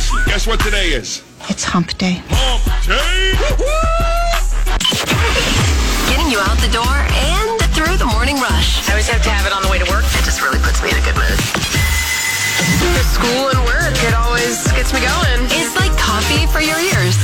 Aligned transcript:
Leslie, 0.00 0.24
guess 0.24 0.46
what 0.46 0.58
today 0.60 0.96
is? 0.96 1.22
It's 1.52 1.62
hump 1.62 1.92
day. 1.98 2.24
Hump 2.32 2.64
day! 2.88 3.36
Getting 6.08 6.32
you 6.32 6.40
out 6.40 6.56
the 6.64 6.72
door 6.72 6.88
and 6.88 7.60
through 7.76 8.00
the 8.00 8.08
morning 8.08 8.40
rush. 8.40 8.80
I 8.88 8.96
always 8.96 9.12
have 9.12 9.20
to 9.20 9.28
have 9.28 9.44
it 9.44 9.52
on 9.52 9.60
the 9.60 9.68
way 9.68 9.76
to 9.76 9.84
work. 9.92 10.08
It 10.16 10.24
just 10.24 10.40
really 10.40 10.56
puts 10.64 10.80
me 10.80 10.88
in 10.88 10.96
a 10.96 11.04
good 11.04 11.20
mood. 11.20 11.36
The 12.96 13.04
school 13.12 13.52
and 13.52 13.60
work, 13.68 13.92
it 14.00 14.16
always 14.16 14.64
gets 14.72 14.88
me 14.96 15.04
going. 15.04 15.44
It's 15.52 15.76
like 15.76 15.92
coffee 16.00 16.48
for 16.48 16.64
your 16.64 16.80
ears. 16.80 17.20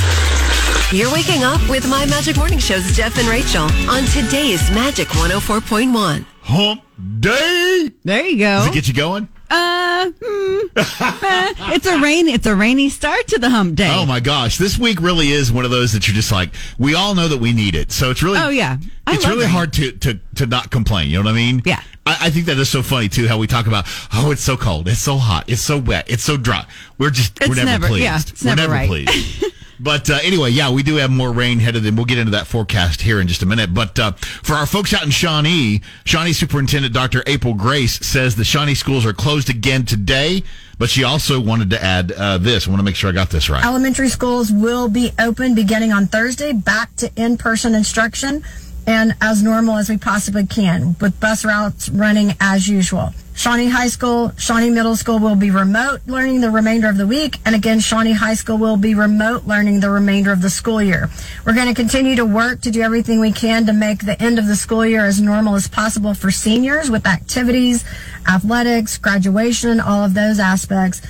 You're 0.92 1.08
waking 1.08 1.48
up 1.48 1.64
with 1.72 1.88
My 1.88 2.04
Magic 2.04 2.36
Morning 2.36 2.60
Show's 2.60 2.92
Jeff 2.92 3.16
and 3.16 3.24
Rachel 3.24 3.72
on 3.88 4.04
today's 4.12 4.68
Magic 4.76 5.08
104.1. 5.16 6.28
Hump 6.44 6.84
day. 7.24 7.88
There 8.04 8.20
you 8.20 8.36
go. 8.36 8.60
Does 8.60 8.68
it 8.68 8.76
get 8.76 8.84
you 8.84 8.92
going? 8.92 9.32
Uh, 9.50 10.10
hmm. 10.22 10.66
Uh, 10.76 11.72
it's 11.74 11.86
a 11.86 11.98
rain. 12.00 12.28
It's 12.28 12.46
a 12.46 12.54
rainy 12.56 12.88
start 12.88 13.26
to 13.28 13.38
the 13.38 13.50
hump 13.50 13.76
day. 13.76 13.90
Oh 13.92 14.04
my 14.06 14.20
gosh, 14.20 14.58
this 14.58 14.78
week 14.78 15.00
really 15.00 15.30
is 15.30 15.52
one 15.52 15.64
of 15.64 15.70
those 15.70 15.92
that 15.92 16.06
you're 16.08 16.14
just 16.14 16.32
like, 16.32 16.50
we 16.78 16.94
all 16.94 17.14
know 17.14 17.28
that 17.28 17.38
we 17.38 17.52
need 17.52 17.74
it. 17.74 17.92
So 17.92 18.10
it's 18.10 18.22
really, 18.22 18.38
Oh, 18.38 18.48
yeah. 18.48 18.78
I 19.06 19.14
it's 19.14 19.26
really 19.26 19.42
rain. 19.42 19.50
hard 19.50 19.72
to, 19.74 19.92
to 19.92 20.18
to 20.36 20.46
not 20.46 20.70
complain. 20.70 21.08
You 21.10 21.18
know 21.18 21.24
what 21.24 21.30
I 21.32 21.36
mean? 21.36 21.62
Yeah. 21.64 21.80
I, 22.04 22.16
I 22.22 22.30
think 22.30 22.46
that 22.46 22.58
is 22.58 22.68
so 22.68 22.82
funny 22.82 23.08
too. 23.08 23.28
How 23.28 23.38
we 23.38 23.46
talk 23.46 23.66
about, 23.66 23.86
oh, 24.12 24.30
it's 24.32 24.42
so 24.42 24.56
cold, 24.56 24.88
it's 24.88 25.00
so 25.00 25.16
hot, 25.16 25.44
it's 25.48 25.62
so 25.62 25.78
wet, 25.78 26.10
it's 26.10 26.22
so 26.24 26.36
dry. 26.36 26.66
We're 26.98 27.10
just 27.10 27.38
we're 27.40 27.46
It's 27.48 27.56
never, 27.56 27.70
never- 27.70 27.86
pleased. 27.88 28.02
yeah, 28.04 28.16
it's 28.18 28.44
we're 28.44 28.54
never 28.56 28.72
right. 28.72 28.88
pleased. 28.88 29.44
But 29.78 30.08
uh, 30.10 30.18
anyway, 30.22 30.50
yeah, 30.50 30.70
we 30.70 30.82
do 30.82 30.96
have 30.96 31.10
more 31.10 31.32
rain 31.32 31.58
headed, 31.58 31.84
and 31.86 31.96
we'll 31.96 32.06
get 32.06 32.18
into 32.18 32.32
that 32.32 32.46
forecast 32.46 33.02
here 33.02 33.20
in 33.20 33.28
just 33.28 33.42
a 33.42 33.46
minute. 33.46 33.74
But 33.74 33.98
uh, 33.98 34.12
for 34.12 34.54
our 34.54 34.66
folks 34.66 34.94
out 34.94 35.04
in 35.04 35.10
Shawnee, 35.10 35.82
Shawnee 36.04 36.32
Superintendent 36.32 36.94
Dr. 36.94 37.22
April 37.26 37.54
Grace 37.54 37.98
says 38.06 38.36
the 38.36 38.44
Shawnee 38.44 38.74
schools 38.74 39.04
are 39.04 39.12
closed 39.12 39.50
again 39.50 39.84
today. 39.84 40.42
But 40.78 40.90
she 40.90 41.04
also 41.04 41.40
wanted 41.40 41.70
to 41.70 41.82
add 41.82 42.12
uh, 42.12 42.36
this. 42.36 42.66
I 42.66 42.70
want 42.70 42.80
to 42.80 42.84
make 42.84 42.96
sure 42.96 43.08
I 43.08 43.14
got 43.14 43.30
this 43.30 43.48
right. 43.48 43.64
Elementary 43.64 44.10
schools 44.10 44.52
will 44.52 44.90
be 44.90 45.10
open 45.18 45.54
beginning 45.54 45.90
on 45.90 46.06
Thursday, 46.06 46.52
back 46.52 46.94
to 46.96 47.10
in 47.16 47.38
person 47.38 47.74
instruction 47.74 48.44
and 48.86 49.14
as 49.20 49.42
normal 49.42 49.76
as 49.76 49.88
we 49.88 49.98
possibly 49.98 50.46
can, 50.46 50.96
with 51.00 51.18
bus 51.18 51.44
routes 51.44 51.88
running 51.88 52.34
as 52.40 52.68
usual. 52.68 53.12
Shawnee 53.36 53.68
High 53.68 53.88
School, 53.88 54.32
Shawnee 54.38 54.70
Middle 54.70 54.96
School 54.96 55.18
will 55.18 55.36
be 55.36 55.50
remote 55.50 56.00
learning 56.06 56.40
the 56.40 56.50
remainder 56.50 56.88
of 56.88 56.96
the 56.96 57.06
week, 57.06 57.38
and 57.44 57.54
again, 57.54 57.80
Shawnee 57.80 58.14
High 58.14 58.32
School 58.32 58.56
will 58.56 58.78
be 58.78 58.94
remote 58.94 59.44
learning 59.44 59.80
the 59.80 59.90
remainder 59.90 60.32
of 60.32 60.40
the 60.40 60.48
school 60.48 60.80
year. 60.80 61.10
We're 61.44 61.52
going 61.52 61.68
to 61.68 61.74
continue 61.74 62.16
to 62.16 62.24
work 62.24 62.62
to 62.62 62.70
do 62.70 62.80
everything 62.80 63.20
we 63.20 63.32
can 63.32 63.66
to 63.66 63.74
make 63.74 64.06
the 64.06 64.20
end 64.22 64.38
of 64.38 64.46
the 64.46 64.56
school 64.56 64.86
year 64.86 65.04
as 65.04 65.20
normal 65.20 65.54
as 65.54 65.68
possible 65.68 66.14
for 66.14 66.30
seniors 66.30 66.90
with 66.90 67.06
activities, 67.06 67.84
athletics, 68.26 68.96
graduation, 68.96 69.80
all 69.80 70.02
of 70.02 70.14
those 70.14 70.40
aspects. 70.40 71.02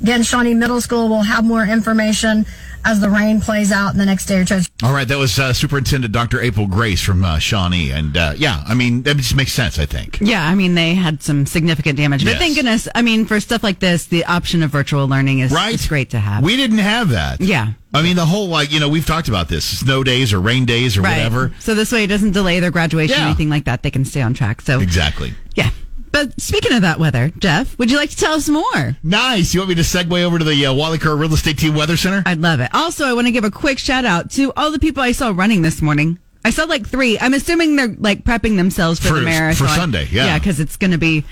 Again, 0.00 0.22
Shawnee 0.22 0.54
Middle 0.54 0.80
School 0.80 1.08
will 1.08 1.22
have 1.22 1.44
more 1.44 1.64
information 1.64 2.46
as 2.84 3.00
the 3.00 3.08
rain 3.10 3.40
plays 3.40 3.70
out 3.72 3.92
in 3.92 3.98
the 3.98 4.06
next 4.06 4.26
day 4.26 4.40
or 4.40 4.44
two. 4.44 4.60
All 4.82 4.92
right, 4.92 5.06
that 5.06 5.18
was 5.18 5.38
uh, 5.38 5.52
Superintendent 5.52 6.12
Dr. 6.12 6.40
April 6.40 6.66
Grace 6.66 7.00
from 7.00 7.24
uh, 7.24 7.38
Shawnee, 7.38 7.90
and 7.90 8.16
uh, 8.16 8.34
yeah, 8.36 8.62
I 8.66 8.74
mean 8.74 9.02
that 9.02 9.16
just 9.16 9.36
makes 9.36 9.52
sense. 9.52 9.78
I 9.78 9.86
think. 9.86 10.18
Yeah, 10.20 10.46
I 10.46 10.54
mean 10.54 10.74
they 10.74 10.94
had 10.94 11.22
some 11.22 11.46
significant 11.46 11.96
damage, 11.96 12.24
but 12.24 12.30
Yes. 12.30 12.38
thank 12.38 12.54
goodness. 12.56 12.88
I 12.94 13.02
mean, 13.02 13.26
for 13.26 13.38
stuff 13.40 13.62
like 13.62 13.78
this, 13.78 14.06
the 14.06 14.24
option 14.24 14.62
of 14.62 14.70
virtual 14.70 15.06
learning 15.08 15.40
is 15.40 15.52
Right, 15.52 15.74
is 15.74 15.86
great 15.86 16.10
to 16.10 16.18
have. 16.18 16.42
We 16.42 16.56
didn't 16.56 16.78
have 16.78 17.10
that. 17.10 17.40
Yeah. 17.40 17.72
I 17.94 18.00
mean 18.02 18.16
the 18.16 18.24
whole 18.24 18.48
like 18.48 18.72
you 18.72 18.80
know 18.80 18.88
we've 18.88 19.04
talked 19.06 19.28
about 19.28 19.48
this 19.48 19.64
snow 19.64 20.02
days 20.02 20.32
or 20.32 20.40
rain 20.40 20.64
days 20.64 20.96
or 20.96 21.02
right. 21.02 21.16
whatever. 21.18 21.52
So 21.60 21.74
this 21.74 21.92
way, 21.92 22.04
it 22.04 22.08
doesn't 22.08 22.32
delay 22.32 22.58
their 22.58 22.70
graduation 22.70 23.16
Yeah. 23.18 23.24
or 23.24 23.26
anything 23.26 23.50
like 23.50 23.64
that. 23.66 23.82
They 23.82 23.90
can 23.90 24.04
stay 24.04 24.22
on 24.22 24.32
track. 24.34 24.62
So 24.62 24.80
Exactly. 24.80 25.34
yeah. 25.54 25.70
But 26.12 26.38
speaking 26.40 26.72
of 26.74 26.82
that 26.82 27.00
weather, 27.00 27.32
Jeff, 27.38 27.76
would 27.78 27.90
you 27.90 27.96
like 27.96 28.10
to 28.10 28.16
tell 28.16 28.34
us 28.34 28.48
more? 28.48 28.96
Nice. 29.02 29.54
You 29.54 29.60
want 29.60 29.70
me 29.70 29.74
to 29.76 29.82
segue 29.82 30.22
over 30.22 30.38
to 30.38 30.44
the 30.44 30.66
uh, 30.66 30.74
Wally 30.74 30.98
Kerr 30.98 31.16
Real 31.16 31.32
Estate 31.32 31.58
Team 31.58 31.74
Weather 31.74 31.96
Center? 31.96 32.22
I'd 32.26 32.40
love 32.40 32.60
it. 32.60 32.70
Also, 32.74 33.06
I 33.06 33.14
want 33.14 33.26
to 33.26 33.32
give 33.32 33.44
a 33.44 33.50
quick 33.50 33.78
shout 33.78 34.04
out 34.04 34.30
to 34.32 34.52
all 34.56 34.70
the 34.70 34.78
people 34.78 35.02
I 35.02 35.12
saw 35.12 35.32
running 35.34 35.62
this 35.62 35.80
morning. 35.80 36.18
I 36.44 36.50
saw 36.50 36.64
like 36.64 36.86
three. 36.86 37.18
I'm 37.18 37.34
assuming 37.34 37.76
they're 37.76 37.94
like 37.98 38.24
prepping 38.24 38.56
themselves 38.56 39.00
for, 39.00 39.08
For- 39.08 39.14
the 39.14 39.22
marathon 39.22 39.66
for 39.68 39.72
Sunday, 39.74 40.08
yeah. 40.10 40.26
yeah, 40.26 40.38
because 40.38 40.60
it's 40.60 40.76
going 40.76 40.90
to 40.90 40.98
be 40.98 41.24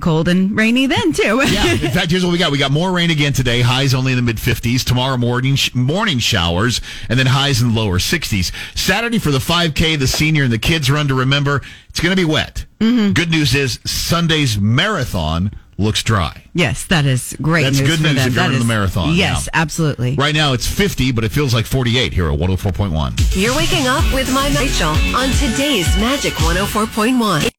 cold 0.00 0.28
and 0.28 0.56
rainy 0.56 0.86
then 0.86 1.12
too. 1.12 1.40
yeah. 1.46 1.72
In 1.72 1.90
fact, 1.90 2.10
here's 2.10 2.24
what 2.24 2.32
we 2.32 2.38
got. 2.38 2.50
We 2.52 2.58
got 2.58 2.70
more 2.72 2.92
rain 2.92 3.10
again 3.10 3.32
today. 3.32 3.60
Highs 3.60 3.94
only 3.94 4.12
in 4.12 4.16
the 4.16 4.22
mid 4.22 4.36
50s. 4.36 4.84
Tomorrow 4.84 5.16
morning 5.16 5.54
sh- 5.56 5.74
morning 5.74 6.18
showers, 6.18 6.80
and 7.08 7.18
then 7.18 7.26
highs 7.26 7.62
in 7.62 7.72
the 7.72 7.80
lower 7.80 7.98
60s. 7.98 8.52
Saturday 8.76 9.18
for 9.18 9.30
the 9.30 9.38
5K, 9.38 9.98
the 9.98 10.06
senior 10.06 10.44
and 10.44 10.52
the 10.52 10.58
kids 10.58 10.90
run 10.90 11.08
to 11.08 11.14
remember. 11.14 11.62
It's 11.88 12.00
going 12.00 12.14
to 12.14 12.20
be 12.20 12.24
wet. 12.30 12.64
Mm-hmm. 12.80 13.12
Good 13.12 13.30
news 13.30 13.54
is 13.54 13.78
Sunday's 13.84 14.58
marathon 14.58 15.52
looks 15.76 16.02
dry. 16.04 16.44
yes, 16.54 16.84
that 16.86 17.04
is 17.04 17.36
great. 17.42 17.64
That's 17.64 17.80
news 17.80 17.88
good 17.88 17.96
for 17.98 18.02
news 18.04 18.14
them. 18.14 18.28
if 18.28 18.34
you're 18.34 18.42
That 18.42 18.46
running 18.46 18.58
the 18.60 18.64
marathon 18.64 19.14
Yes, 19.16 19.46
now. 19.52 19.60
absolutely. 19.62 20.14
Right 20.14 20.34
now 20.34 20.52
it's 20.52 20.68
50, 20.68 21.10
but 21.10 21.24
it 21.24 21.30
feels 21.32 21.52
like 21.52 21.66
48 21.66 22.12
here 22.12 22.30
at 22.30 22.38
104.1. 22.38 23.34
You're 23.40 23.56
waking 23.56 23.88
up 23.88 24.04
with 24.14 24.32
My 24.32 24.48
Rachel 24.56 24.90
on 25.16 25.30
today's 25.30 25.88
Magic 25.98 26.32
104.1. 26.34 27.50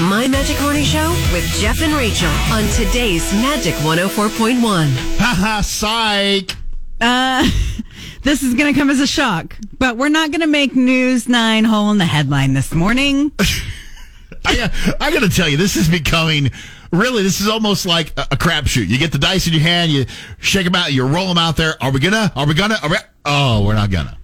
My 0.00 0.28
Magic 0.28 0.60
Morning 0.60 0.84
Show 0.84 1.08
with 1.32 1.44
Jeff 1.58 1.80
and 1.80 1.94
Rachel 1.94 2.28
on 2.52 2.64
today's 2.74 3.32
Magic 3.32 3.72
104.1. 3.76 4.90
Haha, 5.16 5.62
psych. 5.62 6.54
Uh, 7.00 7.48
this 8.22 8.42
is 8.42 8.52
going 8.52 8.74
to 8.74 8.78
come 8.78 8.90
as 8.90 9.00
a 9.00 9.06
shock, 9.06 9.56
but 9.78 9.96
we're 9.96 10.10
not 10.10 10.32
going 10.32 10.42
to 10.42 10.46
make 10.46 10.76
News 10.76 11.30
9 11.30 11.64
hole 11.64 11.90
in 11.92 11.96
the 11.96 12.04
headline 12.04 12.52
this 12.52 12.74
morning. 12.74 13.32
I, 14.44 14.70
I 15.00 15.10
got 15.10 15.20
to 15.20 15.30
tell 15.30 15.48
you, 15.48 15.56
this 15.56 15.76
is 15.76 15.88
becoming 15.88 16.50
really. 16.92 17.22
This 17.22 17.40
is 17.40 17.48
almost 17.48 17.86
like 17.86 18.12
a, 18.18 18.26
a 18.32 18.36
crapshoot. 18.36 18.88
You 18.88 18.98
get 18.98 19.12
the 19.12 19.18
dice 19.18 19.46
in 19.46 19.54
your 19.54 19.62
hand, 19.62 19.90
you 19.90 20.04
shake 20.40 20.66
them 20.66 20.74
out, 20.74 20.92
you 20.92 21.06
roll 21.06 21.28
them 21.28 21.38
out 21.38 21.56
there. 21.56 21.82
Are 21.82 21.90
we 21.90 22.00
gonna? 22.00 22.30
Are 22.36 22.46
we 22.46 22.52
gonna? 22.52 22.76
Are 22.82 22.90
we, 22.90 22.96
oh, 23.24 23.64
we're 23.64 23.74
not 23.74 23.90
gonna. 23.90 24.18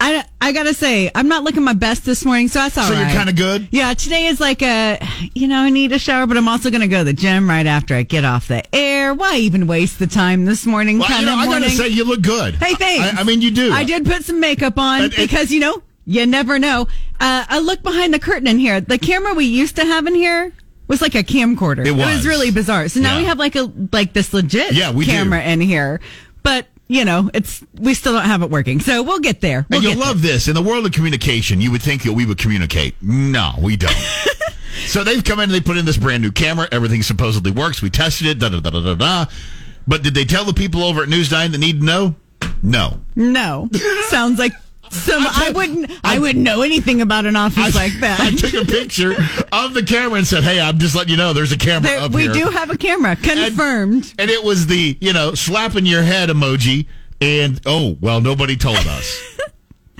I, 0.00 0.24
I 0.48 0.52
got 0.52 0.62
to 0.62 0.72
say, 0.72 1.10
I'm 1.14 1.28
not 1.28 1.44
looking 1.44 1.62
my 1.62 1.74
best 1.74 2.06
this 2.06 2.24
morning, 2.24 2.48
so 2.48 2.60
that's 2.60 2.78
all 2.78 2.84
so 2.88 2.94
right. 2.94 3.00
you're 3.00 3.10
kind 3.10 3.28
of 3.28 3.36
good. 3.36 3.68
Yeah, 3.70 3.92
today 3.92 4.26
is 4.28 4.40
like 4.40 4.62
a, 4.62 4.98
you 5.34 5.46
know, 5.46 5.58
I 5.58 5.68
need 5.68 5.92
a 5.92 5.98
shower, 5.98 6.26
but 6.26 6.38
I'm 6.38 6.48
also 6.48 6.70
to 6.70 6.88
go 6.88 6.98
to 6.98 7.04
the 7.04 7.12
gym 7.12 7.50
right 7.50 7.66
after 7.66 7.94
I 7.94 8.02
get 8.02 8.24
off 8.24 8.48
the 8.48 8.62
air. 8.74 9.12
Why 9.12 9.36
even 9.36 9.66
waste 9.66 9.98
the 9.98 10.06
time 10.06 10.46
this 10.46 10.64
morning? 10.64 10.98
Well, 10.98 11.08
kind 11.08 11.20
you 11.20 11.26
know, 11.26 11.36
I 11.36 11.46
gotta 11.46 11.68
say, 11.68 11.88
you 11.88 12.04
look 12.04 12.22
good. 12.22 12.54
Hey, 12.54 12.74
thanks. 12.74 13.18
I, 13.18 13.20
I 13.20 13.24
mean, 13.24 13.42
you 13.42 13.50
do. 13.50 13.72
I 13.72 13.84
did 13.84 14.06
put 14.06 14.24
some 14.24 14.40
makeup 14.40 14.78
on 14.78 15.02
it- 15.02 15.16
because, 15.16 15.50
you 15.50 15.60
know, 15.60 15.82
you 16.06 16.24
never 16.24 16.58
know. 16.58 16.88
Uh, 17.20 17.44
I 17.46 17.58
look 17.58 17.82
behind 17.82 18.14
the 18.14 18.18
curtain 18.18 18.46
in 18.48 18.58
here. 18.58 18.80
The 18.80 18.96
camera 18.96 19.34
we 19.34 19.44
used 19.44 19.76
to 19.76 19.84
have 19.84 20.06
in 20.06 20.14
here 20.14 20.50
was 20.86 21.02
like 21.02 21.14
a 21.14 21.22
camcorder. 21.22 21.86
It 21.86 21.90
was. 21.92 22.26
really 22.26 22.50
bizarre. 22.50 22.88
So 22.88 23.00
now 23.00 23.12
Yeah. 23.16 23.18
we 23.18 23.24
have 23.26 23.38
like 23.38 23.54
a 23.54 23.70
like 23.92 24.14
this 24.14 24.32
legit 24.32 24.72
Yeah, 24.72 24.92
we 24.92 25.04
do. 25.04 25.10
camera 25.10 25.42
in 25.42 25.60
here. 25.60 26.00
But, 26.42 26.66
you 26.88 27.04
know, 27.04 27.30
it's 27.34 27.62
we 27.74 27.94
still 27.94 28.14
don't 28.14 28.24
have 28.24 28.42
it 28.42 28.50
working. 28.50 28.80
So 28.80 29.02
we'll 29.02 29.20
get 29.20 29.40
there. 29.40 29.66
We'll 29.68 29.80
and 29.80 29.88
you'll 29.88 30.00
love 30.00 30.22
this. 30.22 30.48
In 30.48 30.54
the 30.54 30.62
world 30.62 30.86
of 30.86 30.92
communication, 30.92 31.60
you 31.60 31.70
would 31.70 31.82
think 31.82 32.02
that 32.02 32.14
we 32.14 32.24
would 32.26 32.38
communicate. 32.38 32.94
No, 33.02 33.52
we 33.60 33.76
don't. 33.76 33.92
so 34.86 35.04
they've 35.04 35.22
come 35.22 35.38
in 35.38 35.44
and 35.44 35.52
they 35.52 35.60
put 35.60 35.76
in 35.76 35.84
this 35.84 35.98
brand 35.98 36.22
new 36.22 36.32
camera. 36.32 36.66
Everything 36.72 37.02
supposedly 37.02 37.50
works. 37.50 37.82
We 37.82 37.90
tested 37.90 38.26
it. 38.26 38.38
Da 38.38 38.48
da 38.48 38.60
da 38.60 38.70
da 38.70 38.80
da 38.80 38.94
da. 38.94 39.26
But 39.86 40.02
did 40.02 40.14
they 40.14 40.24
tell 40.24 40.44
the 40.44 40.54
people 40.54 40.82
over 40.82 41.02
at 41.02 41.08
News 41.08 41.30
Nine 41.30 41.52
that 41.52 41.58
need 41.58 41.80
to 41.80 41.84
know? 41.84 42.14
No. 42.62 43.00
No. 43.14 43.68
Sounds 44.08 44.38
like 44.38 44.52
some 44.92 45.24
I 45.26 45.52
wouldn't 45.54 45.90
I, 46.04 46.18
wouldn't 46.18 46.44
know 46.44 46.62
anything 46.62 47.00
about 47.00 47.26
an 47.26 47.36
office 47.36 47.74
like 47.74 47.92
that. 48.00 48.20
I 48.20 48.30
took 48.30 48.54
a 48.54 48.64
picture 48.64 49.12
of 49.52 49.74
the 49.74 49.82
camera 49.82 50.18
and 50.18 50.26
said, 50.26 50.42
"Hey, 50.44 50.60
I'm 50.60 50.78
just 50.78 50.94
letting 50.94 51.10
you 51.12 51.16
know 51.16 51.32
there's 51.32 51.52
a 51.52 51.58
camera 51.58 51.88
There- 51.90 52.00
up 52.00 52.12
we 52.12 52.22
here." 52.22 52.32
do 52.32 52.44
have 52.46 52.70
a 52.70 52.76
camera 52.76 53.16
confirmed. 53.16 54.12
and 54.18 54.30
it 54.30 54.42
was 54.44 54.66
the 54.66 54.96
you 55.00 55.12
know 55.12 55.34
slapping 55.34 55.86
your 55.86 56.02
head 56.02 56.28
emoji. 56.28 56.86
And 57.20 57.60
oh 57.66 57.96
well, 58.00 58.20
nobody 58.20 58.56
told 58.56 58.76
us. 58.86 59.37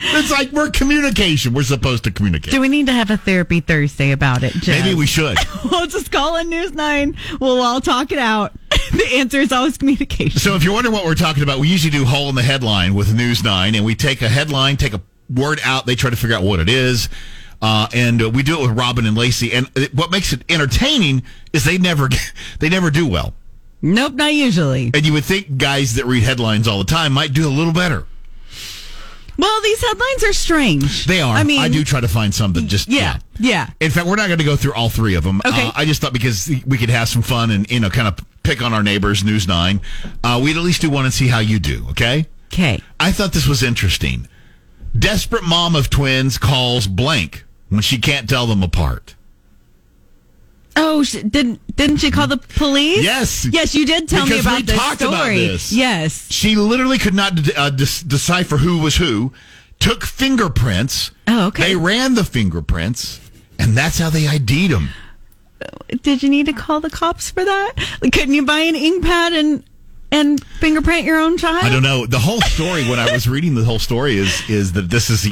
It's 0.01 0.31
like 0.31 0.53
we're 0.53 0.71
communication. 0.71 1.55
We're 1.55 1.63
supposed 1.63 2.05
to 2.05 2.11
communicate. 2.11 2.53
Do 2.53 2.61
we 2.61 2.69
need 2.69 2.87
to 2.87 2.93
have 2.93 3.11
a 3.11 3.17
therapy 3.17 3.61
Thursday 3.61 4.13
about 4.13 4.43
it? 4.43 4.53
Jeff? 4.55 4.85
Maybe 4.85 4.95
we 4.95 5.07
should. 5.07 5.37
We'll 5.71 5.87
just 5.87 6.11
call 6.11 6.37
in 6.37 6.49
News 6.49 6.73
9. 6.73 7.17
We'll 7.41 7.61
all 7.61 7.81
talk 7.81 8.11
it 8.13 8.19
out. 8.19 8.53
the 8.71 9.09
answer 9.17 9.41
is 9.41 9.53
always 9.53 9.77
communication. 9.77 10.39
So 10.39 10.55
if 10.55 10.65
you're 10.65 10.73
wondering 10.73 10.95
what 10.95 11.05
we're 11.05 11.15
talking 11.15 11.43
about, 11.43 11.59
we 11.59 11.69
usually 11.69 11.91
do 11.91 12.05
hole 12.05 12.29
in 12.29 12.35
the 12.35 12.43
headline 12.43 12.95
with 12.95 13.15
News 13.15 13.43
Nine, 13.43 13.75
and 13.75 13.85
we 13.85 13.95
take 13.95 14.23
a 14.23 14.29
headline, 14.29 14.77
take 14.77 14.95
a 14.95 15.03
word 15.29 15.61
out, 15.65 15.85
they 15.85 15.95
try 15.95 16.11
to 16.11 16.17
figure 16.17 16.37
out 16.37 16.43
what 16.43 16.61
it 16.61 16.69
is. 16.69 17.09
Uh, 17.61 17.89
and 17.93 18.23
uh, 18.23 18.31
we 18.31 18.43
do 18.43 18.59
it 18.59 18.69
with 18.69 18.79
Robin 18.79 19.05
and 19.05 19.17
Lacey. 19.17 19.53
And 19.53 19.69
it, 19.75 19.95
what 19.95 20.11
makes 20.11 20.33
it 20.33 20.43
entertaining 20.49 21.23
is 21.53 21.65
they 21.65 21.79
never 21.79 22.09
they 22.61 22.69
never 22.69 22.91
do 22.91 23.07
well. 23.07 23.35
Nope, 23.81 24.15
not 24.15 24.35
usually. 24.35 24.91
And 24.93 25.07
you 25.07 25.13
would 25.13 25.25
think 25.25 25.57
guys 25.57 25.95
that 25.95 26.07
read 26.07 26.23
headlines 26.25 26.67
all 26.67 26.79
the 26.79 26.85
time 26.85 27.13
might 27.13 27.33
do 27.33 27.47
a 27.47 27.51
little 27.51 27.73
better. 27.73 28.07
Well, 29.39 29.63
these 29.63 29.81
headlines 29.81 30.25
are 30.25 30.33
strange. 30.33 31.07
They 31.07 31.21
are. 31.21 31.37
I 31.37 31.45
mean, 31.45 31.61
I 31.61 31.69
do 31.69 31.85
try 31.85 32.01
to 32.01 32.09
find 32.09 32.35
some 32.35 32.53
that 32.55 32.67
just 32.67 32.89
Yeah, 32.89 33.19
yeah. 33.39 33.71
In 33.81 33.91
fact, 33.93 34.07
we're 34.09 34.17
not 34.17 34.27
going 34.27 34.41
to 34.41 34.45
go 34.45 34.57
through 34.57 34.75
all 34.75 34.89
three 34.89 35.15
of 35.15 35.23
them. 35.23 35.41
Okay. 35.47 35.69
Uh, 35.69 35.73
I 35.77 35.85
just 35.85 36.01
thought 36.01 36.13
because 36.13 36.51
we 36.67 36.77
could 36.77 36.91
have 36.91 37.09
some 37.09 37.23
fun 37.23 37.51
and 37.53 37.71
you 37.71 37.79
know 37.79 37.89
kind 37.89 38.09
of 38.09 38.19
pick 38.43 38.63
on 38.63 38.73
our 38.75 38.83
neighbors, 38.83 39.23
News 39.23 39.47
Nine. 39.47 39.81
Uh, 40.25 40.41
we'd 40.43 40.57
at 40.57 40.63
least 40.63 40.81
do 40.83 40.91
one 40.91 41.05
and 41.05 41.15
see 41.15 41.29
how 41.29 41.39
you 41.39 41.61
do. 41.61 41.87
Okay. 41.91 42.27
Okay. 42.53 42.83
I 42.99 43.13
thought 43.13 43.33
this 43.33 43.47
was 43.47 43.63
interesting. 43.63 44.27
Desperate 44.99 45.45
mom 45.45 45.77
of 45.77 45.89
twins 45.91 46.39
calls 46.39 46.87
blank 46.87 47.45
when 47.69 47.83
she 47.83 47.99
can't 47.99 48.29
tell 48.29 48.47
them 48.47 48.63
apart. 48.63 49.15
Oh, 50.81 51.03
sh- 51.03 51.23
didn't 51.29 51.61
didn't 51.77 51.99
she 51.99 52.11
call 52.11 52.27
the 52.27 52.37
police? 52.39 53.03
Yes. 53.03 53.47
yes, 53.51 53.75
you 53.75 53.85
did 53.87 54.09
tell 54.09 54.27
me 54.27 54.39
about 54.41 54.57
we 54.59 54.63
this 54.63 54.77
talked 54.77 55.01
story. 55.01 55.15
about 55.15 55.53
this. 55.53 55.73
Yes. 55.73 56.31
She 56.31 56.57
literally 56.57 56.99
could 56.99 57.15
not 57.15 57.57
uh, 57.57 57.71
dis- 57.71 58.03
decipher 58.03 58.57
who 58.59 58.79
was 58.79 58.97
who. 58.97 59.33
Took 59.81 60.05
fingerprints. 60.05 61.11
Oh, 61.29 61.47
okay. 61.49 61.63
They 61.69 61.77
ran 61.77 62.15
the 62.15 62.25
fingerprints, 62.25 63.21
and 63.59 63.77
that's 63.77 63.99
how 63.99 64.11
they 64.11 64.27
ID'd 64.27 64.71
them. 64.73 64.89
Did 66.03 66.23
you 66.23 66.29
need 66.29 66.47
to 66.47 66.53
call 66.53 66.81
the 66.81 66.91
cops 66.91 67.31
for 67.31 67.45
that? 67.45 67.73
Like, 68.01 68.13
couldn't 68.13 68.35
you 68.35 68.45
buy 68.45 68.61
an 68.61 68.77
ink 68.77 69.05
pad 69.05 69.33
and 69.33 69.65
and 70.11 70.43
fingerprint 70.61 71.05
your 71.05 71.19
own 71.19 71.37
child? 71.37 71.65
I 71.65 71.69
don't 71.69 71.83
know. 71.83 72.07
The 72.07 72.19
whole 72.19 72.41
story, 72.41 72.89
when 72.89 72.99
I 72.99 73.13
was 73.13 73.29
reading 73.29 73.55
the 73.55 73.65
whole 73.65 73.79
story, 73.79 74.17
is 74.17 74.43
is 74.49 74.73
that 74.73 74.89
this 74.91 75.11
is 75.11 75.27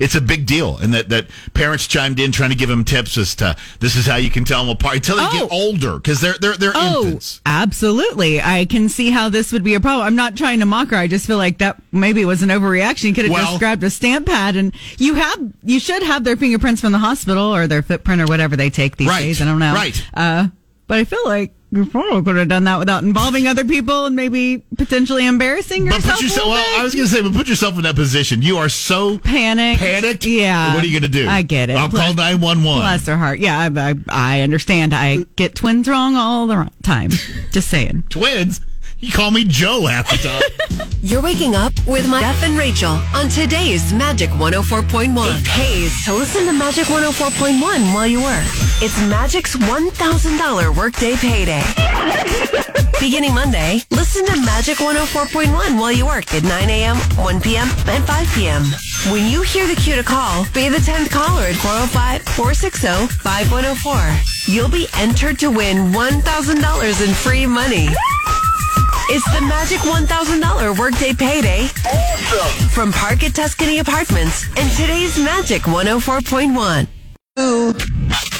it's 0.00 0.14
a 0.14 0.20
big 0.20 0.46
deal, 0.46 0.76
and 0.78 0.92
that 0.94 1.08
that 1.08 1.26
parents 1.54 1.86
chimed 1.86 2.20
in 2.20 2.30
trying 2.32 2.50
to 2.50 2.56
give 2.56 2.68
them 2.68 2.84
tips 2.84 3.16
as 3.16 3.34
to 3.36 3.56
this 3.80 3.96
is 3.96 4.06
how 4.06 4.16
you 4.16 4.30
can 4.30 4.44
tell 4.44 4.60
them 4.64 4.70
apart 4.70 4.96
until 4.96 5.16
they 5.16 5.22
get 5.38 5.42
Oh. 5.44 5.48
older 5.50 5.94
because 5.96 6.20
they're 6.20 6.34
they're 6.40 6.56
they're 6.56 6.72
Oh, 6.74 7.04
infants. 7.06 7.40
absolutely. 7.46 8.40
I 8.40 8.64
can 8.66 8.88
see 8.88 9.10
how 9.10 9.28
this 9.28 9.52
would 9.52 9.64
be 9.64 9.74
a 9.74 9.80
problem. 9.80 10.06
I'm 10.06 10.16
not 10.16 10.36
trying 10.36 10.60
to 10.60 10.66
mock 10.66 10.88
her. 10.90 10.96
I 10.96 11.06
just 11.08 11.26
feel 11.26 11.38
like 11.38 11.58
that 11.58 11.80
maybe 11.90 12.24
was 12.24 12.42
an 12.42 12.50
overreaction. 12.50 13.04
You 13.04 13.14
could 13.14 13.24
have 13.24 13.32
Well- 13.32 13.46
just 13.46 13.58
grabbed 13.58 13.82
a 13.84 13.90
stamp 13.90 14.26
pad 14.26 14.56
and 14.56 14.74
you 14.98 15.14
have, 15.14 15.38
you 15.64 15.80
should 15.80 16.02
have 16.02 16.24
their 16.24 16.36
fingerprints 16.36 16.80
from 16.80 16.92
the 16.92 16.98
hospital 16.98 17.54
or 17.54 17.66
their 17.66 17.82
footprint 17.82 18.20
or 18.20 18.26
whatever 18.26 18.56
they 18.56 18.70
take 18.70 18.96
these 18.96 19.08
Right, 19.08 19.22
days. 19.22 19.40
I 19.40 19.44
don't 19.46 19.58
know. 19.58 19.74
right. 19.74 20.06
Uh, 20.14 20.48
but 20.86 20.98
I 20.98 21.04
feel 21.04 21.24
like 21.24 21.52
you 21.72 21.86
probably 21.86 22.22
could 22.22 22.36
have 22.36 22.48
done 22.48 22.64
that 22.64 22.78
without 22.78 23.02
involving 23.02 23.46
other 23.46 23.64
people 23.64 24.04
and 24.04 24.14
maybe 24.14 24.62
potentially 24.76 25.26
embarrassing 25.26 25.86
yourself. 25.86 26.04
But 26.04 26.12
put 26.14 26.22
yourself. 26.22 26.48
Well. 26.48 26.80
I 26.80 26.84
was 26.84 26.94
going 26.94 27.08
to 27.08 27.12
say, 27.12 27.22
but 27.22 27.32
put 27.32 27.48
yourself 27.48 27.76
in 27.76 27.82
that 27.82 27.94
position. 27.96 28.42
You 28.42 28.58
are 28.58 28.68
so 28.68 29.18
Panicked. 29.18 29.80
Panicked. 29.80 30.26
Yeah. 30.26 30.74
What 30.74 30.84
are 30.84 30.86
you 30.86 31.00
going 31.00 31.10
to 31.10 31.18
do? 31.18 31.26
I 31.28 31.40
get 31.42 31.70
it. 31.70 31.76
I'll 31.76 31.88
Bless- 31.88 32.04
call 32.04 32.14
nine 32.14 32.40
one 32.40 32.62
one. 32.62 32.80
Bless 32.80 33.06
her 33.06 33.16
heart. 33.16 33.38
Yeah, 33.38 33.58
I, 33.58 33.90
I, 33.90 33.94
I 34.08 34.40
understand. 34.42 34.94
I 34.94 35.24
get 35.36 35.54
twins 35.54 35.88
wrong 35.88 36.14
all 36.14 36.46
the 36.46 36.70
time. 36.82 37.10
Just 37.52 37.68
saying. 37.68 38.04
Twins. 38.10 38.60
You 39.02 39.10
call 39.10 39.32
me 39.32 39.42
Joe 39.42 39.86
half 39.86 40.08
the 40.08 40.16
time. 40.16 40.40
You're 41.02 41.22
waking 41.22 41.56
up 41.56 41.72
with 41.88 42.08
my 42.08 42.20
Jeff 42.20 42.40
and 42.44 42.56
Rachel 42.56 43.00
on 43.12 43.28
today's 43.28 43.92
Magic 43.92 44.30
104.1. 44.30 45.40
It 45.40 45.44
pays 45.44 46.04
to 46.04 46.14
listen 46.14 46.46
to 46.46 46.52
Magic 46.52 46.84
104.1 46.84 47.60
while 47.92 48.06
you 48.06 48.22
work. 48.22 48.44
It's 48.80 48.96
Magic's 49.08 49.56
$1,000 49.56 50.76
workday 50.76 51.16
payday. 51.16 51.64
Beginning 53.00 53.34
Monday, 53.34 53.82
listen 53.90 54.24
to 54.24 54.36
Magic 54.42 54.76
104.1 54.76 55.80
while 55.80 55.90
you 55.90 56.06
work 56.06 56.32
at 56.32 56.44
9 56.44 56.70
a.m., 56.70 56.96
1 56.96 57.40
p.m., 57.40 57.68
and 57.88 58.04
5 58.04 58.34
p.m. 58.36 58.62
When 59.10 59.26
you 59.28 59.42
hear 59.42 59.66
the 59.66 59.74
cue 59.74 59.96
to 59.96 60.04
call, 60.04 60.44
be 60.54 60.68
the 60.68 60.78
10th 60.78 61.10
caller 61.10 61.42
at 61.42 61.56
405-460-5104. 61.56 64.46
You'll 64.46 64.70
be 64.70 64.86
entered 64.94 65.40
to 65.40 65.50
win 65.50 65.90
$1,000 65.90 67.08
in 67.08 67.14
free 67.14 67.46
money. 67.46 67.88
It's 69.08 69.24
the 69.32 69.44
magic 69.46 69.78
$1,000 69.80 70.78
workday 70.78 71.12
payday 71.12 71.64
Awesome. 71.86 72.68
from 72.70 72.92
Park 72.92 73.22
at 73.24 73.34
Tuscany 73.34 73.78
Apartments 73.78 74.46
and 74.56 74.70
today's 74.72 75.18
Magic 75.18 75.62
104.1. 75.62 76.86
Ooh. 77.38 77.74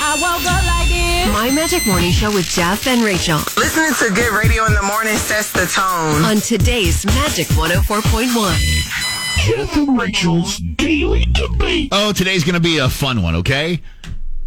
I 0.00 0.14
woke 0.20 0.44
up 0.46 0.64
like 0.66 0.88
this. 0.88 1.32
My 1.32 1.50
Magic 1.54 1.86
Morning 1.86 2.10
Show 2.10 2.32
with 2.32 2.46
Jeff 2.46 2.86
and 2.86 3.02
Rachel 3.02 3.38
Listening 3.56 3.92
to 3.98 4.14
good 4.14 4.32
radio 4.32 4.64
in 4.66 4.74
the 4.74 4.82
morning 4.82 5.16
sets 5.16 5.52
the 5.52 5.66
tone. 5.66 6.22
on 6.24 6.36
today's 6.38 7.04
Magic 7.06 7.46
104.1. 7.48 9.46
Jeff 9.46 9.76
and 9.76 9.98
Rachel's 9.98 10.58
Daily 10.76 11.24
Debate. 11.26 11.88
oh, 11.92 12.12
today's 12.12 12.44
going 12.44 12.54
to 12.54 12.60
be 12.60 12.78
a 12.78 12.88
fun 12.88 13.22
one. 13.22 13.34
Okay. 13.36 13.80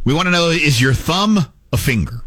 We 0.06 0.14
want 0.14 0.28
to 0.28 0.32
know: 0.32 0.50
is 0.50 0.80
your 0.82 0.94
thumb 0.94 1.40
a 1.74 1.78
finger? 1.78 2.22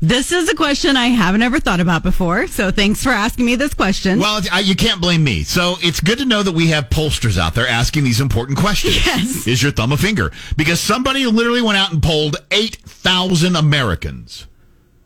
This 0.00 0.30
is 0.30 0.48
a 0.48 0.54
question 0.54 0.96
I 0.96 1.08
haven't 1.08 1.42
ever 1.42 1.58
thought 1.58 1.80
about 1.80 2.04
before. 2.04 2.46
So 2.46 2.70
thanks 2.70 3.02
for 3.02 3.10
asking 3.10 3.46
me 3.46 3.56
this 3.56 3.74
question. 3.74 4.20
Well, 4.20 4.40
I, 4.52 4.60
you 4.60 4.76
can't 4.76 5.00
blame 5.00 5.24
me. 5.24 5.42
So 5.42 5.74
it's 5.80 6.00
good 6.00 6.18
to 6.18 6.24
know 6.24 6.42
that 6.44 6.52
we 6.52 6.68
have 6.68 6.88
pollsters 6.88 7.36
out 7.36 7.54
there 7.54 7.66
asking 7.66 8.04
these 8.04 8.20
important 8.20 8.58
questions. 8.58 9.04
Yes. 9.04 9.46
Is 9.48 9.62
your 9.62 9.72
thumb 9.72 9.90
a 9.90 9.96
finger? 9.96 10.30
Because 10.56 10.78
somebody 10.78 11.26
literally 11.26 11.62
went 11.62 11.78
out 11.78 11.92
and 11.92 12.00
polled 12.00 12.36
8,000 12.52 13.56
Americans. 13.56 14.46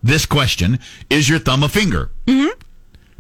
This 0.03 0.27
question 0.27 0.79
Is 1.09 1.29
your 1.29 1.39
thumb 1.39 1.63
a 1.63 1.69
finger? 1.69 2.11
Mm-hmm. 2.27 2.59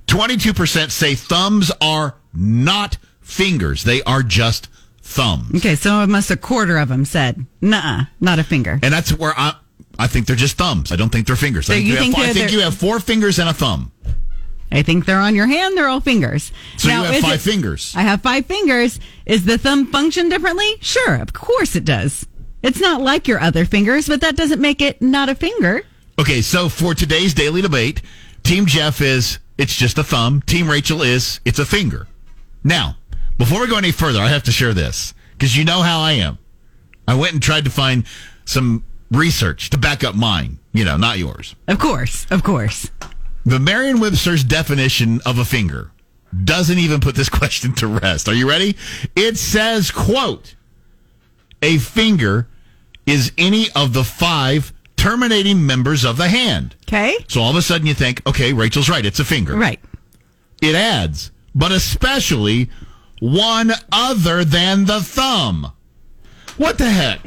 22% 0.06 0.90
say 0.90 1.14
thumbs 1.14 1.70
are 1.80 2.16
not 2.34 2.98
fingers, 3.20 3.84
they 3.84 4.02
are 4.02 4.22
just 4.22 4.69
thumbs. 5.00 5.54
okay, 5.56 5.74
so 5.74 5.92
almost 6.00 6.30
a 6.30 6.36
quarter 6.36 6.76
of 6.76 6.88
them 6.88 7.04
said, 7.04 7.46
"Nah, 7.60 8.04
not 8.20 8.38
a 8.38 8.44
finger." 8.44 8.78
And 8.82 8.92
that's 8.92 9.12
where 9.16 9.32
I. 9.36 9.54
I 10.02 10.08
think 10.08 10.26
they're 10.26 10.34
just 10.37 10.58
thumbs. 10.58 10.90
I 10.90 10.96
don't 10.96 11.10
think 11.10 11.26
they're 11.28 11.37
fingers. 11.37 11.70
I 11.70 11.75
So 11.75 11.76
think, 11.78 11.87
you 11.88 11.96
think 11.96 12.14
have, 12.16 12.31
I 12.31 12.32
think 12.32 12.52
you 12.52 12.60
have 12.60 12.75
four 12.75 12.99
fingers 12.99 13.38
and 13.38 13.49
a 13.49 13.52
thumb. 13.52 13.93
I 14.72 14.82
think 14.82 15.04
they're 15.06 15.19
on 15.20 15.34
your 15.34 15.46
hand. 15.46 15.76
They're 15.76 15.87
all 15.88 16.00
fingers. 16.00 16.50
So 16.76 16.88
you 16.88 16.94
have 17.02 17.16
five 17.22 17.34
it- 17.34 17.40
fingers. 17.40 17.93
I 17.96 18.02
have 18.02 18.20
five 18.22 18.46
fingers. 18.46 18.99
Is 19.26 19.44
the 19.44 19.58
thumb 19.58 19.87
function 19.87 20.28
differently? 20.28 20.75
Sure, 20.81 21.14
of 21.16 21.32
course 21.32 21.76
it 21.76 21.84
does. 21.84 22.26
It's 22.62 22.81
not 22.81 23.00
like 23.00 23.28
your 23.28 23.40
other 23.40 23.64
fingers, 23.64 24.08
but 24.08 24.20
that 24.22 24.34
doesn't 24.37 24.60
make 24.60 24.81
it 24.82 25.00
not 25.02 25.28
a 25.28 25.34
finger. 25.34 25.82
Okay, 26.19 26.43
so 26.43 26.69
for 26.69 26.94
today's 26.94 27.32
daily 27.34 27.62
debate, 27.62 28.02
Team 28.43 28.66
Jeff 28.66 29.00
is 29.00 29.38
it's 29.58 29.75
just 29.76 29.98
a 29.98 30.05
thumb. 30.05 30.43
Team 30.43 30.69
Rachel 30.69 31.02
is 31.02 31.40
it's 31.44 31.58
a 31.58 31.64
finger. 31.66 32.08
Now, 32.64 32.96
before 33.38 33.60
we 33.60 33.66
go 33.69 33.76
any 33.78 33.93
further, 33.93 34.20
I 34.20 34.28
have 34.28 34.43
to 34.44 34.52
share 34.52 34.75
this 34.75 35.14
because 35.32 35.56
you 35.56 35.64
know 35.64 35.82
how 35.82 36.00
I 36.00 36.12
am. 36.12 36.38
I 37.06 37.14
went 37.14 37.34
and 37.34 37.43
tried 37.43 37.64
to 37.64 37.70
find 37.70 38.05
some 38.44 38.84
research 39.12 39.70
to 39.70 39.78
back 39.78 40.02
up 40.02 40.14
mine, 40.14 40.58
you 40.72 40.84
know, 40.84 40.96
not 40.96 41.18
yours. 41.18 41.54
Of 41.68 41.78
course, 41.78 42.26
of 42.30 42.42
course. 42.42 42.90
The 43.44 43.58
Merriam-Webster's 43.58 44.44
definition 44.44 45.20
of 45.26 45.38
a 45.38 45.44
finger 45.44 45.90
doesn't 46.44 46.78
even 46.78 47.00
put 47.00 47.14
this 47.14 47.28
question 47.40 47.74
to 47.74 47.86
rest. 47.86 48.28
Are 48.28 48.34
you 48.34 48.48
ready? 48.48 48.76
It 49.14 49.36
says, 49.36 49.90
quote, 49.90 50.54
a 51.60 51.78
finger 51.78 52.48
is 53.06 53.32
any 53.36 53.66
of 53.76 53.92
the 53.92 54.04
five 54.04 54.72
terminating 54.96 55.66
members 55.66 56.04
of 56.04 56.16
the 56.16 56.28
hand. 56.28 56.76
Okay, 56.88 57.16
So 57.28 57.40
all 57.40 57.50
of 57.50 57.56
a 57.56 57.62
sudden 57.62 57.86
you 57.86 57.94
think, 57.94 58.24
okay, 58.26 58.52
Rachel's 58.52 58.88
right. 58.88 59.04
It's 59.04 59.18
a 59.18 59.24
finger. 59.24 59.56
right. 59.56 59.80
It 60.62 60.76
adds, 60.76 61.32
but 61.56 61.72
especially 61.72 62.70
one 63.18 63.72
other 63.90 64.44
than 64.44 64.84
the 64.84 65.00
thumb. 65.00 65.72
What 66.56 66.78
the 66.78 66.88
heck? 66.90 67.26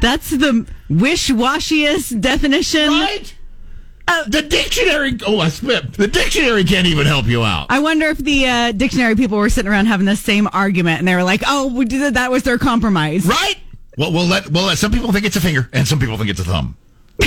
That's 0.00 0.30
the 0.30 0.66
wish-washiest 0.88 2.20
definition. 2.20 2.88
Right? 2.88 3.34
the 4.28 4.42
dictionary. 4.42 5.18
Oh, 5.26 5.40
I 5.40 5.48
spit. 5.48 5.94
The 5.94 6.06
dictionary 6.06 6.64
can't 6.64 6.86
even 6.86 7.06
help 7.06 7.26
you 7.26 7.42
out. 7.42 7.66
I 7.70 7.80
wonder 7.80 8.06
if 8.06 8.18
the 8.18 8.46
uh, 8.46 8.72
dictionary 8.72 9.16
people 9.16 9.38
were 9.38 9.48
sitting 9.50 9.70
around 9.70 9.86
having 9.86 10.06
the 10.06 10.16
same 10.16 10.48
argument, 10.52 11.00
and 11.00 11.08
they 11.08 11.14
were 11.14 11.24
like, 11.24 11.42
"Oh, 11.46 11.82
that 11.84 12.30
was 12.30 12.44
their 12.44 12.58
compromise." 12.58 13.26
Right? 13.26 13.56
Well, 13.98 14.12
we'll 14.12 14.26
let. 14.26 14.48
Well, 14.50 14.66
let, 14.66 14.78
some 14.78 14.92
people 14.92 15.12
think 15.12 15.24
it's 15.26 15.36
a 15.36 15.40
finger, 15.40 15.68
and 15.72 15.88
some 15.88 15.98
people 15.98 16.16
think 16.16 16.30
it's 16.30 16.40
a 16.40 16.44
thumb. 16.44 16.76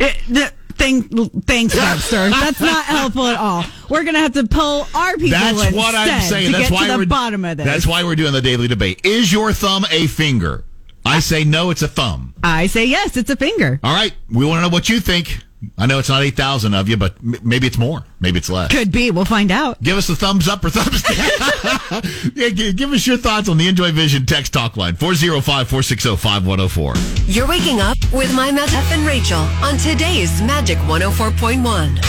It, 0.00 0.16
the, 0.28 0.52
thank, 0.74 1.10
thanks, 1.46 1.74
Webster. 1.76 2.30
That's 2.30 2.60
not 2.60 2.84
helpful 2.84 3.26
at 3.26 3.36
all. 3.36 3.64
We're 3.90 4.04
gonna 4.04 4.20
have 4.20 4.34
to 4.34 4.46
pull 4.46 4.86
our 4.94 5.14
people. 5.14 5.30
That's 5.30 5.72
what 5.74 5.94
I'm 5.94 6.20
saying. 6.22 6.52
To 6.52 6.52
That's 6.52 6.70
get 6.70 6.72
why 6.72 6.86
to 6.86 6.92
the 6.92 6.98
we're 6.98 7.06
bottom 7.06 7.44
of 7.44 7.56
this. 7.56 7.66
That's 7.66 7.86
why 7.86 8.04
we're 8.04 8.14
doing 8.14 8.32
the 8.32 8.40
daily 8.40 8.68
debate. 8.68 9.00
Is 9.04 9.32
your 9.32 9.52
thumb 9.52 9.84
a 9.90 10.06
finger? 10.06 10.64
I 11.08 11.20
say 11.20 11.44
no. 11.44 11.70
It's 11.70 11.82
a 11.82 11.88
thumb. 11.88 12.34
I 12.42 12.66
say 12.66 12.86
yes. 12.86 13.16
It's 13.16 13.30
a 13.30 13.36
finger. 13.36 13.78
All 13.82 13.94
right. 13.94 14.14
We 14.30 14.46
want 14.46 14.58
to 14.58 14.62
know 14.62 14.68
what 14.72 14.88
you 14.88 15.00
think. 15.00 15.38
I 15.76 15.86
know 15.86 15.98
it's 15.98 16.08
not 16.08 16.22
eight 16.22 16.36
thousand 16.36 16.74
of 16.74 16.88
you, 16.88 16.96
but 16.96 17.16
m- 17.16 17.34
maybe 17.42 17.66
it's 17.66 17.78
more. 17.78 18.04
Maybe 18.20 18.38
it's 18.38 18.48
less. 18.48 18.70
Could 18.70 18.92
be. 18.92 19.10
We'll 19.10 19.24
find 19.24 19.50
out. 19.50 19.82
Give 19.82 19.96
us 19.96 20.08
a 20.08 20.14
thumbs 20.14 20.46
up 20.46 20.64
or 20.64 20.70
thumbs 20.70 21.02
down. 21.02 22.02
yeah, 22.36 22.50
gi- 22.50 22.74
give 22.74 22.92
us 22.92 23.04
your 23.08 23.16
thoughts 23.16 23.48
on 23.48 23.58
the 23.58 23.66
Enjoy 23.66 23.90
Vision 23.90 24.24
text 24.24 24.52
talk 24.52 24.76
line 24.76 24.94
405 24.94 25.42
460 25.68 26.16
5104. 26.16 26.94
You're 27.26 27.48
waking 27.48 27.80
up 27.80 27.96
with 28.12 28.32
my 28.34 28.52
Magic 28.52 28.70
Jeff 28.74 28.92
and 28.92 29.04
Rachel 29.04 29.40
on 29.40 29.76
today's 29.78 30.40
Magic 30.42 30.78
104.1. 30.78 32.04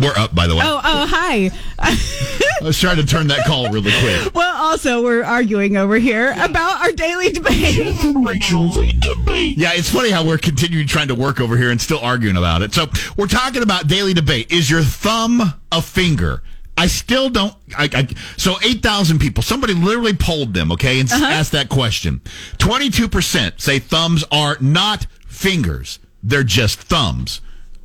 We're 0.00 0.16
up, 0.16 0.34
by 0.34 0.46
the 0.46 0.54
way. 0.54 0.62
Oh, 0.64 0.80
oh, 0.82 1.06
hi. 1.08 1.50
I 1.78 2.64
was 2.64 2.78
trying 2.78 2.96
to 2.96 3.06
turn 3.06 3.26
that 3.28 3.44
call 3.46 3.70
really 3.70 3.92
quick. 4.00 4.34
well, 4.34 4.56
also, 4.56 5.02
we're 5.02 5.22
arguing 5.22 5.76
over 5.76 5.96
here 5.96 6.32
about 6.38 6.80
our 6.80 6.92
daily 6.92 7.30
debate. 7.30 7.94
Rachel's 8.14 8.76
Debate. 8.76 9.58
Yeah, 9.58 9.72
it's 9.74 9.90
funny 9.90 10.10
how 10.10 10.24
we're 10.24 10.38
continuing 10.38 10.86
trying 10.86 11.08
to 11.08 11.14
work 11.14 11.40
over 11.40 11.56
here 11.56 11.70
and 11.70 11.80
still 11.80 12.00
arguing 12.00 12.36
about 12.36 12.62
it. 12.62 12.72
So 12.72 12.86
we're 13.16 13.26
talking 13.26 13.62
about 13.62 13.86
daily 13.86 14.14
debate. 14.14 14.50
Is 14.50 14.70
your 14.70 14.82
thumb 14.82 15.54
a 15.70 15.82
finger? 15.82 16.42
I 16.78 16.86
still 16.88 17.30
don't. 17.30 17.54
I, 17.76 17.88
I, 17.92 18.08
so 18.36 18.56
eight 18.62 18.82
thousand 18.82 19.18
people. 19.18 19.42
Somebody 19.42 19.72
literally 19.74 20.12
polled 20.12 20.52
them, 20.52 20.72
okay, 20.72 21.00
and 21.00 21.10
s 21.10 21.22
asked 21.22 21.52
that 21.52 21.68
question. 21.70 22.20
Twenty-two 22.58 23.08
percent 23.08 23.60
say 23.60 23.78
thumbs 23.78 24.24
are 24.30 24.58
not 24.60 25.06
fingers; 25.26 25.98
they're 26.22 26.42
just 26.42 26.78
thumbs. 26.78 27.40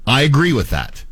I 0.06 0.24
agree 0.24 0.52
with 0.52 0.72
that. 0.72 1.06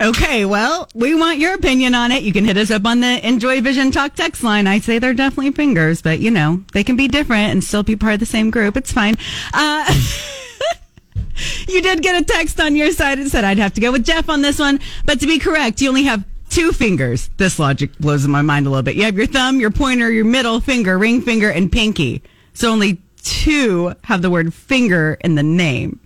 Okay, 0.00 0.44
well, 0.44 0.88
we 0.92 1.14
want 1.14 1.38
your 1.38 1.54
opinion 1.54 1.94
on 1.94 2.10
it. 2.10 2.24
You 2.24 2.32
can 2.32 2.44
hit 2.44 2.56
us 2.56 2.70
up 2.70 2.84
on 2.84 3.00
the 3.00 3.26
Enjoy 3.26 3.60
Vision 3.60 3.92
Talk 3.92 4.14
text 4.14 4.42
line. 4.42 4.66
I 4.66 4.80
say 4.80 4.98
they're 4.98 5.14
definitely 5.14 5.52
fingers, 5.52 6.02
but 6.02 6.18
you 6.18 6.32
know, 6.32 6.64
they 6.72 6.82
can 6.82 6.96
be 6.96 7.06
different 7.06 7.52
and 7.52 7.62
still 7.62 7.84
be 7.84 7.94
part 7.94 8.14
of 8.14 8.20
the 8.20 8.26
same 8.26 8.50
group. 8.50 8.76
It's 8.76 8.90
fine. 8.90 9.14
Uh, 9.52 9.86
you 11.68 11.80
did 11.80 12.02
get 12.02 12.20
a 12.20 12.24
text 12.24 12.60
on 12.60 12.74
your 12.74 12.90
side 12.90 13.20
and 13.20 13.30
said 13.30 13.44
I'd 13.44 13.58
have 13.58 13.74
to 13.74 13.80
go 13.80 13.92
with 13.92 14.04
Jeff 14.04 14.28
on 14.28 14.42
this 14.42 14.58
one, 14.58 14.80
but 15.04 15.20
to 15.20 15.28
be 15.28 15.38
correct, 15.38 15.80
you 15.80 15.88
only 15.90 16.04
have 16.04 16.24
two 16.50 16.72
fingers. 16.72 17.30
This 17.36 17.60
logic 17.60 17.96
blows 17.98 18.24
in 18.24 18.32
my 18.32 18.42
mind 18.42 18.66
a 18.66 18.70
little 18.70 18.82
bit. 18.82 18.96
You 18.96 19.04
have 19.04 19.16
your 19.16 19.26
thumb, 19.26 19.60
your 19.60 19.70
pointer, 19.70 20.10
your 20.10 20.24
middle 20.24 20.60
finger, 20.60 20.98
ring 20.98 21.20
finger, 21.20 21.50
and 21.50 21.70
pinky. 21.70 22.20
So 22.52 22.72
only 22.72 23.00
two 23.22 23.94
have 24.02 24.22
the 24.22 24.30
word 24.30 24.52
finger 24.52 25.16
in 25.20 25.36
the 25.36 25.42
name. 25.44 26.00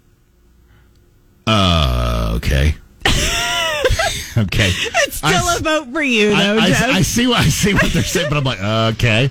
Uh, 1.47 2.35
okay. 2.37 2.75
okay. 4.45 4.71
It's 4.73 5.17
still 5.17 5.31
I- 5.31 5.57
a 5.59 5.63
vote 5.63 5.93
for 5.93 6.03
you, 6.03 6.33
I, 6.33 6.43
though, 6.47 6.59
I- 6.59 6.69
Jeff. 6.69 6.83
I 6.91 7.03
see 7.03 7.27
what 7.27 7.41
I 7.41 7.49
see 7.49 7.75
what 7.75 7.93
they're 7.93 8.03
saying, 8.03 8.29
but 8.31 8.39
I'm 8.39 8.45
like, 8.45 8.61
okay. 8.95 9.31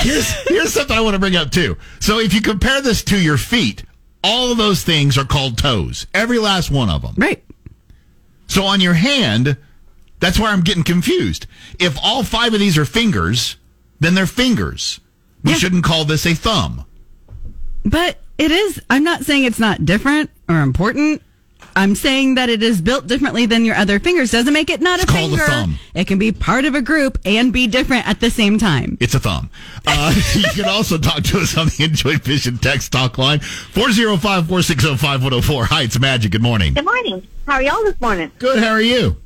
Here's 0.00 0.30
here's 0.48 0.72
something 0.72 0.96
I 0.96 1.00
want 1.00 1.14
to 1.14 1.18
bring 1.20 1.36
up 1.36 1.50
too. 1.50 1.76
So 2.00 2.18
if 2.18 2.32
you 2.34 2.40
compare 2.40 2.80
this 2.80 3.02
to 3.04 3.20
your 3.20 3.36
feet, 3.36 3.84
all 4.24 4.50
of 4.52 4.58
those 4.58 4.82
things 4.82 5.16
are 5.18 5.24
called 5.24 5.58
toes. 5.58 6.06
Every 6.14 6.38
last 6.38 6.70
one 6.70 6.88
of 6.90 7.02
them. 7.02 7.14
right. 7.18 7.42
So 8.48 8.64
on 8.64 8.80
your 8.80 8.94
hand, 8.94 9.56
that's 10.20 10.38
where 10.38 10.50
I'm 10.50 10.62
getting 10.62 10.84
confused. 10.84 11.46
If 11.80 11.98
all 12.02 12.22
five 12.22 12.54
of 12.54 12.60
these 12.60 12.78
are 12.78 12.84
fingers, 12.84 13.56
then 14.00 14.14
they're 14.14 14.26
fingers. 14.26 15.00
We 15.42 15.50
Yeah. 15.52 15.56
shouldn't 15.58 15.84
call 15.84 16.04
this 16.04 16.24
a 16.26 16.34
thumb. 16.34 16.84
But 17.84 18.18
it 18.38 18.50
is, 18.50 18.80
I'm 18.88 19.02
not 19.04 19.24
saying 19.24 19.44
it's 19.44 19.58
not 19.58 19.84
different 19.84 20.30
or 20.48 20.60
important. 20.60 21.22
I'm 21.76 21.94
saying 21.94 22.36
that 22.36 22.48
it 22.48 22.62
is 22.62 22.80
built 22.80 23.06
differently 23.06 23.44
than 23.44 23.64
your 23.66 23.74
other 23.76 24.00
fingers. 24.00 24.30
Doesn't 24.30 24.52
make 24.54 24.70
it 24.70 24.80
not 24.80 24.98
It's 25.00 25.04
a 25.10 25.14
called 25.14 25.34
a 25.34 25.36
finger. 25.36 25.44
thumb. 25.44 25.78
It 25.94 26.06
can 26.06 26.18
be 26.18 26.32
part 26.32 26.64
of 26.64 26.74
a 26.74 26.80
group 26.80 27.18
and 27.26 27.52
be 27.52 27.66
different 27.66 28.08
at 28.08 28.18
the 28.18 28.30
same 28.30 28.58
time. 28.58 28.96
It's 28.98 29.14
a 29.14 29.20
thumb. 29.20 29.50
Uh, 29.86 30.14
you 30.34 30.44
can 30.54 30.64
also 30.64 30.96
talk 30.96 31.22
to 31.24 31.38
us 31.38 31.56
on 31.58 31.66
the 31.66 31.84
Enjoy 31.84 32.16
Vision 32.16 32.56
text 32.56 32.92
talk 32.92 33.18
line 33.18 33.40
405 33.40 34.20
460 34.48 34.96
5104. 34.96 35.64
Hi, 35.66 35.82
it's 35.82 35.98
Magic. 35.98 36.32
Good 36.32 36.42
morning. 36.42 36.72
Good 36.72 36.86
morning. 36.86 37.26
How 37.46 37.52
are 37.54 37.62
y'all 37.62 37.82
this 37.84 38.00
morning? 38.00 38.32
Good. 38.38 38.58
How 38.58 38.70
are 38.70 38.80
you? 38.80 39.16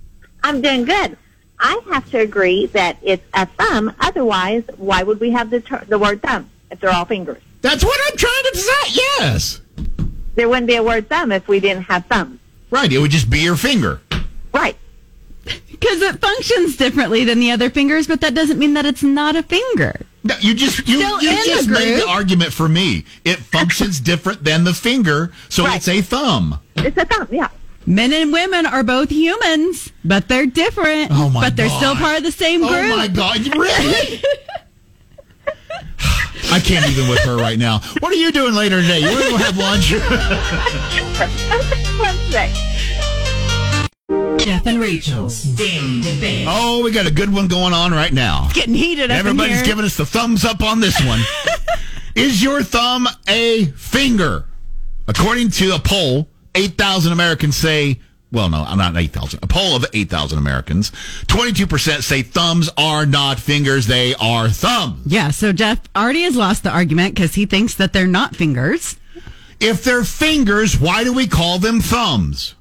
I'm 0.42 0.60
doing 0.60 0.84
good. 0.84 1.16
I 1.60 1.80
have 1.92 2.10
to 2.10 2.18
agree 2.18 2.66
that 2.66 2.96
it's 3.02 3.22
a 3.32 3.46
thumb. 3.46 3.94
Otherwise, 4.00 4.64
why 4.76 5.04
would 5.04 5.20
we 5.20 5.30
have 5.30 5.50
the 5.50 5.60
ter- 5.60 5.84
the 5.84 5.98
word 6.00 6.20
thumb 6.20 6.50
if 6.72 6.80
they're 6.80 6.90
all 6.90 7.04
fingers? 7.04 7.40
That's 7.60 7.84
what 7.84 7.96
I'm 8.10 8.16
trying 8.16 8.42
to 8.52 8.58
say. 8.58 9.02
Yes. 9.20 9.60
There 10.34 10.48
wouldn't 10.48 10.66
be 10.66 10.76
a 10.76 10.82
word 10.82 11.08
thumb 11.08 11.30
if 11.30 11.46
we 11.46 11.60
didn't 11.60 11.82
have 11.84 12.06
thumbs. 12.06 12.39
Right. 12.70 12.92
It 12.92 12.98
would 12.98 13.10
just 13.10 13.28
be 13.30 13.40
your 13.40 13.56
finger. 13.56 14.00
Right. 14.52 14.76
Because 15.44 16.02
it 16.02 16.20
functions 16.20 16.76
differently 16.76 17.24
than 17.24 17.40
the 17.40 17.50
other 17.50 17.70
fingers, 17.70 18.06
but 18.06 18.20
that 18.20 18.34
doesn't 18.34 18.58
mean 18.58 18.74
that 18.74 18.84
it's 18.86 19.02
not 19.02 19.34
a 19.36 19.42
finger. 19.42 20.06
No, 20.22 20.34
you 20.40 20.54
just 20.54 20.86
you, 20.86 20.98
Still 20.98 21.22
you 21.22 21.30
just 21.46 21.68
the 21.68 21.72
made 21.72 21.94
the 21.98 22.06
argument 22.06 22.52
for 22.52 22.68
me. 22.68 23.04
It 23.24 23.38
functions 23.38 23.98
different 24.12 24.44
than 24.44 24.64
the 24.64 24.74
finger, 24.74 25.32
so 25.48 25.64
Right. 25.64 25.76
it's 25.76 25.88
a 25.88 26.02
thumb. 26.02 26.60
It's 26.76 26.96
a 26.98 27.06
thumb, 27.06 27.28
yeah. 27.30 27.48
Men 27.86 28.12
and 28.12 28.30
women 28.30 28.66
are 28.66 28.82
both 28.82 29.10
humans, 29.10 29.90
but 30.04 30.28
they're 30.28 30.44
different. 30.46 31.10
Oh 31.10 31.30
my 31.30 31.40
But 31.40 31.56
they're 31.56 31.70
still 31.70 31.94
part 31.96 32.18
of 32.18 32.24
the 32.24 32.32
same 32.32 32.60
group. 32.60 32.72
Oh 32.72 32.96
my 32.98 33.08
god! 33.08 33.38
Really? 33.56 34.22
I 36.52 36.60
can't 36.60 36.88
even 36.90 37.08
with 37.08 37.20
her 37.20 37.36
right 37.36 37.58
now. 37.58 37.78
What 38.00 38.12
are 38.12 38.16
you 38.16 38.32
doing 38.32 38.54
later 38.54 38.80
today? 38.82 38.98
You 39.00 39.06
want 39.10 39.24
to 39.24 39.30
go 39.30 39.36
have 39.36 39.56
lunch? 39.56 39.92
Wednesday. 42.00 42.52
Jeff 44.38 44.66
and 44.66 44.80
Rachel's 44.80 45.42
Daily 45.42 46.00
Debate. 46.00 46.46
oh, 46.48 46.82
we 46.82 46.90
got 46.90 47.06
a 47.06 47.10
good 47.10 47.32
one 47.32 47.46
going 47.46 47.72
on 47.72 47.92
right 47.92 48.12
now. 48.12 48.48
Getting 48.52 48.74
heated 48.74 49.10
up 49.10 49.14
in 49.14 49.18
Everybody's 49.26 49.56
here. 49.56 49.64
giving 49.66 49.84
us 49.84 49.96
the 49.96 50.06
thumbs 50.06 50.44
up 50.44 50.62
on 50.62 50.80
this 50.80 51.00
one. 51.04 51.20
Is 52.16 52.42
your 52.42 52.62
thumb 52.62 53.06
a 53.28 53.66
finger? 53.76 54.46
According 55.06 55.50
to 55.50 55.74
a 55.74 55.78
poll, 55.78 56.28
8,000 56.54 57.12
Americans 57.12 57.56
say, 57.56 58.00
well, 58.32 58.48
no, 58.48 58.64
I'm 58.64 58.78
not 58.78 58.96
8,000. 58.96 59.40
A 59.42 59.46
poll 59.46 59.76
of 59.76 59.84
8,000 59.92 60.38
Americans, 60.38 60.90
22% 61.26 62.02
say 62.02 62.22
thumbs 62.22 62.70
are 62.76 63.06
not 63.06 63.40
fingers, 63.40 63.86
they 63.86 64.14
are 64.16 64.48
thumbs. 64.48 65.02
Yeah, 65.06 65.30
so 65.30 65.52
Jeff 65.52 65.80
already 65.96 66.22
has 66.22 66.36
lost 66.36 66.62
the 66.62 66.70
argument 66.70 67.14
because 67.14 67.34
he 67.34 67.46
thinks 67.46 67.74
that 67.74 67.92
they're 67.92 68.06
not 68.06 68.36
fingers. 68.36 68.96
If 69.58 69.84
they're 69.84 70.04
fingers, 70.04 70.78
why 70.78 71.04
do 71.04 71.12
we 71.12 71.26
call 71.26 71.58
them 71.58 71.80
thumbs? 71.80 72.54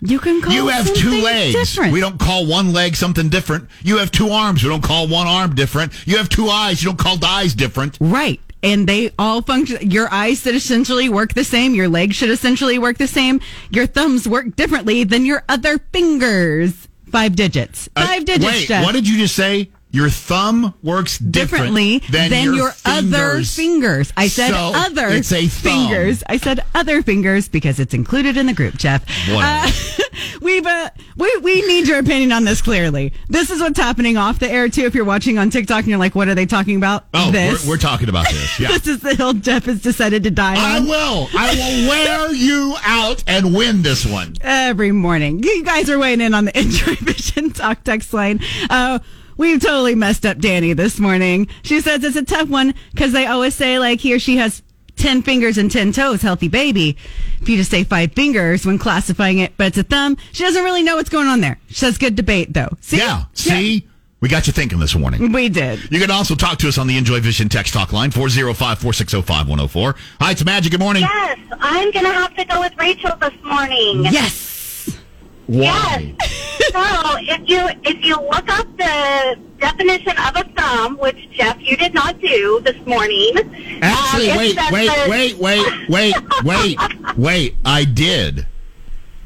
You 0.00 0.18
can 0.18 0.42
call 0.42 0.52
You 0.52 0.68
have 0.68 0.92
two 0.92 1.22
legs. 1.22 1.54
Different. 1.54 1.92
We 1.92 2.00
don't 2.00 2.18
call 2.18 2.46
one 2.46 2.72
leg 2.72 2.94
something 2.94 3.30
different. 3.30 3.68
You 3.82 3.98
have 3.98 4.10
two 4.10 4.28
arms. 4.28 4.62
We 4.62 4.68
don't 4.68 4.82
call 4.82 5.08
one 5.08 5.26
arm 5.26 5.54
different. 5.54 5.92
You 6.06 6.18
have 6.18 6.28
two 6.28 6.48
eyes. 6.48 6.82
You 6.82 6.90
don't 6.90 6.98
call 6.98 7.16
the 7.16 7.26
eyes 7.26 7.54
different. 7.54 7.96
Right. 8.00 8.40
And 8.64 8.88
they 8.88 9.12
all 9.18 9.42
function. 9.42 9.90
Your 9.90 10.12
eyes 10.12 10.40
should 10.40 10.54
essentially 10.54 11.08
work 11.08 11.34
the 11.34 11.44
same. 11.44 11.74
Your 11.74 11.88
legs 11.88 12.16
should 12.16 12.30
essentially 12.30 12.78
work 12.78 12.98
the 12.98 13.06
same. 13.06 13.40
Your 13.70 13.86
thumbs 13.86 14.26
work 14.26 14.56
differently 14.56 15.04
than 15.04 15.24
your 15.26 15.44
other 15.48 15.78
fingers. 15.92 16.88
Five 17.10 17.36
digits. 17.36 17.88
Uh, 17.94 18.06
Five 18.06 18.24
digits, 18.24 18.46
Wait, 18.46 18.66
Jeff. 18.68 18.82
what 18.84 18.92
did 18.92 19.06
you 19.08 19.18
just 19.18 19.36
say? 19.36 19.70
Your 19.94 20.10
thumb 20.10 20.74
works 20.82 21.18
differently 21.18 22.00
different 22.00 22.30
than, 22.30 22.44
your, 22.46 22.54
your, 22.56 22.72
other 22.84 23.06
fingers. 23.44 23.54
fingers. 23.54 24.12
I 24.16 24.26
said 24.26 24.50
So, 24.50 24.72
other 24.74 25.06
it's 25.08 25.30
a 25.32 25.46
thumb. 25.46 25.88
fingers. 25.88 26.24
I 26.28 26.36
said 26.38 26.64
other 26.74 27.00
fingers 27.00 27.48
because 27.48 27.78
it's 27.78 27.94
included 27.94 28.36
in 28.36 28.46
the 28.46 28.52
group, 28.54 28.74
Jeff. 28.74 29.04
Uh, 29.30 29.70
we've 30.40 30.66
uh, 30.66 30.90
we 31.16 31.36
we 31.42 31.62
need 31.66 31.86
your 31.86 32.00
opinion 32.00 32.32
on 32.32 32.42
this 32.44 32.60
clearly. 32.60 33.12
This 33.28 33.50
is 33.50 33.60
what's 33.60 33.78
happening 33.78 34.16
off 34.16 34.40
the 34.40 34.50
air 34.50 34.68
too. 34.68 34.82
If 34.82 34.96
you're 34.96 35.04
watching 35.04 35.38
on 35.38 35.50
TikTok 35.50 35.78
and 35.80 35.88
you're 35.88 35.98
like, 35.98 36.16
what 36.16 36.26
are 36.26 36.34
they 36.34 36.46
talking 36.46 36.76
about? 36.76 37.04
Oh, 37.14 37.30
this. 37.30 37.64
we're, 37.64 37.74
we're 37.74 37.78
talking 37.78 38.08
about 38.08 38.28
this. 38.28 38.58
Yeah. 38.64 38.68
this 38.68 38.86
is 38.88 38.98
the 39.00 39.14
hill 39.14 39.32
Jeff 39.34 39.66
has 39.66 39.80
decided 39.80 40.24
to 40.24 40.30
die 40.32 40.54
I 40.56 40.78
on 40.78 40.88
will. 40.88 41.28
I 41.36 41.54
will 41.54 41.88
wear 41.88 42.32
you 42.34 42.74
out 42.84 43.22
and 43.28 43.54
win 43.54 43.82
this 43.82 44.04
one. 44.04 44.34
every 44.40 44.90
morning. 44.92 45.42
You 45.42 45.64
guys 45.64 45.88
are 45.88 45.98
weighing 46.00 46.20
in 46.20 46.34
on 46.34 46.46
the 46.46 46.58
Enjoy 46.58 46.94
Vision 46.96 47.50
Talk 47.52 47.84
text 47.84 48.12
line. 48.12 48.40
Uh, 48.68 48.98
we've 49.36 49.60
totally 49.60 49.94
messed 49.94 50.26
up 50.26 50.38
Danny 50.38 50.72
this 50.72 50.98
morning. 50.98 51.48
She 51.62 51.80
says 51.80 52.02
it's 52.04 52.16
a 52.16 52.24
tough 52.24 52.48
one 52.48 52.74
because 52.92 53.12
they 53.12 53.26
always 53.26 53.54
say 53.54 53.78
like 53.78 54.00
he 54.00 54.14
or 54.14 54.18
she 54.18 54.36
has 54.36 54.62
10 54.96 55.22
fingers 55.22 55.58
and 55.58 55.70
10 55.70 55.92
toes, 55.92 56.22
healthy 56.22 56.48
baby. 56.48 56.96
If 57.40 57.48
you 57.48 57.56
just 57.56 57.70
say 57.70 57.84
five 57.84 58.12
fingers 58.12 58.64
when 58.64 58.78
classifying 58.78 59.38
it, 59.38 59.56
but 59.56 59.68
it's 59.68 59.78
a 59.78 59.82
thumb, 59.82 60.16
she 60.32 60.44
doesn't 60.44 60.64
really 60.64 60.82
know 60.82 60.96
what's 60.96 61.10
going 61.10 61.26
on 61.26 61.40
there. 61.40 61.58
She 61.68 61.74
says 61.74 61.98
good 61.98 62.14
debate 62.14 62.52
though. 62.54 62.70
See? 62.80 62.98
Yeah. 62.98 63.24
See? 63.34 63.88
We 64.20 64.30
got 64.30 64.46
you 64.46 64.54
thinking 64.54 64.78
this 64.78 64.94
morning. 64.94 65.32
We 65.32 65.50
did. 65.50 65.92
You 65.92 66.00
can 66.00 66.10
also 66.10 66.34
talk 66.34 66.58
to 66.60 66.68
us 66.68 66.78
on 66.78 66.86
the 66.86 66.96
Enjoy 66.96 67.20
Vision 67.20 67.50
text 67.50 67.74
talk 67.74 67.92
line, 67.92 68.10
405 68.10 68.56
460 68.78 69.20
5104. 69.20 69.96
Hi, 70.20 70.30
it's 70.30 70.42
Magic. 70.42 70.70
Good 70.70 70.80
morning. 70.80 71.02
Yes, 71.02 71.38
I'm 71.60 71.90
going 71.90 72.06
to 72.06 72.12
have 72.12 72.34
to 72.36 72.44
go 72.46 72.60
with 72.60 72.74
Rachel 72.78 73.14
this 73.20 73.34
morning. 73.42 74.04
Yes. 74.04 74.53
Why? 75.46 76.14
so 76.72 76.82
if 77.20 77.48
you 77.48 77.68
if 77.84 78.04
you 78.04 78.16
look 78.16 78.48
up 78.48 78.66
the 78.76 79.38
definition 79.58 80.16
of 80.18 80.36
a 80.36 80.44
thumb, 80.56 80.98
which 80.98 81.30
Jeff 81.30 81.58
you 81.60 81.76
did 81.76 81.94
not 81.94 82.20
do 82.20 82.60
this 82.64 82.76
morning, 82.86 83.32
Actually, 83.82 84.30
um, 84.30 84.38
it 84.38 84.72
wait, 84.72 84.88
says 84.88 85.08
wait, 85.08 85.38
wait, 85.38 85.88
wait, 85.88 86.14
wait, 86.44 86.78
wait, 86.78 87.16
wait. 87.16 87.56
I 87.64 87.84
did. 87.84 88.46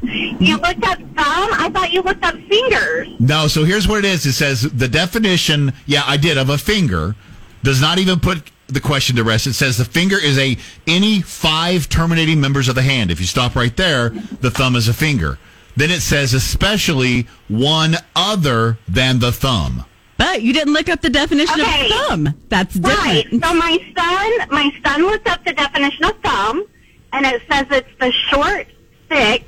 You 0.03 0.57
looked 0.59 0.85
up 0.85 0.99
thumb. 0.99 1.51
I 1.53 1.71
thought 1.73 1.93
you 1.93 2.03
looked 2.03 2.25
up 2.25 2.35
fingers. 2.35 3.09
No, 3.19 3.49
so 3.49 3.65
here's 3.65 3.89
what 3.89 3.99
it 3.99 4.05
is. 4.05 4.25
It 4.27 4.35
says 4.35 4.63
the 4.63 4.89
definition, 4.89 5.73
yeah, 5.87 6.03
I 6.07 6.17
did, 6.17 6.39
of 6.39 6.51
a 6.51 6.59
finger 6.59 7.17
does 7.63 7.81
not 7.81 7.99
even 7.99 8.21
put 8.21 8.51
the 8.69 8.81
question 8.81 9.17
to 9.17 9.25
rest. 9.25 9.47
It 9.47 9.55
says 9.55 9.77
the 9.77 9.85
finger 9.85 10.17
is 10.17 10.39
a 10.39 10.57
any 10.87 11.21
five 11.23 11.89
terminating 11.89 12.41
members 12.41 12.69
of 12.69 12.75
the 12.75 12.83
hand. 12.83 13.11
If 13.11 13.19
you 13.21 13.27
stop 13.27 13.57
right 13.57 13.77
there, 13.77 14.11
the 14.11 14.51
thumb 14.51 14.77
is 14.77 14.89
a 14.89 14.95
finger. 14.95 15.39
Then 15.79 15.93
it 15.93 16.01
says 16.01 16.35
especially 16.35 17.29
one 17.47 17.95
other 18.17 18.79
than 18.89 19.21
the 19.21 19.31
thumb. 19.31 19.85
But 20.17 20.43
you 20.43 20.53
didn't 20.53 20.73
look 20.73 20.89
up 20.89 21.01
the 21.03 21.09
definition 21.09 21.61
Okay. 21.61 21.87
of 21.87 21.93
thumb. 22.09 22.35
That's 22.49 22.75
different. 22.75 22.99
Right. 22.99 23.23
different. 23.31 23.45
So 23.45 23.55
my 23.55 23.79
son, 23.97 24.49
my 24.51 24.73
son 24.85 25.03
looked 25.03 25.29
up 25.29 25.45
the 25.45 25.53
definition 25.53 26.05
of 26.05 26.19
thumb, 26.25 26.67
and 27.13 27.25
it 27.25 27.41
says 27.49 27.67
it's 27.71 27.89
the 28.01 28.11
short, 28.11 28.67
thick 29.09 29.47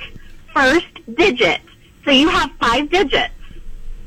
first 0.54 0.86
digit. 1.16 1.60
So 2.04 2.12
you 2.12 2.28
have 2.28 2.50
five 2.60 2.88
digits. 2.90 3.34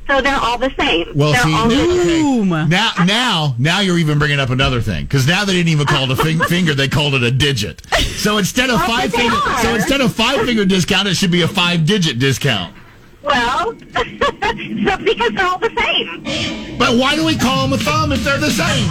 So 0.06 0.20
they're 0.20 0.36
all 0.36 0.58
the 0.58 0.72
same. 0.78 1.12
Well, 1.14 1.32
they're 1.32 1.42
see, 1.42 1.54
all 1.54 1.66
okay. 1.66 2.68
now, 2.68 2.92
now, 3.06 3.54
now 3.58 3.80
you're 3.80 3.98
even 3.98 4.18
bringing 4.18 4.38
up 4.38 4.50
another 4.50 4.82
thing 4.82 5.04
because 5.04 5.26
now 5.26 5.44
they 5.46 5.54
didn't 5.54 5.70
even 5.70 5.86
call 5.86 6.10
it 6.10 6.10
a 6.10 6.22
fing- 6.22 6.40
finger; 6.48 6.74
they 6.74 6.88
called 6.88 7.14
it 7.14 7.22
a 7.22 7.30
digit. 7.30 7.80
So 8.16 8.36
instead 8.36 8.68
of 8.68 8.82
five 8.82 9.12
finger, 9.14 9.34
are. 9.34 9.58
so 9.62 9.74
instead 9.74 10.00
of 10.02 10.14
five 10.14 10.44
finger 10.44 10.64
discount, 10.64 11.08
it 11.08 11.14
should 11.14 11.30
be 11.30 11.42
a 11.42 11.48
five 11.48 11.86
digit 11.86 12.18
discount. 12.18 12.74
Well, 13.22 13.72
so 13.94 14.98
because 14.98 15.32
they're 15.32 15.46
all 15.46 15.58
the 15.58 15.72
same. 15.78 16.76
But 16.78 16.98
why 16.98 17.16
do 17.16 17.24
we 17.24 17.38
call 17.38 17.66
them 17.66 17.72
a 17.72 17.82
thumb 17.82 18.12
if 18.12 18.22
they're 18.22 18.38
the 18.38 18.50
same? 18.50 18.86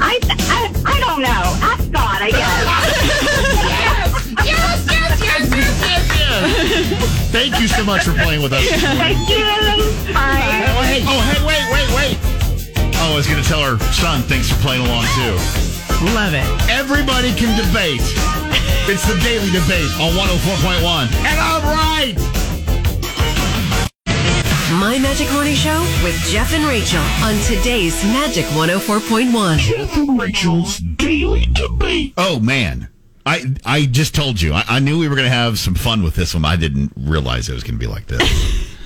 I, 0.00 0.18
I, 0.22 0.72
I 0.86 1.00
don't 1.00 1.20
know. 1.20 1.28
Ask 1.28 1.90
God, 1.92 2.22
I 2.22 2.30
guess. 2.30 3.97
Yes, 4.44 4.86
yes, 4.90 5.20
yes, 5.20 5.50
yes, 5.50 5.80
yes, 5.82 6.04
yes. 6.18 7.30
Thank 7.30 7.60
you 7.60 7.68
so 7.68 7.84
much 7.84 8.04
for 8.04 8.12
playing 8.12 8.42
with 8.42 8.52
us. 8.52 8.64
Thank 8.64 9.28
you. 9.28 9.44
Bye. 10.12 10.64
Oh, 10.68 10.82
hey, 10.82 11.02
oh, 11.06 11.20
hey, 11.28 11.40
wait, 11.44 11.64
wait, 11.72 11.88
wait. 11.94 12.18
Oh, 12.96 13.12
I 13.12 13.16
was 13.16 13.26
going 13.26 13.42
to 13.42 13.48
tell 13.48 13.62
her 13.62 13.78
son 13.92 14.22
thanks 14.22 14.50
for 14.50 14.58
playing 14.60 14.84
along, 14.84 15.04
too. 15.14 15.36
Love 16.14 16.34
it. 16.34 16.46
Everybody 16.70 17.34
can 17.34 17.56
debate. 17.58 18.02
It's 18.90 19.06
the 19.06 19.18
daily 19.20 19.50
debate 19.50 19.90
on 20.00 20.12
104.1. 20.14 21.12
And 21.26 21.38
I'm 21.38 21.62
right. 21.64 22.16
My 24.80 24.98
Magic 24.98 25.30
Morning 25.32 25.54
Show 25.54 25.80
with 26.04 26.14
Jeff 26.28 26.52
and 26.52 26.64
Rachel 26.64 27.02
on 27.22 27.34
today's 27.42 28.02
Magic 28.04 28.44
104.1. 28.46 29.58
Jeff 29.58 29.96
and 29.96 30.20
Rachel's 30.20 30.78
Daily 30.78 31.46
Debate. 31.46 32.14
Oh, 32.16 32.38
man. 32.38 32.88
I, 33.28 33.44
I 33.66 33.84
just 33.84 34.14
told 34.14 34.40
you. 34.40 34.54
I, 34.54 34.64
I 34.66 34.78
knew 34.78 34.98
we 34.98 35.06
were 35.06 35.14
going 35.14 35.28
to 35.28 35.34
have 35.34 35.58
some 35.58 35.74
fun 35.74 36.02
with 36.02 36.14
this 36.14 36.34
one. 36.34 36.46
I 36.46 36.56
didn't 36.56 36.92
realize 36.96 37.50
it 37.50 37.54
was 37.54 37.62
going 37.62 37.74
to 37.74 37.78
be 37.78 37.86
like 37.86 38.06
this. 38.06 38.22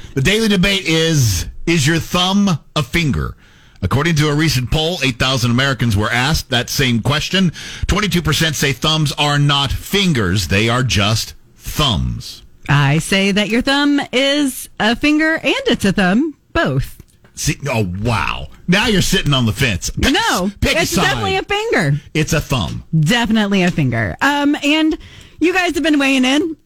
the 0.15 0.21
daily 0.21 0.49
debate 0.49 0.85
is 0.85 1.47
Is 1.65 1.87
your 1.87 2.01
thumb 2.01 2.59
a 2.75 2.83
finger? 2.83 3.37
According 3.83 4.17
to 4.17 4.29
a 4.29 4.35
recent 4.35 4.71
poll, 4.73 4.99
8,000 5.03 5.51
Americans 5.51 5.97
were 5.97 6.11
asked 6.11 6.51
that 6.51 6.71
same 6.71 7.03
question. 7.03 7.51
22% 7.87 8.55
say 8.55 8.73
thumbs 8.73 9.13
are 9.13 9.39
not 9.39 9.71
fingers, 9.71 10.49
they 10.49 10.69
are 10.69 10.83
just 10.83 11.35
thumbs. 11.57 12.43
I 12.69 12.99
say 12.99 13.33
that 13.33 13.49
your 13.49 13.63
thumb 13.63 14.01
is 14.13 14.69
a 14.81 14.95
finger 14.97 15.35
and 15.35 15.55
it's 15.67 15.85
a 15.85 15.93
thumb, 15.93 16.37
both. 16.53 17.02
See, 17.35 17.57
oh, 17.69 17.91
wow. 18.03 18.49
Now 18.69 18.87
you're 18.89 19.01
sitting 19.03 19.33
on 19.33 19.47
the 19.47 19.53
fence. 19.53 19.91
Pick, 19.91 20.13
No, 20.13 20.51
pick 20.61 20.77
it's 20.77 20.91
side. 20.91 21.03
definitely 21.03 21.37
a 21.37 21.43
finger. 21.43 22.01
It's 22.15 22.33
a 22.33 22.41
thumb. 22.41 22.85
Definitely 22.99 23.63
a 23.63 23.71
finger. 23.71 24.17
Um, 24.21 24.55
and 24.63 24.97
you 25.41 25.53
guys 25.55 25.75
have 25.75 25.83
been 25.83 25.99
weighing 25.99 26.25
in, 26.25 26.57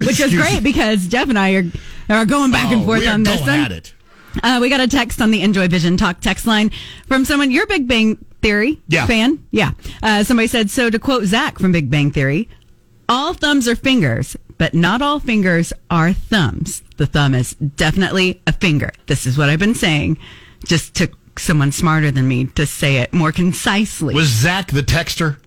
which 0.00 0.20
is 0.20 0.32
great 0.34 0.62
me. 0.62 0.72
because 0.72 1.08
Jeff 1.08 1.28
and 1.28 1.38
I 1.38 1.54
are, 1.54 1.64
are 2.08 2.24
going 2.24 2.52
back 2.52 2.70
and 2.70 2.82
Oh, 2.82 2.84
forth 2.84 3.00
we 3.00 3.08
are 3.08 3.14
on 3.14 3.24
this 3.24 3.40
one. 3.40 3.50
at 3.50 3.72
it. 3.72 3.94
Uh, 4.42 4.58
we 4.62 4.70
got 4.70 4.80
a 4.80 4.88
text 4.88 5.20
on 5.20 5.30
the 5.30 5.42
Enjoy 5.42 5.68
Vision 5.68 5.96
Talk 5.96 6.20
text 6.20 6.46
line 6.46 6.70
from 7.06 7.24
someone, 7.24 7.50
your 7.50 7.66
Big 7.66 7.86
Bang 7.88 8.16
Theory 8.40 8.80
Yeah. 8.88 9.06
fan. 9.06 9.44
Yeah. 9.50 9.72
Uh, 10.02 10.24
somebody 10.24 10.46
said, 10.46 10.70
so 10.70 10.88
to 10.88 10.98
quote 10.98 11.24
Zack 11.24 11.58
from 11.58 11.72
Big 11.72 11.90
Bang 11.90 12.10
Theory, 12.12 12.48
all 13.08 13.34
thumbs 13.34 13.68
are 13.68 13.76
fingers, 13.76 14.36
but 14.56 14.72
not 14.72 15.02
all 15.02 15.18
fingers 15.20 15.72
are 15.90 16.12
thumbs. 16.14 16.82
The 17.02 17.06
thumb 17.06 17.34
is 17.34 17.54
definitely 17.54 18.40
a 18.46 18.52
finger. 18.52 18.92
This 19.08 19.26
is 19.26 19.36
what 19.36 19.48
I've 19.50 19.58
been 19.58 19.74
saying. 19.74 20.18
Just 20.64 20.94
took 20.94 21.10
someone 21.36 21.72
smarter 21.72 22.12
than 22.12 22.28
me 22.28 22.44
to 22.54 22.64
say 22.64 22.98
it 22.98 23.12
more 23.12 23.32
concisely. 23.32 24.14
Was 24.14 24.28
Zack 24.28 24.70
the 24.70 24.82
texter? 24.84 25.38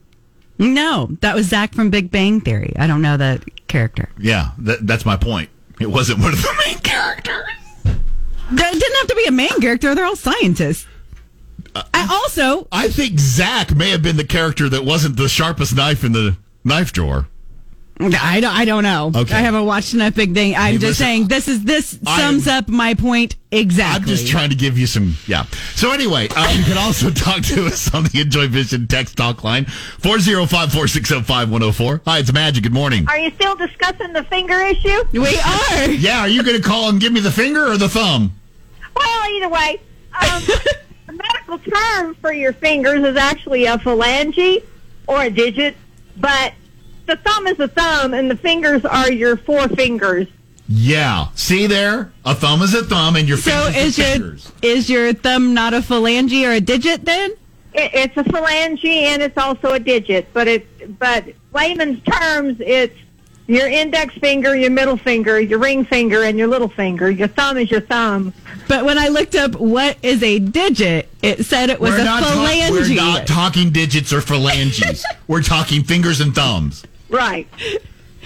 no, 0.60 1.08
that 1.22 1.34
was 1.34 1.48
Zack 1.48 1.74
from 1.74 1.90
Big 1.90 2.12
Bang 2.12 2.42
Theory. 2.42 2.74
I 2.78 2.88
don't 2.88 3.02
know 3.02 3.16
the 3.16 3.42
character. 3.70 4.10
Yeah, 4.20 4.50
that, 4.58 4.86
that's 4.86 5.06
my 5.06 5.16
point. 5.16 5.50
It 5.80 5.88
wasn't 5.88 6.20
one 6.20 6.34
of 6.34 6.42
the 6.42 6.54
main 6.66 6.80
characters. 6.80 7.48
That 7.86 8.74
didn't 8.74 8.98
have 8.98 9.08
to 9.08 9.16
be 9.16 9.26
a 9.26 9.32
main 9.32 9.58
character. 9.62 9.96
They're 9.96 10.04
all 10.04 10.18
scientists. 10.18 10.86
Uh, 11.74 11.84
I 11.94 12.06
also, 12.22 12.68
I 12.70 12.90
think 12.90 13.18
Zack 13.18 13.74
may 13.74 13.92
have 13.92 14.04
been 14.04 14.18
the 14.18 14.26
character 14.28 14.68
that 14.68 14.84
wasn't 14.84 15.16
the 15.16 15.30
sharpest 15.30 15.74
knife 15.74 16.04
in 16.04 16.12
the 16.12 16.36
knife 16.66 16.92
drawer. 16.92 17.30
I 17.98 18.42
don't, 18.42 18.54
I 18.54 18.66
don't 18.66 18.84
know. 18.84 19.10
Okay. 19.16 19.34
I 19.34 19.40
haven't 19.40 19.66
watched 19.66 19.94
enough 19.94 20.16
Big 20.16 20.34
thing. 20.34 20.54
I'm 20.56 20.64
Hey, 20.64 20.72
just 20.74 20.84
listen, 20.84 21.06
saying 21.06 21.28
this 21.30 21.48
is 21.48 21.64
this 21.64 21.98
I 22.06 22.20
sums 22.20 22.46
am- 22.48 22.58
up 22.66 22.68
my 22.68 22.94
point 22.94 23.38
exactly. 23.52 24.12
I'm 24.12 24.18
just 24.18 24.28
trying 24.28 24.50
to 24.50 24.56
give 24.56 24.78
you 24.78 24.86
some, 24.86 25.16
yeah. 25.28 25.46
So 25.76 25.92
anyway, 25.92 26.28
uh, 26.36 26.54
you 26.58 26.64
can 26.66 26.78
also 26.78 27.10
talk 27.12 27.42
to 27.44 27.66
us 27.68 27.94
on 27.94 28.04
the 28.04 28.20
Enjoy 28.20 28.48
Vision 28.50 28.88
text 28.88 29.16
talk 29.16 29.46
line, 29.46 29.64
405-460-5104. 29.66 32.02
Hi, 32.06 32.20
it's 32.20 32.34
Magic. 32.34 32.64
Good 32.64 32.74
morning. 32.74 33.08
Are 33.08 33.18
you 33.18 33.32
still 33.32 33.56
discussing 33.56 34.12
the 34.14 34.24
finger 34.24 34.60
issue? 34.60 35.04
We 35.14 35.38
are. 35.40 35.90
Yeah, 35.92 36.20
are 36.22 36.28
you 36.28 36.44
going 36.44 36.62
to 36.62 36.68
call 36.68 36.90
and 36.90 37.00
give 37.00 37.14
me 37.14 37.22
the 37.22 37.32
finger 37.32 37.66
or 37.66 37.78
the 37.78 37.88
thumb? 37.90 38.34
Well, 38.96 39.32
either 39.32 39.50
way, 39.50 39.80
um, 40.22 40.44
the 41.08 41.14
medical 41.14 41.60
term 41.60 42.16
for 42.16 42.34
your 42.34 42.52
fingers 42.54 43.04
is 43.06 43.16
actually 43.16 43.66
a 43.66 43.78
phalange 43.78 44.64
or 45.08 45.24
a 45.24 45.30
digit, 45.30 45.78
but 46.18 46.54
the 47.06 47.16
thumb 47.18 47.48
is 47.48 47.60
a 47.60 47.68
thumb, 47.68 48.14
and 48.14 48.30
the 48.30 48.36
fingers 48.38 48.84
are 48.86 49.12
your 49.12 49.38
four 49.38 49.68
fingers. 49.70 50.28
Yeah. 50.68 51.28
See 51.36 51.68
there? 51.68 52.12
A 52.26 52.34
thumb 52.34 52.62
is 52.64 52.74
a 52.74 52.84
thumb 52.84 53.16
and 53.16 53.28
your 53.28 53.38
So 53.38 53.52
fingers 53.72 53.76
is 53.76 54.00
are 54.00 54.02
your 54.02 54.12
fingers. 54.14 54.52
is 54.64 54.90
your 54.90 55.14
thumb 55.14 55.54
not 55.54 55.76
a 55.76 55.80
phalange 55.80 56.44
or 56.48 56.52
a 56.54 56.60
digit 56.60 57.06
then? 57.06 57.32
It, 57.76 57.92
it's 57.94 58.18
a 58.18 58.24
phalange 58.24 58.84
and 58.84 59.22
it's 59.22 59.38
also 59.38 59.74
a 59.74 59.80
digit, 59.80 60.34
but 60.34 60.48
it 60.48 60.98
but 61.00 61.26
layman's 61.54 62.02
terms, 62.04 62.58
it's 62.62 62.98
your 63.46 63.68
index 63.68 64.16
finger, 64.16 64.56
your 64.56 64.72
middle 64.72 64.98
finger, 64.98 65.40
your 65.40 65.60
ring 65.60 65.86
finger, 65.86 66.24
and 66.24 66.36
your 66.36 66.48
little 66.48 66.68
finger. 66.70 67.12
Your 67.12 67.28
thumb 67.28 67.58
is 67.58 67.70
your 67.70 67.82
thumb. 67.82 68.34
But 68.68 68.86
when 68.86 68.98
I 68.98 69.10
looked 69.10 69.36
up 69.36 69.54
what 69.58 69.98
is 70.02 70.24
a 70.24 70.40
digit, 70.40 71.10
it 71.22 71.46
said 71.46 71.70
it 71.70 71.80
was 71.80 71.92
We're 71.92 72.00
a 72.00 72.06
not, 72.06 72.24
talk- 72.24 72.34
phalange. 72.50 72.72
we're 72.72 72.96
not 72.96 73.28
talking 73.28 73.70
digits 73.70 74.12
or 74.12 74.22
phalanges. 74.22 75.06
we're 75.28 75.44
talking 75.44 75.84
fingers 75.84 76.22
and 76.22 76.34
thumbs. 76.34 76.84
Right. 77.10 77.48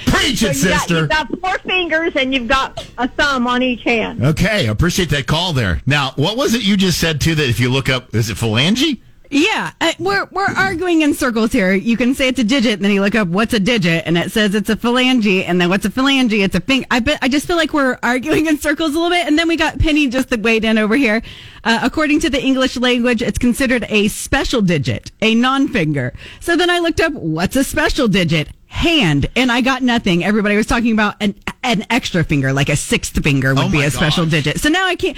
Preach 0.06 0.44
it, 0.44 0.56
So 0.56 0.68
you 0.68 0.74
got, 0.74 0.80
sister. 0.82 1.00
you've 1.00 1.10
got 1.10 1.39
four 1.39 1.58
fingers 1.60 2.13
and 2.15 2.34
you've 2.34 2.48
got 2.48 2.89
a 2.98 3.08
thumb 3.08 3.48
on 3.48 3.62
each 3.62 3.84
hand. 3.84 4.24
Okay, 4.24 4.68
I 4.68 4.72
appreciate 4.72 5.10
that 5.10 5.28
call 5.28 5.52
there. 5.54 5.82
Now, 5.86 6.12
what 6.15 6.38
was 6.38 6.54
it 6.54 6.63
you 6.63 6.78
just 6.78 7.00
said 7.00 7.20
too? 7.20 7.36
That 7.36 7.50
if 7.50 7.60
you 7.60 7.70
look 7.70 7.89
up, 7.89 8.15
is 8.15 8.30
it 8.30 8.38
phalange? 8.38 9.02
Yeah, 9.32 9.74
uh, 9.80 9.94
we're 10.00 10.28
we're 10.32 10.46
arguing 10.46 11.04
in 11.04 11.13
circles 11.13 11.52
here. 11.52 11.72
You 11.74 11.96
can 11.98 12.15
say 12.15 12.30
it's 12.30 12.39
a 12.39 12.44
digit, 12.44 12.74
and 12.74 12.84
then 12.84 12.92
you 12.92 13.02
look 13.02 13.13
up 13.13 13.28
what's 13.28 13.54
a 13.54 13.60
digit, 13.60 14.04
and 14.08 14.18
it 14.18 14.32
says 14.32 14.56
it's 14.56 14.72
a 14.72 14.76
phalange, 14.76 15.44
and 15.48 15.62
then 15.62 15.70
what's 15.70 15.86
a 15.86 15.92
phalange? 15.92 16.32
It's 16.32 16.56
a 16.56 16.62
finger. 16.62 16.88
I 16.89 17.00
bet 17.00 17.20
I 17.22 17.28
just 17.28 17.46
feel 17.46 17.56
like 17.56 17.72
we're 17.72 18.00
arguing 18.02 18.48
in 18.48 18.58
circles 18.58 18.92
a 18.92 18.94
little 18.96 19.12
bit, 19.12 19.28
and 19.28 19.38
then 19.38 19.48
we 19.48 19.56
got 19.56 19.78
Penny 19.78 20.08
just 20.08 20.36
weighed 20.36 20.65
in 20.65 20.80
over 20.80 20.96
here. 20.96 21.22
Uh, 21.63 21.80
according 21.84 22.22
to 22.22 22.32
the 22.32 22.42
English 22.42 22.76
language, 22.78 23.22
it's 23.22 23.38
considered 23.38 23.86
a 23.89 24.08
special 24.08 24.63
digit, 24.63 25.12
a 25.22 25.36
non-finger. 25.36 26.12
So 26.39 26.56
then 26.56 26.72
I 26.72 26.80
looked 26.80 27.00
up 27.02 27.13
what's 27.13 27.56
a 27.56 27.63
special 27.63 28.08
digit. 28.08 28.50
Hand 28.70 29.28
and 29.36 29.52
I 29.52 29.62
got 29.62 29.82
nothing. 29.82 30.24
Everybody 30.24 30.56
was 30.56 30.68
talking 30.68 30.94
about 30.94 31.16
an 31.20 31.36
an 31.64 31.86
extra 31.90 32.24
finger, 32.24 32.54
like 32.54 32.70
a 32.70 32.76
sixth 32.76 33.22
finger 33.22 33.54
would 33.54 33.66
Oh 33.66 33.70
be 33.72 33.82
a 33.84 33.90
special 33.92 34.26
digit. 34.26 34.60
So 34.60 34.70
now 34.70 34.86
I 34.86 34.96
can't. 34.96 35.18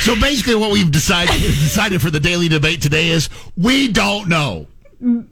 So 0.00 0.14
basically, 0.14 0.54
what 0.54 0.70
we've 0.70 0.90
decided 0.90 1.34
decided 1.40 2.02
for 2.02 2.10
the 2.10 2.20
daily 2.20 2.48
debate 2.48 2.82
today 2.82 3.08
is 3.08 3.28
we 3.56 3.88
don't 3.88 4.28
know. 4.28 4.66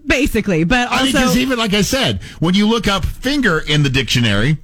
Basically, 0.06 0.64
but 0.64 0.88
I 0.90 1.04
mean, 1.04 1.14
also 1.14 1.18
because 1.18 1.36
even 1.36 1.58
like 1.58 1.74
I 1.74 1.82
said, 1.82 2.22
when 2.40 2.54
you 2.54 2.66
look 2.66 2.88
up 2.88 3.04
finger 3.04 3.60
in 3.60 3.82
the 3.82 3.90
dictionary, 3.90 4.56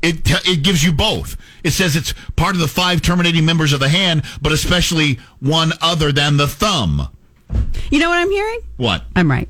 it 0.00 0.22
it 0.48 0.62
gives 0.62 0.82
you 0.82 0.92
both. 0.92 1.36
It 1.62 1.72
says 1.72 1.94
it's 1.94 2.14
part 2.36 2.54
of 2.54 2.60
the 2.62 2.68
five 2.68 3.02
terminating 3.02 3.44
members 3.44 3.74
of 3.74 3.80
the 3.80 3.90
hand, 3.90 4.22
but 4.40 4.50
especially 4.52 5.18
one 5.40 5.72
other 5.82 6.10
than 6.10 6.38
the 6.38 6.48
thumb. 6.48 7.10
you 7.90 7.98
know 7.98 8.08
what 8.08 8.18
I'm 8.18 8.30
hearing? 8.30 8.60
What? 8.78 9.04
I'm 9.14 9.30
right. 9.30 9.48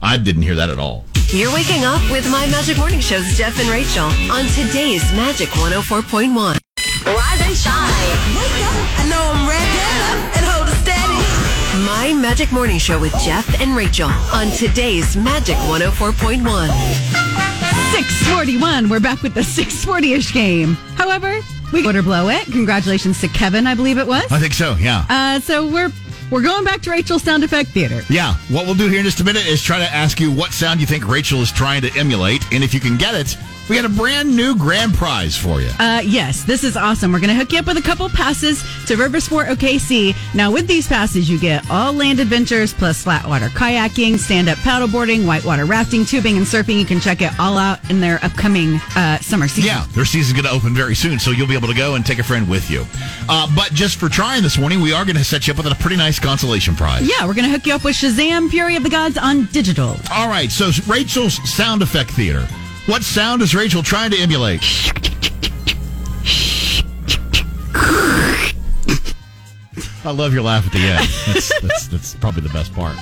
I 0.00 0.16
didn't 0.16 0.42
hear 0.42 0.54
that 0.54 0.70
at 0.70 0.78
all. 0.78 1.06
You're 1.30 1.52
waking 1.52 1.84
up 1.84 2.00
with 2.10 2.30
My 2.30 2.46
Magic 2.46 2.78
Morning 2.78 3.00
Show's 3.00 3.36
Jeff 3.36 3.58
and 3.58 3.68
Rachel 3.68 4.04
on 4.30 4.46
today's 4.54 5.02
Magic 5.12 5.48
104.1. 5.48 6.32
Rise 6.34 7.40
and 7.42 7.56
shine. 7.56 8.16
Wake 8.36 8.62
up. 8.62 9.00
I 9.00 9.08
know 9.10 9.32
I'm 9.34 9.48
ready. 9.48 10.38
And 10.38 10.46
hold 10.46 10.68
it 10.68 10.76
steady. 10.82 11.84
My 11.84 12.14
Magic 12.20 12.52
Morning 12.52 12.78
Show 12.78 13.00
with 13.00 13.12
Jeff 13.24 13.60
and 13.60 13.76
Rachel 13.76 14.08
on 14.32 14.50
today's 14.52 15.16
Magic 15.16 15.56
104.1. 15.56 16.46
641. 17.92 18.88
We're 18.88 19.00
back 19.00 19.20
with 19.22 19.34
the 19.34 19.40
640-ish 19.40 20.32
game. 20.32 20.74
However, 20.94 21.40
we 21.72 21.82
got 21.82 21.92
to 21.92 22.02
blow 22.04 22.28
it. 22.28 22.44
Congratulations 22.44 23.20
to 23.22 23.28
Kevin, 23.28 23.66
I 23.66 23.74
believe 23.74 23.98
it 23.98 24.06
was. 24.06 24.30
I 24.30 24.38
think 24.38 24.54
so. 24.54 24.76
Yeah. 24.76 25.04
Uh, 25.08 25.40
so 25.40 25.66
we're 25.66 25.90
we're 26.30 26.42
going 26.42 26.64
back 26.64 26.80
to 26.82 26.90
Rachel's 26.90 27.22
sound 27.22 27.44
effect 27.44 27.70
theater. 27.70 28.02
Yeah, 28.08 28.34
what 28.48 28.66
we'll 28.66 28.74
do 28.74 28.88
here 28.88 28.98
in 28.98 29.04
just 29.04 29.20
a 29.20 29.24
minute 29.24 29.46
is 29.46 29.62
try 29.62 29.78
to 29.78 29.94
ask 29.94 30.20
you 30.20 30.32
what 30.32 30.52
sound 30.52 30.80
you 30.80 30.86
think 30.86 31.06
Rachel 31.06 31.40
is 31.40 31.52
trying 31.52 31.82
to 31.82 31.98
emulate, 31.98 32.44
and 32.52 32.64
if 32.64 32.74
you 32.74 32.80
can 32.80 32.96
get 32.96 33.14
it, 33.14 33.36
we 33.68 33.74
got 33.76 33.84
a 33.84 33.88
brand 33.88 34.34
new 34.34 34.54
grand 34.56 34.94
prize 34.94 35.36
for 35.36 35.60
you. 35.60 35.70
Uh, 35.78 36.00
yes, 36.04 36.44
this 36.44 36.62
is 36.62 36.76
awesome. 36.76 37.12
We're 37.12 37.20
going 37.20 37.30
to 37.30 37.34
hook 37.34 37.52
you 37.52 37.58
up 37.58 37.66
with 37.66 37.76
a 37.76 37.82
couple 37.82 38.08
passes 38.08 38.62
to 38.86 38.96
River 38.96 39.18
Sport 39.20 39.48
OKC. 39.48 40.14
Now, 40.34 40.52
with 40.52 40.68
these 40.68 40.86
passes, 40.86 41.28
you 41.28 41.38
get 41.38 41.68
all 41.68 41.92
land 41.92 42.20
adventures 42.20 42.72
plus 42.72 43.02
flat 43.02 43.26
water 43.26 43.48
kayaking, 43.48 44.18
stand 44.18 44.48
up 44.48 44.58
paddleboarding, 44.58 45.26
whitewater 45.26 45.64
rafting, 45.64 46.04
tubing, 46.04 46.36
and 46.36 46.46
surfing. 46.46 46.78
You 46.78 46.84
can 46.84 47.00
check 47.00 47.22
it 47.22 47.32
all 47.40 47.58
out 47.58 47.78
in 47.90 48.00
their 48.00 48.24
upcoming 48.24 48.76
uh, 48.94 49.18
summer 49.18 49.48
season. 49.48 49.68
Yeah, 49.68 49.86
their 49.92 50.04
season's 50.04 50.40
going 50.40 50.52
to 50.52 50.56
open 50.56 50.74
very 50.74 50.94
soon, 50.94 51.18
so 51.18 51.32
you'll 51.32 51.48
be 51.48 51.56
able 51.56 51.68
to 51.68 51.74
go 51.74 51.96
and 51.96 52.06
take 52.06 52.20
a 52.20 52.24
friend 52.24 52.48
with 52.48 52.70
you. 52.70 52.84
Uh, 53.28 53.52
but 53.56 53.72
just 53.72 53.98
for 53.98 54.08
trying 54.08 54.42
this 54.42 54.58
morning, 54.58 54.80
we 54.80 54.92
are 54.92 55.04
going 55.04 55.16
to 55.16 55.24
set 55.24 55.46
you 55.46 55.52
up 55.52 55.58
with 55.58 55.66
a 55.66 55.74
pretty 55.76 55.96
nice 55.96 56.20
consolation 56.20 56.76
prize. 56.76 57.08
Yeah, 57.08 57.26
we're 57.26 57.34
going 57.34 57.46
to 57.46 57.50
hook 57.50 57.66
you 57.66 57.74
up 57.74 57.82
with 57.82 57.96
Shazam 57.96 58.48
Fury 58.48 58.76
of 58.76 58.84
the 58.84 58.90
Gods 58.90 59.18
on 59.18 59.46
digital. 59.46 59.96
All 60.12 60.28
right, 60.28 60.50
so 60.52 60.70
Rachel's 60.86 61.34
sound 61.50 61.82
effect 61.82 62.10
theater. 62.12 62.46
What 62.86 63.02
sound 63.02 63.42
is 63.42 63.52
Rachel 63.52 63.82
trying 63.82 64.12
to 64.12 64.16
emulate? 64.18 64.62
I 70.04 70.10
love 70.12 70.32
your 70.32 70.42
laugh 70.42 70.64
at 70.66 70.72
the 70.72 70.78
end. 70.78 71.08
That's, 71.26 71.60
that's, 71.60 71.88
that's 71.88 72.14
probably 72.14 72.42
the 72.42 72.48
best 72.50 72.72
part. 72.72 72.94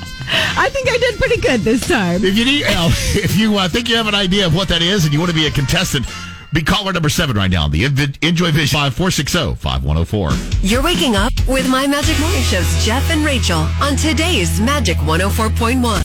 I 0.57 0.71
think 0.71 0.89
I 0.89 0.97
did 0.97 1.19
pretty 1.21 1.39
good 1.39 1.61
this 1.61 1.87
time. 1.87 2.25
If 2.25 2.35
you 2.35 2.47
need, 2.47 2.63
well, 2.63 2.89
if 2.89 3.37
you 3.37 3.59
uh, 3.59 3.69
think 3.69 3.91
you 3.91 3.97
have 3.97 4.07
an 4.07 4.15
idea 4.15 4.47
of 4.47 4.55
what 4.55 4.69
that 4.69 4.81
is 4.81 5.05
and 5.05 5.13
you 5.13 5.21
want 5.21 5.31
to 5.31 5.37
be 5.37 5.47
a 5.47 5.51
contestant, 5.51 6.07
be 6.55 6.63
caller 6.63 6.95
number 6.95 7.11
seven 7.11 7.37
right 7.37 7.51
now. 7.51 7.69
The 7.69 7.85
Enjoy 8.23 8.53
Vision 8.53 8.79
five 8.79 8.95
four 8.95 9.11
six 9.11 9.33
zero 9.33 9.55
five 9.55 9.85
one 9.85 9.97
zero 9.97 10.07
four. 10.07 10.31
You're 10.63 10.83
waking 10.83 11.15
up 11.15 11.33
with 11.47 11.69
My 11.69 11.87
Magic 11.87 12.19
Morning 12.21 12.43
Show's 12.43 12.85
Jeff 12.87 13.11
and 13.11 13.23
Rachel 13.23 13.67
on 13.83 13.97
today's 13.97 14.59
Magic 14.61 14.97
104.1. 14.99 16.03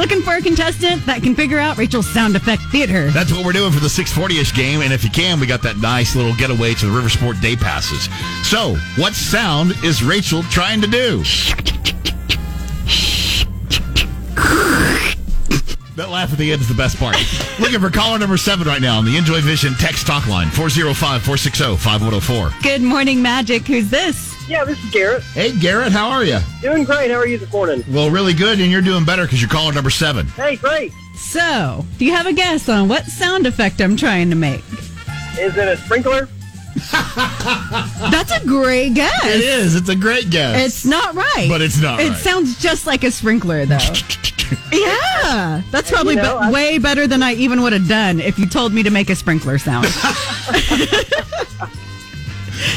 Looking 0.00 0.22
for 0.22 0.32
a 0.32 0.40
contestant 0.40 1.04
that 1.04 1.22
can 1.22 1.34
figure 1.34 1.58
out 1.58 1.76
Rachel's 1.76 2.08
sound 2.08 2.34
effect 2.34 2.62
theater. 2.72 3.10
That's 3.10 3.34
what 3.34 3.44
we're 3.44 3.52
doing 3.52 3.70
for 3.70 3.80
the 3.80 3.88
640-ish 3.88 4.54
game, 4.54 4.80
and 4.80 4.94
if 4.94 5.04
you 5.04 5.10
can, 5.10 5.38
we 5.38 5.46
got 5.46 5.60
that 5.60 5.76
nice 5.76 6.16
little 6.16 6.34
getaway 6.36 6.72
to 6.72 6.86
the 6.86 6.90
River 6.90 7.10
Sport 7.10 7.38
Day 7.42 7.54
Passes. 7.54 8.08
So, 8.48 8.76
what 8.96 9.12
sound 9.12 9.72
is 9.84 10.02
Rachel 10.02 10.42
trying 10.44 10.80
to 10.80 10.86
do? 10.86 11.18
That 15.96 16.08
laugh 16.08 16.32
at 16.32 16.38
the 16.38 16.50
end 16.50 16.62
is 16.62 16.68
the 16.68 16.74
best 16.74 16.96
part. 16.96 17.18
Looking 17.60 17.80
for 17.80 17.90
caller 17.90 18.18
number 18.18 18.38
seven 18.38 18.66
right 18.66 18.80
now 18.80 18.96
on 18.96 19.04
the 19.04 19.18
Enjoy 19.18 19.42
Vision 19.42 19.74
text 19.74 20.06
talk 20.06 20.26
line 20.26 20.46
405-460-5104. 20.46 22.62
Good 22.62 22.80
morning, 22.80 23.20
Magic. 23.20 23.66
Who's 23.66 23.90
this? 23.90 24.29
Yeah, 24.50 24.64
this 24.64 24.82
is 24.82 24.90
Garrett. 24.90 25.22
Hey, 25.22 25.56
Garrett, 25.56 25.92
how 25.92 26.08
are 26.10 26.24
you? 26.24 26.38
Doing 26.60 26.82
great. 26.82 27.08
How 27.12 27.18
are 27.18 27.26
you 27.26 27.38
this 27.38 27.52
morning? 27.52 27.84
Well, 27.88 28.10
really 28.10 28.34
good, 28.34 28.58
and 28.58 28.68
you're 28.68 28.82
doing 28.82 29.04
better 29.04 29.22
because 29.22 29.40
you're 29.40 29.48
caller 29.48 29.72
number 29.72 29.90
seven. 29.90 30.26
Hey, 30.26 30.56
great. 30.56 30.92
So, 31.14 31.86
do 31.98 32.04
you 32.04 32.12
have 32.12 32.26
a 32.26 32.32
guess 32.32 32.68
on 32.68 32.88
what 32.88 33.04
sound 33.06 33.46
effect 33.46 33.80
I'm 33.80 33.96
trying 33.96 34.28
to 34.30 34.34
make? 34.36 34.64
Is 35.38 35.56
it 35.56 35.68
a 35.68 35.76
sprinkler? 35.76 36.28
That's 38.10 38.32
a 38.32 38.44
great 38.44 38.94
guess. 38.94 39.24
It 39.24 39.40
is. 39.40 39.76
It's 39.76 39.88
a 39.88 39.94
great 39.94 40.30
guess. 40.30 40.66
It's 40.66 40.84
not 40.84 41.14
right. 41.14 41.46
But 41.48 41.62
it's 41.62 41.80
not 41.80 42.00
It 42.00 42.08
right. 42.08 42.18
sounds 42.18 42.58
just 42.60 42.88
like 42.88 43.04
a 43.04 43.12
sprinkler, 43.12 43.66
though. 43.66 43.78
yeah. 44.72 45.62
That's 45.70 45.92
probably 45.92 46.16
You 46.16 46.22
know, 46.22 46.40
be- 46.40 46.46
I- 46.46 46.50
way 46.50 46.78
better 46.78 47.06
than 47.06 47.22
I 47.22 47.34
even 47.34 47.62
would 47.62 47.72
have 47.72 47.86
done 47.86 48.18
if 48.18 48.36
you 48.36 48.48
told 48.48 48.72
me 48.72 48.82
to 48.82 48.90
make 48.90 49.10
a 49.10 49.14
sprinkler 49.14 49.58
sound. 49.58 49.86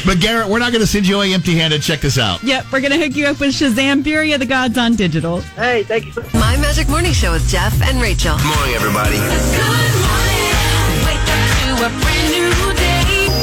But 0.06 0.20
Garrett, 0.20 0.48
we're 0.48 0.58
not 0.58 0.72
going 0.72 0.80
to 0.82 0.86
send 0.86 1.06
you 1.06 1.16
away 1.16 1.32
empty-handed. 1.32 1.82
Check 1.82 2.00
this 2.00 2.18
out. 2.18 2.42
yep, 2.42 2.64
we're 2.72 2.80
going 2.80 2.92
to 2.92 2.98
hook 2.98 3.16
you 3.16 3.26
up 3.26 3.40
with 3.40 3.50
Shazam 3.54 4.02
Fury 4.02 4.32
of 4.32 4.40
the 4.40 4.46
Gods 4.46 4.78
on 4.78 4.96
digital. 4.96 5.40
Hey, 5.40 5.82
thank 5.84 6.06
you 6.06 6.12
so 6.12 6.22
My 6.34 6.56
Magic 6.58 6.88
Morning 6.88 7.12
Show 7.12 7.32
with 7.32 7.46
Jeff 7.48 7.80
and 7.82 8.00
Rachel. 8.00 8.36
Good 8.38 8.56
morning, 8.56 8.74
everybody. 8.74 9.18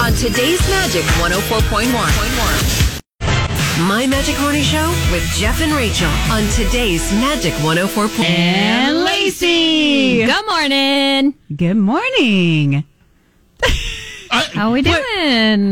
On 0.01 0.11
today's 0.13 0.59
Magic 0.69 1.03
104.1. 1.21 2.91
My 3.87 4.07
Magic 4.07 4.39
Morning 4.41 4.63
Show 4.63 4.89
with 5.11 5.23
Jeff 5.35 5.61
and 5.61 5.71
Rachel 5.73 6.09
on 6.31 6.43
today's 6.49 7.11
Magic 7.13 7.53
104.1. 7.53 8.23
And 8.25 9.03
Lacey. 9.03 10.25
Good 10.25 10.45
morning. 10.47 11.35
Good 11.55 11.77
morning. 11.77 12.83
How 14.31 14.69
are 14.69 14.71
we 14.73 14.81
doing? 14.81 14.95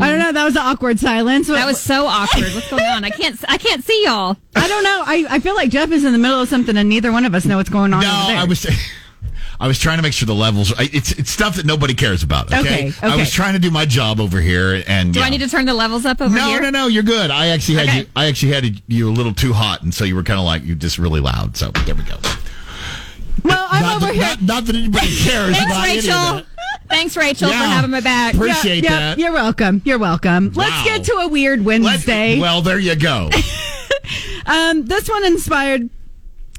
I 0.02 0.10
don't 0.10 0.20
know. 0.20 0.32
That 0.32 0.44
was 0.44 0.56
an 0.56 0.62
awkward 0.64 1.00
silence. 1.00 1.48
That 1.48 1.66
was 1.66 1.80
so 1.80 2.06
awkward. 2.08 2.54
What's 2.54 2.70
going 2.70 2.84
on? 2.84 3.04
I 3.06 3.10
can't. 3.10 3.40
I 3.48 3.58
can't 3.58 3.84
see 3.84 4.04
y'all. 4.06 4.38
I 4.56 4.68
don't 4.68 4.84
know. 4.84 5.04
I, 5.06 5.26
I 5.30 5.40
feel 5.40 5.56
like 5.56 5.70
Jeff 5.70 5.92
is 5.92 6.04
in 6.04 6.12
the 6.12 6.18
middle 6.20 6.42
of 6.42 6.50
something 6.50 6.76
and 6.78 6.90
neither 6.90 7.12
one 7.12 7.26
of 7.26 7.34
us 7.34 7.46
know 7.46 7.58
what's 7.58 7.70
going 7.70 7.94
on. 7.94 8.02
No, 8.02 8.10
over 8.10 8.28
there. 8.28 8.38
I 8.38 8.44
was. 8.44 8.68
I 9.62 9.68
was 9.68 9.78
trying 9.78 9.98
to 9.98 10.04
make 10.04 10.14
sure 10.14 10.26
the 10.26 10.34
levels. 10.34 10.72
I- 10.78 10.90
It's 10.94 11.12
it's 11.12 11.30
stuff 11.30 11.58
that 11.58 11.66
nobody 11.66 11.94
cares 11.94 12.24
about. 12.24 12.48
Okay, 12.54 12.90
Okay, 12.90 12.94
I 13.02 13.16
was 13.18 13.30
trying 13.32 13.54
to 13.54 13.60
do 13.60 13.70
my 13.72 13.86
job 13.86 14.22
over 14.22 14.40
here, 14.40 14.82
and 14.88 15.14
Do 15.14 15.20
yeah. 15.20 15.26
I 15.26 15.30
need 15.30 15.40
to 15.42 15.50
turn 15.50 15.66
the 15.66 15.74
levels 15.74 16.06
up 16.06 16.22
over 16.22 16.34
No, 16.34 16.48
here? 16.48 16.62
no, 16.62 16.70
no. 16.70 16.80
No. 16.84 16.88
You're 16.88 17.04
good. 17.04 17.30
I 17.30 17.48
actually 17.48 17.76
had 17.76 17.88
Okay. 17.90 17.98
you. 18.00 18.06
I 18.16 18.28
actually 18.28 18.54
had 18.54 18.82
you 18.88 19.10
a 19.10 19.12
little 19.12 19.34
too 19.34 19.52
hot, 19.52 19.82
and 19.84 19.94
so 19.94 20.06
you 20.06 20.16
were 20.16 20.24
kind 20.24 20.40
of 20.40 20.46
like 20.46 20.64
you 20.64 20.76
just 20.76 20.98
really 20.98 21.20
loud. 21.20 21.58
So 21.58 21.72
there 21.72 21.94
we 21.96 22.04
go. 22.04 22.18
Well, 23.44 23.68
I'm 23.70 23.82
not, 23.82 23.96
over 23.98 24.06
that, 24.08 24.14
here. 24.16 24.24
not, 24.24 24.42
not 24.42 24.66
that 24.66 24.76
anybody 24.76 25.08
cares 25.08 25.56
Thanks, 25.58 25.66
about 25.72 25.88
any 25.88 25.98
of 26.00 26.06
Rachel. 26.06 26.46
Thanks, 26.90 27.16
Rachel, 27.16 27.50
Yeah. 27.50 27.62
for 27.62 27.68
having 27.68 27.92
my 27.92 28.00
back. 28.02 28.34
Appreciate 28.34 28.84
yeah, 28.84 28.90
that. 28.90 29.20
You're 29.20 29.32
welcome. 29.32 29.82
You're 29.86 30.00
welcome. 30.00 30.52
Let's 30.56 30.84
get 30.84 31.04
to 31.06 31.14
a 31.14 31.28
weird 31.28 31.64
Let's- 31.64 31.86
Wednesday. 32.06 32.40
well, 32.40 32.62
there 32.62 32.80
you 32.80 32.96
go. 32.96 33.30
um, 34.46 34.86
this 34.86 35.08
one 35.10 35.26
inspired 35.26 35.90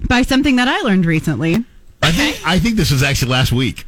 by 0.09 0.23
something 0.23 0.57
that 0.57 0.69
I 0.69 0.81
learned 0.83 1.07
recently. 1.07 1.64
I 2.03 2.12
think 2.12 2.40
I 2.47 2.59
think 2.59 2.77
this 2.77 2.90
was 2.90 3.03
actually 3.03 3.33
last 3.33 3.53
week. 3.53 3.85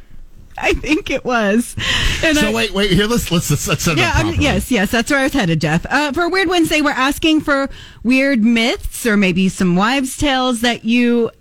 I 0.55 0.73
think 0.73 1.09
it 1.09 1.25
was. 1.25 1.75
And 2.23 2.37
So 2.37 2.49
I- 2.49 2.53
wait, 2.53 2.73
wait. 2.73 2.91
Here, 2.91 3.07
let's 3.07 3.31
let's 3.31 3.49
let's, 3.49 3.67
let's 3.67 3.83
set 3.83 3.93
it 3.93 4.01
Yeah, 4.01 4.09
up 4.15 4.25
I'm, 4.25 4.35
yes, 4.39 4.69
yes, 4.69 4.91
that's 4.91 5.09
where 5.09 5.19
I 5.19 5.23
was 5.23 5.33
headed, 5.33 5.59
Jeff. 5.61 5.85
Uh, 5.89 6.11
for 6.11 6.23
a 6.23 6.29
Weird 6.29 6.47
Wednesday, 6.47 6.81
we're 6.81 6.91
asking 6.91 7.41
for 7.41 7.69
weird 8.03 8.43
myths 8.43 9.05
or 9.05 9.17
maybe 9.17 9.49
some 9.49 9.75
wives' 9.75 10.15
tales 10.17 10.61
that 10.61 10.85
you 10.85 11.31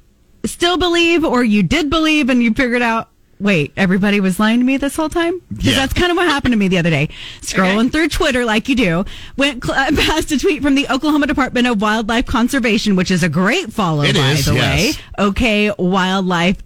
still 0.45 0.79
believe 0.79 1.25
or 1.25 1.45
you 1.45 1.63
did 1.63 1.91
believe 1.91 2.31
and 2.31 2.43
you 2.43 2.55
figured 2.55 2.83
out, 2.83 3.11
wait, 3.43 3.73
everybody 3.77 4.21
was 4.21 4.39
lying 4.41 4.61
to 4.61 4.65
me 4.65 4.77
this 4.77 4.97
whole 4.97 5.09
time? 5.09 5.41
Because 5.51 5.67
Yeah. 5.67 5.75
that's 5.75 5.93
kind 5.93 6.11
of 6.11 6.17
what 6.17 6.27
happened 6.29 6.53
to 6.53 6.57
me 6.59 6.69
the 6.69 6.79
other 6.79 6.91
day. 6.91 7.09
Scrolling 7.43 7.91
through 7.93 8.09
Twitter 8.09 8.45
like 8.45 8.69
you 8.69 8.77
do, 8.77 9.05
went 9.37 9.65
cl- 9.65 9.91
past 9.97 10.31
a 10.33 10.39
tweet 10.39 10.63
from 10.63 10.75
the 10.75 10.89
Oklahoma 10.89 11.27
Department 11.27 11.67
of 11.67 11.81
Wildlife 11.83 12.27
Conservation, 12.27 12.97
which 12.97 13.11
is 13.11 13.23
a 13.23 13.29
great 13.29 13.73
follow, 13.73 14.03
It 14.03 14.15
by 14.15 14.31
is, 14.33 14.47
the 14.47 14.55
yes. 14.55 14.97
way. 15.19 15.25
Okay, 15.27 15.73
Wildlife 15.79 16.59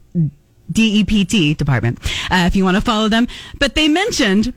DEPT 0.73 1.57
department, 1.57 1.99
uh, 2.31 2.45
if 2.47 2.57
you 2.57 2.65
want 2.65 2.77
to 2.77 2.81
follow 2.81 3.09
them. 3.09 3.29
But 3.59 3.75
they 3.75 3.89
mentioned 3.89 4.53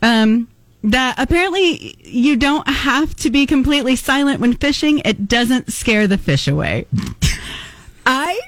um, 0.00 0.48
that 0.82 1.14
apparently 1.18 1.96
you 2.02 2.36
don't 2.36 2.66
have 2.68 3.14
to 3.16 3.30
be 3.30 3.46
completely 3.46 3.94
silent 3.94 4.40
when 4.40 4.54
fishing. 4.54 5.00
It 5.04 5.28
doesn't 5.28 5.72
scare 5.72 6.06
the 6.06 6.18
fish 6.18 6.48
away. 6.48 6.86
I, 8.06 8.40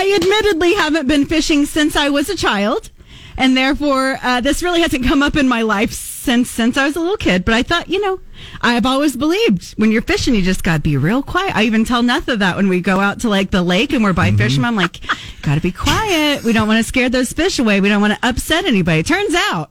I 0.00 0.14
admittedly 0.14 0.74
haven't 0.74 1.06
been 1.08 1.26
fishing 1.26 1.66
since 1.66 1.94
I 1.94 2.08
was 2.08 2.28
a 2.30 2.36
child. 2.36 2.90
And 3.36 3.56
therefore, 3.56 4.18
uh, 4.22 4.40
this 4.40 4.62
really 4.62 4.80
hasn't 4.82 5.04
come 5.06 5.22
up 5.22 5.36
in 5.36 5.48
my 5.48 5.62
life 5.62 5.92
since 5.92 6.50
since 6.50 6.76
I 6.76 6.84
was 6.86 6.96
a 6.96 7.00
little 7.00 7.16
kid. 7.16 7.44
But 7.44 7.54
I 7.54 7.62
thought, 7.62 7.88
you 7.88 8.00
know, 8.00 8.20
I've 8.60 8.84
always 8.84 9.16
believed 9.16 9.72
when 9.78 9.90
you're 9.90 10.02
fishing, 10.02 10.34
you 10.34 10.42
just 10.42 10.62
gotta 10.62 10.80
be 10.80 10.96
real 10.98 11.22
quiet. 11.22 11.56
I 11.56 11.62
even 11.64 11.84
tell 11.84 12.02
Netha 12.02 12.38
that 12.38 12.56
when 12.56 12.68
we 12.68 12.80
go 12.80 13.00
out 13.00 13.20
to 13.20 13.28
like 13.30 13.50
the 13.50 13.62
lake 13.62 13.92
and 13.94 14.02
we're 14.04 14.12
by 14.12 14.30
fishing, 14.32 14.64
I'm 14.64 14.76
like, 14.76 15.00
gotta 15.42 15.60
be 15.62 15.72
quiet. 15.72 16.44
We 16.44 16.52
don't 16.52 16.68
want 16.68 16.78
to 16.78 16.84
scare 16.88 17.08
those 17.08 17.32
fish 17.32 17.58
away. 17.58 17.80
We 17.80 17.88
don't 17.88 18.00
want 18.02 18.12
to 18.20 18.28
upset 18.28 18.64
anybody. 18.66 19.02
Turns 19.02 19.34
out, 19.34 19.70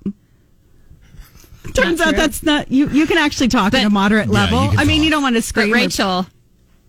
turns 1.73 2.01
out 2.01 2.09
true. 2.09 2.17
that's 2.17 2.41
not 2.43 2.71
you. 2.71 2.89
You 2.89 3.05
can 3.05 3.17
actually 3.17 3.49
talk 3.49 3.73
at 3.73 3.85
a 3.85 3.89
moderate 3.89 4.27
Yeah, 4.27 4.33
level. 4.33 4.63
you 4.63 4.69
can 4.71 4.79
I 4.79 4.83
mean, 4.85 5.03
you 5.03 5.09
don't 5.11 5.21
want 5.21 5.35
to 5.35 5.39
But 5.41 5.45
scream. 5.45 5.71
or- 5.73 5.75
Rachel, 5.75 6.27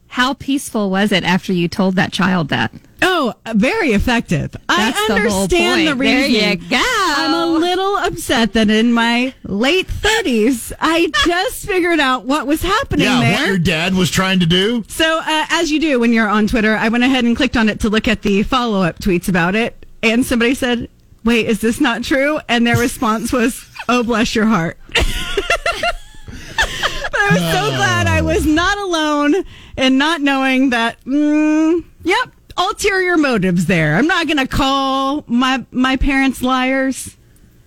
how 0.09 0.35
peaceful 0.35 0.91
was 0.91 1.13
it 1.13 1.25
after 1.25 1.53
you 1.53 1.69
told 1.69 1.97
that 1.97 2.13
child 2.13 2.49
that? 2.49 2.73
Oh, 3.03 3.33
very 3.55 3.93
effective. 3.93 4.53
That's 4.69 4.99
I 4.99 5.07
the 5.09 5.29
whole 5.29 5.43
understand 5.43 5.89
the 5.89 5.95
reason. 5.95 6.33
There 6.33 6.51
you 6.53 6.57
go. 6.57 6.83
I'm 6.83 7.33
a 7.35 7.47
little 7.47 7.97
upset 7.97 8.53
that 8.53 8.69
in 8.71 8.93
my 8.93 9.33
late 9.45 9.87
30s, 9.89 10.73
I 10.81 11.11
just 11.25 11.67
figured 11.67 11.99
out 12.01 12.25
what 12.27 12.47
was 12.47 12.61
happening 12.63 13.07
Yeah, 13.07 13.21
there. 13.21 13.39
what 13.39 13.47
your 13.49 13.59
dad 13.59 13.95
was 13.95 14.11
trying 14.11 14.41
to 14.41 14.47
do. 14.47 14.85
So, 14.89 15.19
uh, 15.21 15.47
as 15.51 15.71
you 15.71 15.81
do 15.81 15.99
when 15.99 16.13
you're 16.13 16.29
on 16.29 16.47
Twitter, 16.47 16.77
I 16.77 16.89
went 16.91 17.05
ahead 17.05 17.25
and 17.25 17.37
clicked 17.37 17.57
on 17.57 17.69
it 17.69 17.81
to 17.81 17.89
look 17.89 18.07
at 18.07 18.23
the 18.23 18.43
follow 18.43 18.83
up 18.83 18.99
tweets 18.99 19.29
about 19.29 19.55
it. 19.55 19.87
And 20.03 20.25
somebody 20.25 20.55
said, 20.55 20.89
Wait, 21.25 21.47
is 21.47 21.61
this 21.61 21.81
not 21.81 22.03
true? 22.03 22.41
And 22.49 22.67
their 22.67 22.79
response 22.79 23.33
was, 23.33 23.67
Oh, 23.89 24.03
bless 24.03 24.35
your 24.35 24.47
heart. 24.47 24.79
but 24.95 25.05
I 27.15 27.29
was 27.33 27.41
so 27.41 27.77
glad 27.77 28.07
I 28.07 28.23
was 28.23 28.47
not 28.47 28.79
alone 28.79 29.35
in 29.77 29.99
not 29.99 30.21
knowing 30.21 30.71
that, 30.71 31.03
mm, 31.05 31.85
yep, 32.05 32.31
ulterior 32.57 33.17
motives 33.17 33.67
there. 33.67 33.97
I'm 33.97 34.07
not 34.07 34.27
going 34.27 34.39
to 34.39 34.47
call 34.49 35.25
my, 35.27 35.65
my 35.71 35.97
parents 35.97 36.43
liars. 36.43 37.17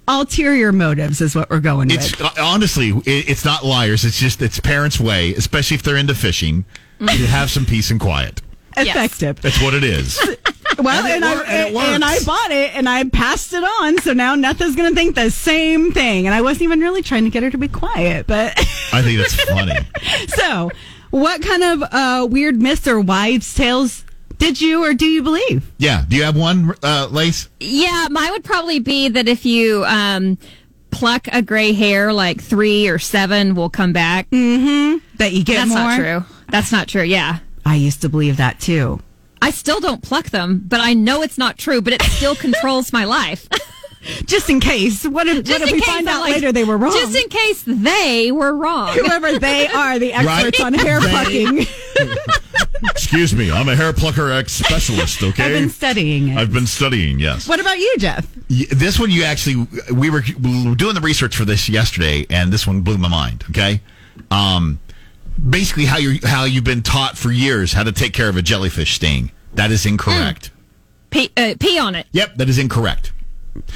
Ulterior 0.07 0.73
motives 0.73 1.21
is 1.21 1.33
what 1.33 1.49
we're 1.49 1.61
going 1.61 1.89
It's 1.89 2.11
with. 2.11 2.21
uh, 2.21 2.31
honestly, 2.41 2.89
it, 2.89 3.29
it's 3.29 3.45
not 3.45 3.63
liars. 3.65 4.03
It's 4.03 4.19
just 4.19 4.41
it's 4.41 4.59
parents' 4.59 4.99
way, 4.99 5.33
especially 5.33 5.75
if 5.75 5.83
they're 5.83 5.95
into 5.97 6.15
fishing, 6.15 6.65
Mm. 6.99 7.07
to 7.17 7.25
have 7.27 7.49
some 7.49 7.65
peace 7.65 7.89
and 7.89 7.99
quiet. 7.99 8.41
Effective. 8.77 9.41
That's 9.41 9.61
what 9.61 9.73
it 9.73 9.83
is. 9.83 10.19
Well, 10.79 11.05
And 11.05 11.23
and, 11.23 11.23
it 11.23 11.27
I 11.27 11.43
and 11.43 11.75
it 11.75 11.79
and, 11.93 12.03
I 12.03 12.19
bought 12.25 12.49
it 12.51 12.75
and 12.75 12.89
I 12.89 13.03
passed 13.03 13.53
it 13.53 13.63
on, 13.63 13.99
so 13.99 14.11
now 14.13 14.35
Netha's 14.35 14.75
gonna 14.75 14.95
think 14.95 15.13
the 15.13 15.29
same 15.29 15.91
thing. 15.91 16.25
And 16.25 16.33
I 16.33 16.41
wasn't 16.41 16.63
even 16.63 16.79
really 16.79 17.03
trying 17.03 17.25
to 17.25 17.29
get 17.29 17.43
her 17.43 17.51
to 17.51 17.57
be 17.59 17.67
quiet, 17.67 18.25
but 18.25 18.53
I 18.91 19.03
think 19.03 19.19
that's 19.19 19.35
funny. 19.35 19.77
so 20.29 20.71
what 21.11 21.43
kind 21.43 21.63
of 21.63 21.83
uh, 21.83 22.27
weird 22.29 22.59
myths 22.59 22.87
or 22.87 22.99
wives' 22.99 23.53
tales 23.53 24.03
did 24.37 24.61
you 24.61 24.83
or 24.83 24.93
do 24.93 25.05
you 25.05 25.23
believe? 25.23 25.71
Yeah. 25.77 26.03
Do 26.07 26.15
you 26.15 26.23
have 26.23 26.35
one, 26.35 26.73
uh, 26.83 27.07
Lace? 27.11 27.49
Yeah, 27.59 28.07
mine 28.11 28.31
would 28.31 28.43
probably 28.43 28.79
be 28.79 29.09
that 29.09 29.27
if 29.27 29.45
you 29.45 29.83
um, 29.85 30.37
pluck 30.91 31.27
a 31.31 31.41
gray 31.41 31.73
hair, 31.73 32.13
like 32.13 32.41
three 32.41 32.87
or 32.87 32.99
seven 32.99 33.55
will 33.55 33.69
come 33.69 33.93
back. 33.93 34.29
That 34.29 35.31
you 35.31 35.43
get 35.43 35.55
That's 35.55 35.69
more? 35.69 35.77
That's 35.77 35.97
not 35.97 35.97
true. 35.97 36.25
That's 36.49 36.71
not 36.71 36.87
true. 36.87 37.03
Yeah. 37.03 37.39
I 37.65 37.75
used 37.75 38.01
to 38.01 38.09
believe 38.09 38.37
that 38.37 38.59
too. 38.59 38.99
I 39.41 39.51
still 39.51 39.79
don't 39.79 40.01
pluck 40.01 40.29
them, 40.29 40.63
but 40.65 40.79
I 40.79 40.93
know 40.93 41.21
it's 41.21 41.37
not 41.37 41.57
true, 41.57 41.81
but 41.81 41.91
it 41.93 42.01
still 42.01 42.35
controls 42.35 42.93
my 42.93 43.03
life. 43.03 43.47
Just 44.25 44.49
in 44.49 44.59
case. 44.59 45.05
What 45.05 45.27
if, 45.27 45.43
Just 45.45 45.59
what 45.61 45.69
if 45.69 45.73
we 45.73 45.81
find 45.81 46.07
out 46.07 46.21
like- 46.21 46.33
later 46.35 46.51
they 46.51 46.63
were 46.63 46.77
wrong? 46.77 46.91
Just 46.91 47.15
in 47.15 47.29
case 47.29 47.63
they 47.65 48.31
were 48.31 48.55
wrong. 48.55 48.89
Whoever 48.97 49.39
they 49.39 49.67
are, 49.67 49.97
the 49.99 50.13
experts 50.13 50.59
Right. 50.59 50.65
on 50.65 50.73
hair 50.73 50.99
They- 50.99 51.09
plucking. 51.09 51.67
Excuse 52.91 53.33
me, 53.33 53.49
I'm 53.51 53.69
a 53.69 53.75
hair 53.75 53.93
plucker 53.93 54.29
ex 54.31 54.51
specialist. 54.53 55.21
Okay, 55.23 55.45
I've 55.45 55.51
been 55.53 55.69
studying 55.69 56.29
it. 56.29 56.37
I've 56.37 56.51
been 56.51 56.67
studying. 56.67 57.19
Yes. 57.19 57.47
What 57.47 57.59
about 57.59 57.77
you, 57.79 57.95
Jeff? 57.97 58.27
This 58.49 58.99
one, 58.99 59.09
you 59.09 59.23
actually, 59.23 59.67
we 59.93 60.09
were, 60.09 60.21
doing 60.21 60.93
the 60.95 61.01
research 61.01 61.35
for 61.35 61.45
this 61.45 61.69
yesterday, 61.69 62.25
and 62.29 62.51
this 62.51 62.67
one 62.67 62.81
blew 62.81 62.97
my 62.97 63.07
mind. 63.07 63.45
Okay, 63.49 63.79
um, 64.31 64.79
basically 65.49 65.85
how 65.85 65.97
you 65.97 66.19
how 66.23 66.43
you've 66.43 66.63
been 66.65 66.81
taught 66.83 67.17
for 67.17 67.31
years 67.31 67.71
how 67.73 67.83
to 67.83 67.91
take 67.91 68.13
care 68.13 68.27
of 68.27 68.35
a 68.35 68.41
jellyfish 68.41 68.95
sting. 68.95 69.31
That 69.53 69.71
is 69.71 69.85
incorrect. 69.85 70.51
Pee, 71.09 71.31
uh, 71.37 71.55
pee 71.59 71.79
on 71.79 71.95
it. 71.95 72.07
Yep, 72.11 72.35
that 72.35 72.49
is 72.49 72.57
incorrect. 72.59 73.13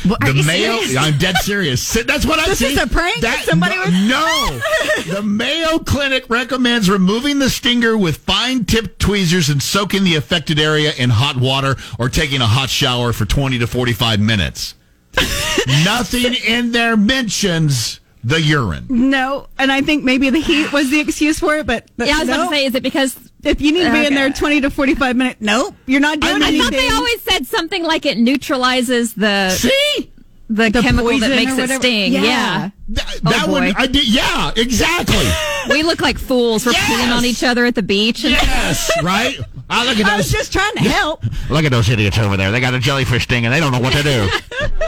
What, 0.05 0.19
the 0.21 0.33
Mayo, 0.33 0.77
serious? 0.79 0.95
I'm 0.97 1.17
dead 1.19 1.37
serious. 1.37 1.93
That's 1.93 2.25
what 2.25 2.39
I 2.39 2.45
This 2.47 2.59
see. 2.59 2.73
is 2.73 2.79
a 2.81 2.87
prank? 2.87 3.21
That, 3.21 3.43
Somebody 3.45 3.75
no, 3.75 3.83
was- 3.83 5.05
no. 5.07 5.13
the 5.15 5.21
Mayo 5.21 5.77
Clinic 5.79 6.25
recommends 6.29 6.89
removing 6.89 7.37
the 7.39 7.49
stinger 7.49 7.95
with 7.97 8.17
fine 8.17 8.65
tipped 8.65 8.99
tweezers 8.99 9.49
and 9.49 9.61
soaking 9.61 10.03
the 10.03 10.15
affected 10.15 10.59
area 10.59 10.93
in 10.97 11.11
hot 11.11 11.37
water 11.37 11.75
or 11.99 12.09
taking 12.09 12.41
a 12.41 12.47
hot 12.47 12.69
shower 12.69 13.13
for 13.13 13.25
20 13.25 13.59
to 13.59 13.67
45 13.67 14.19
minutes. 14.19 14.73
Nothing 15.85 16.33
in 16.33 16.71
there 16.71 16.97
mentions 16.97 17.99
the 18.27 18.41
urine. 18.41 18.85
No, 18.89 19.47
and 19.57 19.71
I 19.71 19.81
think 19.81 20.03
maybe 20.03 20.29
the 20.29 20.39
heat 20.39 20.71
was 20.73 20.89
the 20.89 20.99
excuse 20.99 21.39
for 21.39 21.55
it, 21.57 21.65
but, 21.65 21.89
but 21.97 22.07
Yeah, 22.07 22.15
I 22.17 22.19
was 22.19 22.27
about 22.29 22.37
no. 22.37 22.49
to 22.49 22.55
say, 22.55 22.65
is 22.65 22.75
it 22.75 22.83
because 22.83 23.17
if 23.43 23.61
you 23.61 23.71
need 23.71 23.85
to 23.85 23.91
be 23.91 24.05
in 24.05 24.13
there 24.15 24.29
20 24.31 24.61
to 24.61 24.69
45 24.69 25.15
minutes, 25.15 25.37
nope, 25.41 25.75
you're 25.85 26.01
not 26.01 26.19
doing 26.19 26.43
I 26.43 26.47
anything. 26.47 26.61
I 26.61 26.63
thought 26.65 26.73
they 26.73 26.89
always 26.89 27.21
said 27.21 27.47
something 27.47 27.83
like 27.83 28.05
it 28.05 28.17
neutralizes 28.17 29.13
the 29.13 29.51
See? 29.51 30.11
the, 30.49 30.69
The 30.69 30.81
chemical 30.81 31.17
that 31.19 31.29
makes 31.29 31.57
it 31.57 31.69
sting. 31.69 32.13
Yeah. 32.13 32.21
Yeah. 32.23 32.69
Th- 32.93 33.07
Oh, 33.25 33.29
that 33.31 33.49
one, 33.49 33.63
boy. 33.71 33.73
I 33.77 33.87
did. 33.87 34.07
Yeah, 34.07 34.51
exactly. 34.55 35.25
We 35.69 35.83
look 35.83 35.99
like 36.01 36.17
fools. 36.17 36.65
We're 36.65 36.71
Yes. 36.71 36.89
peeing 36.89 37.13
on 37.17 37.25
each 37.25 37.43
other 37.43 37.65
at 37.65 37.75
the 37.75 37.81
beach. 37.83 38.23
And 38.23 38.31
yes, 38.31 38.89
right? 39.03 39.37
Ah, 39.69 39.83
look 39.85 39.97
at 39.99 40.03
those. 40.05 40.07
I 40.13 40.17
was 40.17 40.31
just 40.31 40.53
trying 40.53 40.73
to 40.75 40.81
help. 40.81 41.23
Look 41.49 41.65
at 41.65 41.71
those 41.71 41.89
idiots 41.89 42.17
over 42.17 42.37
there. 42.37 42.51
They 42.51 42.59
got 42.61 42.73
a 42.73 42.79
jellyfish 42.79 43.23
sting 43.23 43.45
and 43.45 43.53
they 43.53 43.59
don't 43.59 43.71
know 43.71 43.79
what 43.79 43.93
to 43.93 44.03
do. 44.03 44.29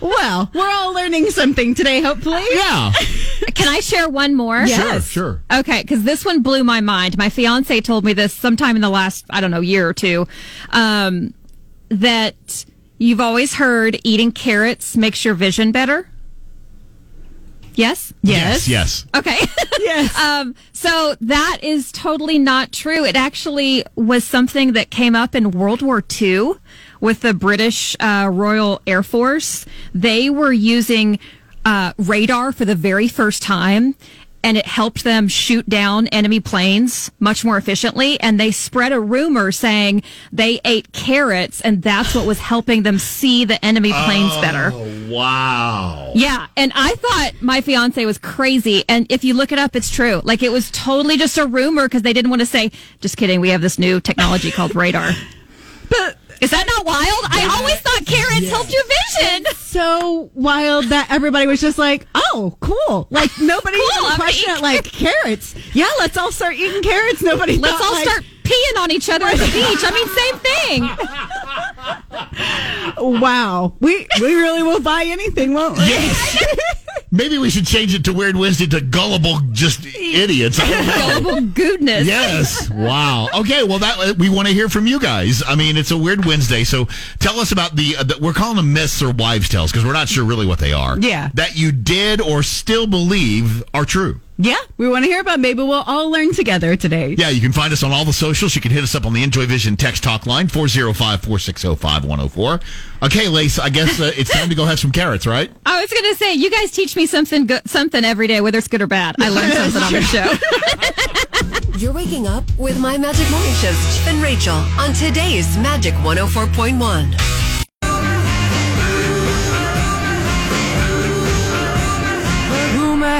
Well, 0.00 0.50
we're 0.54 0.70
all 0.70 0.94
learning 0.94 1.30
something 1.30 1.74
today, 1.74 2.00
hopefully. 2.00 2.42
yeah. 2.52 2.92
Can 3.54 3.68
I 3.68 3.80
share 3.80 4.08
one 4.08 4.34
more? 4.34 4.58
Yes. 4.64 5.06
Sure, 5.06 5.40
sure. 5.50 5.58
Okay, 5.60 5.82
because 5.82 6.04
this 6.04 6.24
one 6.24 6.42
blew 6.42 6.64
my 6.64 6.80
mind. 6.80 7.18
My 7.18 7.28
fiance 7.28 7.80
told 7.82 8.04
me 8.04 8.12
this 8.12 8.32
sometime 8.32 8.76
in 8.76 8.82
the 8.82 8.88
last, 8.88 9.26
I 9.30 9.40
don't 9.40 9.50
know, 9.50 9.60
year 9.60 9.86
or 9.88 9.92
two, 9.92 10.26
um, 10.70 11.34
that 11.90 12.64
you've 12.98 13.20
always 13.20 13.54
heard 13.54 13.98
eating 14.02 14.32
carrots 14.32 14.96
makes 14.96 15.24
your 15.24 15.34
vision 15.34 15.72
better. 15.72 16.09
Yes? 17.74 18.12
Yes, 18.22 18.68
yes. 18.68 19.06
Okay. 19.14 19.38
Yes. 19.80 20.16
um, 20.22 20.54
so 20.72 21.16
that 21.22 21.60
is 21.62 21.90
totally 21.90 22.38
not 22.38 22.70
true. 22.70 23.02
It 23.04 23.16
actually 23.16 23.82
was 23.96 24.24
something 24.24 24.74
that 24.74 24.90
came 24.90 25.16
up 25.16 25.34
in 25.34 25.52
World 25.52 25.80
War 25.80 26.04
II 26.20 26.52
with 27.00 27.22
the 27.22 27.32
British 27.32 27.96
uh, 27.98 28.28
Royal 28.30 28.82
Air 28.86 29.02
Force. 29.02 29.64
They 29.94 30.28
were 30.28 30.52
using 30.52 31.18
uh, 31.64 31.94
radar 31.96 32.52
for 32.52 32.66
the 32.66 32.74
very 32.74 33.08
first 33.08 33.42
time. 33.42 33.94
And 34.42 34.56
it 34.56 34.66
helped 34.66 35.04
them 35.04 35.28
shoot 35.28 35.68
down 35.68 36.06
enemy 36.08 36.40
planes 36.40 37.10
much 37.20 37.44
more 37.44 37.56
efficiently. 37.56 38.18
And 38.20 38.40
they 38.40 38.50
spread 38.50 38.92
a 38.92 39.00
rumor 39.00 39.52
saying 39.52 40.02
they 40.32 40.60
ate 40.64 40.92
carrots, 40.92 41.60
and 41.60 41.82
that's 41.82 42.14
what 42.14 42.26
was 42.26 42.38
helping 42.52 42.82
them 42.82 42.98
see 42.98 43.44
the 43.44 43.62
enemy 43.64 43.92
planes 43.92 44.32
oh, 44.34 44.40
better. 44.40 44.70
Oh, 44.72 45.10
wow. 45.10 46.12
Yeah, 46.14 46.46
and 46.56 46.72
I 46.74 46.94
thought 46.94 47.42
my 47.42 47.60
fiance 47.60 48.04
was 48.04 48.18
crazy. 48.18 48.84
And 48.88 49.06
if 49.10 49.24
you 49.24 49.34
look 49.34 49.52
it 49.52 49.58
up, 49.58 49.76
it's 49.76 49.90
true. 49.90 50.20
Like 50.24 50.42
it 50.42 50.52
was 50.52 50.70
totally 50.70 51.16
just 51.16 51.38
a 51.38 51.46
rumor 51.46 51.86
because 51.86 52.02
they 52.02 52.12
didn't 52.12 52.30
want 52.30 52.40
to 52.40 52.46
say, 52.46 52.70
"Just 53.00 53.16
kidding, 53.16 53.40
we 53.40 53.50
have 53.50 53.60
this 53.60 53.78
new 53.78 54.00
technology 54.00 54.50
called 54.50 54.74
radar." 54.74 55.10
But 55.90 56.18
Is 56.40 56.50
that 56.50 56.66
not 56.66 56.86
wild? 56.86 57.24
I 57.28 57.56
always 57.58 57.78
thought 57.80 58.06
carrots 58.06 58.48
helped 58.48 58.72
your 58.72 58.82
vision. 58.84 59.44
so 59.56 60.30
wild 60.34 60.86
that 60.86 61.08
everybody 61.10 61.46
was 61.46 61.60
just 61.60 61.76
like, 61.78 62.06
oh, 62.14 62.56
cool. 62.60 63.06
Like, 63.10 63.30
nobody 63.40 63.76
Cool, 63.76 64.06
even 64.06 64.16
questioned 64.16 64.58
it. 64.58 64.62
Like, 64.62 64.84
carrots. 64.84 65.54
Yeah, 65.74 65.90
let's 65.98 66.16
all 66.16 66.32
start 66.32 66.54
eating 66.54 66.82
carrots. 66.82 67.22
Nobody 67.22 67.58
Let's 67.58 67.76
thought, 67.76 67.84
all 67.84 67.92
like, 67.92 68.08
start 68.08 68.24
peeing 68.42 68.78
on 68.78 68.90
each 68.90 69.10
other 69.10 69.26
at 69.26 69.36
the 69.38 69.46
beach. 69.46 69.84
I 69.84 69.90
mean, 69.92 70.08
same 70.16 70.38
thing. 70.38 70.90
Wow. 73.00 73.76
We, 73.80 74.06
we 74.20 74.34
really 74.34 74.62
will 74.62 74.80
buy 74.80 75.04
anything, 75.06 75.54
won't 75.54 75.78
we? 75.78 75.84
Yes. 75.88 76.79
Maybe 77.12 77.38
we 77.38 77.50
should 77.50 77.66
change 77.66 77.92
it 77.94 78.04
to 78.04 78.12
Weird 78.12 78.36
Wednesday 78.36 78.66
to 78.66 78.80
gullible 78.80 79.40
just 79.50 79.84
idiots. 79.84 80.58
Gullible 80.58 81.40
goodness. 81.40 82.06
Yes. 82.06 82.70
Wow. 82.70 83.28
Okay. 83.34 83.64
Well, 83.64 83.80
that 83.80 84.16
we 84.16 84.28
want 84.28 84.46
to 84.46 84.54
hear 84.54 84.68
from 84.68 84.86
you 84.86 85.00
guys. 85.00 85.42
I 85.44 85.56
mean, 85.56 85.76
it's 85.76 85.90
a 85.90 85.98
weird 85.98 86.24
Wednesday, 86.24 86.62
so 86.62 86.86
tell 87.18 87.40
us 87.40 87.50
about 87.50 87.74
the. 87.74 87.96
Uh, 87.96 88.04
the 88.04 88.18
we're 88.20 88.32
calling 88.32 88.56
them 88.56 88.72
myths 88.72 89.02
or 89.02 89.10
wives' 89.12 89.48
tales 89.48 89.72
because 89.72 89.84
we're 89.84 89.92
not 89.92 90.08
sure 90.08 90.24
really 90.24 90.46
what 90.46 90.60
they 90.60 90.72
are. 90.72 90.98
Yeah. 91.00 91.30
That 91.34 91.56
you 91.56 91.72
did 91.72 92.20
or 92.20 92.44
still 92.44 92.86
believe 92.86 93.64
are 93.74 93.84
true. 93.84 94.20
Yeah, 94.42 94.56
we 94.78 94.88
want 94.88 95.04
to 95.04 95.10
hear 95.10 95.20
about. 95.20 95.38
Maybe 95.38 95.62
we'll 95.62 95.82
all 95.82 96.08
learn 96.10 96.32
together 96.32 96.74
today. 96.74 97.14
Yeah, 97.18 97.28
you 97.28 97.42
can 97.42 97.52
find 97.52 97.74
us 97.74 97.82
on 97.82 97.92
all 97.92 98.06
the 98.06 98.12
socials. 98.14 98.54
You 98.54 98.62
can 98.62 98.70
hit 98.70 98.82
us 98.82 98.94
up 98.94 99.04
on 99.04 99.12
the 99.12 99.22
Enjoy 99.22 99.44
Vision 99.44 99.76
text 99.76 100.02
talk 100.02 100.24
line 100.24 100.48
405-460-5104. 100.48 102.62
Okay, 103.02 103.28
Lace, 103.28 103.58
I 103.58 103.68
guess 103.68 104.00
uh, 104.00 104.12
it's 104.16 104.30
time 104.30 104.48
to 104.48 104.54
go 104.54 104.64
have 104.64 104.80
some 104.80 104.92
carrots, 104.92 105.26
right? 105.26 105.50
I 105.66 105.82
was 105.82 105.92
gonna 105.92 106.14
say, 106.14 106.32
you 106.32 106.50
guys 106.50 106.70
teach 106.70 106.96
me 106.96 107.04
something 107.04 107.48
good, 107.48 107.68
something 107.68 108.02
every 108.02 108.28
day, 108.28 108.40
whether 108.40 108.56
it's 108.56 108.68
good 108.68 108.80
or 108.80 108.86
bad. 108.86 109.14
I 109.20 109.28
learn 109.28 109.50
something 109.72 109.82
on 109.82 109.92
the 109.92 110.00
show. 110.00 110.32
You're 111.78 111.92
waking 111.92 112.26
up 112.26 112.44
with 112.58 112.78
My 112.80 112.96
Magic 112.96 113.30
Morning 113.30 113.52
Show's 113.54 113.74
Jeff 113.96 114.08
and 114.08 114.22
Rachel 114.22 114.54
on 114.54 114.94
today's 114.94 115.54
Magic 115.58 115.92
104.1. 115.96 117.49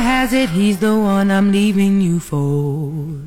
Rumor 0.00 0.08
has 0.12 0.32
it 0.32 0.48
he's 0.48 0.78
the 0.78 0.98
one 0.98 1.30
I'm 1.30 1.52
leaving 1.52 2.00
you 2.00 2.20
for. 2.20 3.20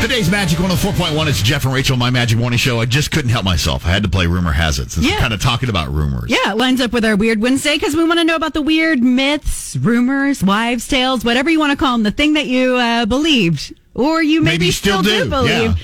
Today's 0.00 0.30
Magic 0.30 0.60
104.1. 0.60 1.26
It's 1.26 1.42
Jeff 1.42 1.64
and 1.64 1.74
Rachel, 1.74 1.96
my 1.96 2.10
Magic 2.10 2.38
Morning 2.38 2.56
Show. 2.56 2.78
I 2.80 2.84
just 2.86 3.10
couldn't 3.10 3.30
help 3.30 3.44
myself. 3.44 3.84
I 3.84 3.88
had 3.88 4.04
to 4.04 4.08
play 4.08 4.28
Rumor 4.28 4.52
Has 4.52 4.78
It 4.78 4.92
since 4.92 5.04
Yeah. 5.04 5.14
we're 5.16 5.20
kind 5.20 5.34
of 5.34 5.40
talking 5.42 5.68
about 5.68 5.92
rumors. 5.92 6.30
Yeah, 6.30 6.52
it 6.52 6.56
lines 6.56 6.80
up 6.80 6.92
with 6.92 7.04
our 7.04 7.16
Weird 7.16 7.40
Wednesday 7.42 7.74
because 7.74 7.96
we 7.96 8.04
want 8.04 8.20
to 8.20 8.24
know 8.24 8.36
about 8.36 8.54
the 8.54 8.62
weird 8.62 9.02
myths, 9.02 9.74
rumors, 9.74 10.44
wives' 10.44 10.86
tales, 10.86 11.24
whatever 11.24 11.50
you 11.50 11.58
want 11.58 11.72
to 11.72 11.76
call 11.76 11.94
them, 11.94 12.04
the 12.04 12.12
thing 12.12 12.34
that 12.34 12.46
you 12.46 12.76
uh, 12.76 13.04
believed 13.04 13.74
or 13.94 14.22
you 14.22 14.42
maybe, 14.42 14.58
Maybe 14.66 14.70
still 14.70 15.02
do, 15.02 15.24
do, 15.24 15.28
believe. 15.30 15.50
yeah. 15.50 15.74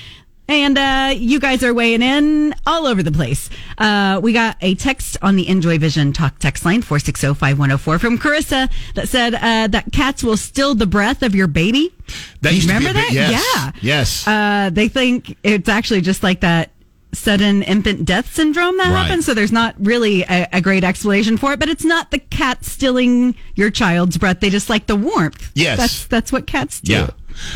And 0.49 0.77
uh, 0.77 1.15
you 1.17 1.39
guys 1.41 1.63
are 1.63 1.73
weighing 1.73 2.03
in 2.03 2.55
all 2.67 2.87
over 2.87 3.03
the 3.03 3.13
place. 3.13 3.49
Uh, 3.79 4.21
we 4.23 4.33
got 4.33 4.57
a 4.61 4.75
text 4.75 5.17
on 5.23 5.37
the 5.37 5.49
Enjoy 5.49 5.79
Vision 5.79 6.13
Talk 6.13 6.39
text 6.41 6.65
line, 6.65 6.83
460-5104 6.83 8.01
from 8.01 8.19
Carissa 8.19 8.71
that 8.95 9.09
said 9.09 9.35
uh, 9.35 9.69
that 9.69 9.93
cats 9.93 10.23
will 10.23 10.37
still 10.37 10.75
the 10.75 10.87
breath 10.87 11.23
of 11.23 11.35
your 11.35 11.47
baby. 11.47 11.95
That 12.43 12.55
used 12.55 12.67
Remember 12.69 12.89
to 12.89 12.95
that? 12.95 13.13
yes. 13.13 13.47
Yeah. 13.55 13.73
Yes. 13.81 14.27
Uh, 14.27 14.71
they 14.73 14.89
think 14.89 15.37
it's 15.43 15.69
actually 15.69 16.01
just 16.03 16.23
like 16.23 16.41
that 16.41 16.71
sudden 17.15 17.63
infant 17.63 18.05
death 18.07 18.33
syndrome 18.35 18.77
that 18.79 18.91
Right. 18.91 19.03
happens. 19.05 19.27
So 19.27 19.35
there's 19.35 19.53
not 19.53 19.75
really 19.79 20.23
a, 20.23 20.49
a 20.53 20.61
great 20.61 20.83
explanation 20.83 21.37
for 21.37 21.53
it, 21.53 21.61
but 21.61 21.69
it's 21.69 21.85
not 21.85 22.11
the 22.11 22.19
cat 22.19 22.65
stealing 22.65 23.35
your 23.55 23.71
child's 23.71 24.17
breath. 24.19 24.41
They 24.41 24.49
just 24.51 24.71
like 24.71 24.87
the 24.87 24.97
warmth. 24.97 25.53
Yes. 25.55 25.79
That's, 25.79 26.07
that's 26.07 26.33
what 26.33 26.47
cats 26.47 26.81
do. 26.81 26.93
Yeah. 26.93 27.11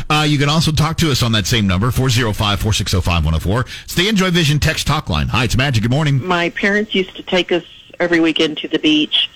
Uh, 0.09 0.27
you 0.29 0.39
can 0.39 0.49
also 0.49 0.73
talk 0.73 0.97
to 0.99 1.11
us 1.11 1.23
on 1.23 1.33
that 1.33 1.47
same 1.47 1.67
number, 1.67 1.91
405-460-5104. 1.91 3.85
It's 3.85 3.95
the 3.95 4.09
Enjoy 4.09 4.31
Vision 4.31 4.59
text 4.59 4.87
talk 4.87 5.09
line. 5.09 5.29
Hi, 5.29 5.45
it's 5.45 5.57
Magic. 5.57 5.83
Good 5.83 5.91
morning. 5.91 6.25
my 6.25 6.51
parents 6.51 6.95
used 6.95 7.17
to 7.17 7.23
take 7.23 7.53
us 7.53 7.65
every 7.99 8.21
weekend 8.21 8.59
to 8.59 8.69
the 8.69 8.79
beach, 8.79 9.31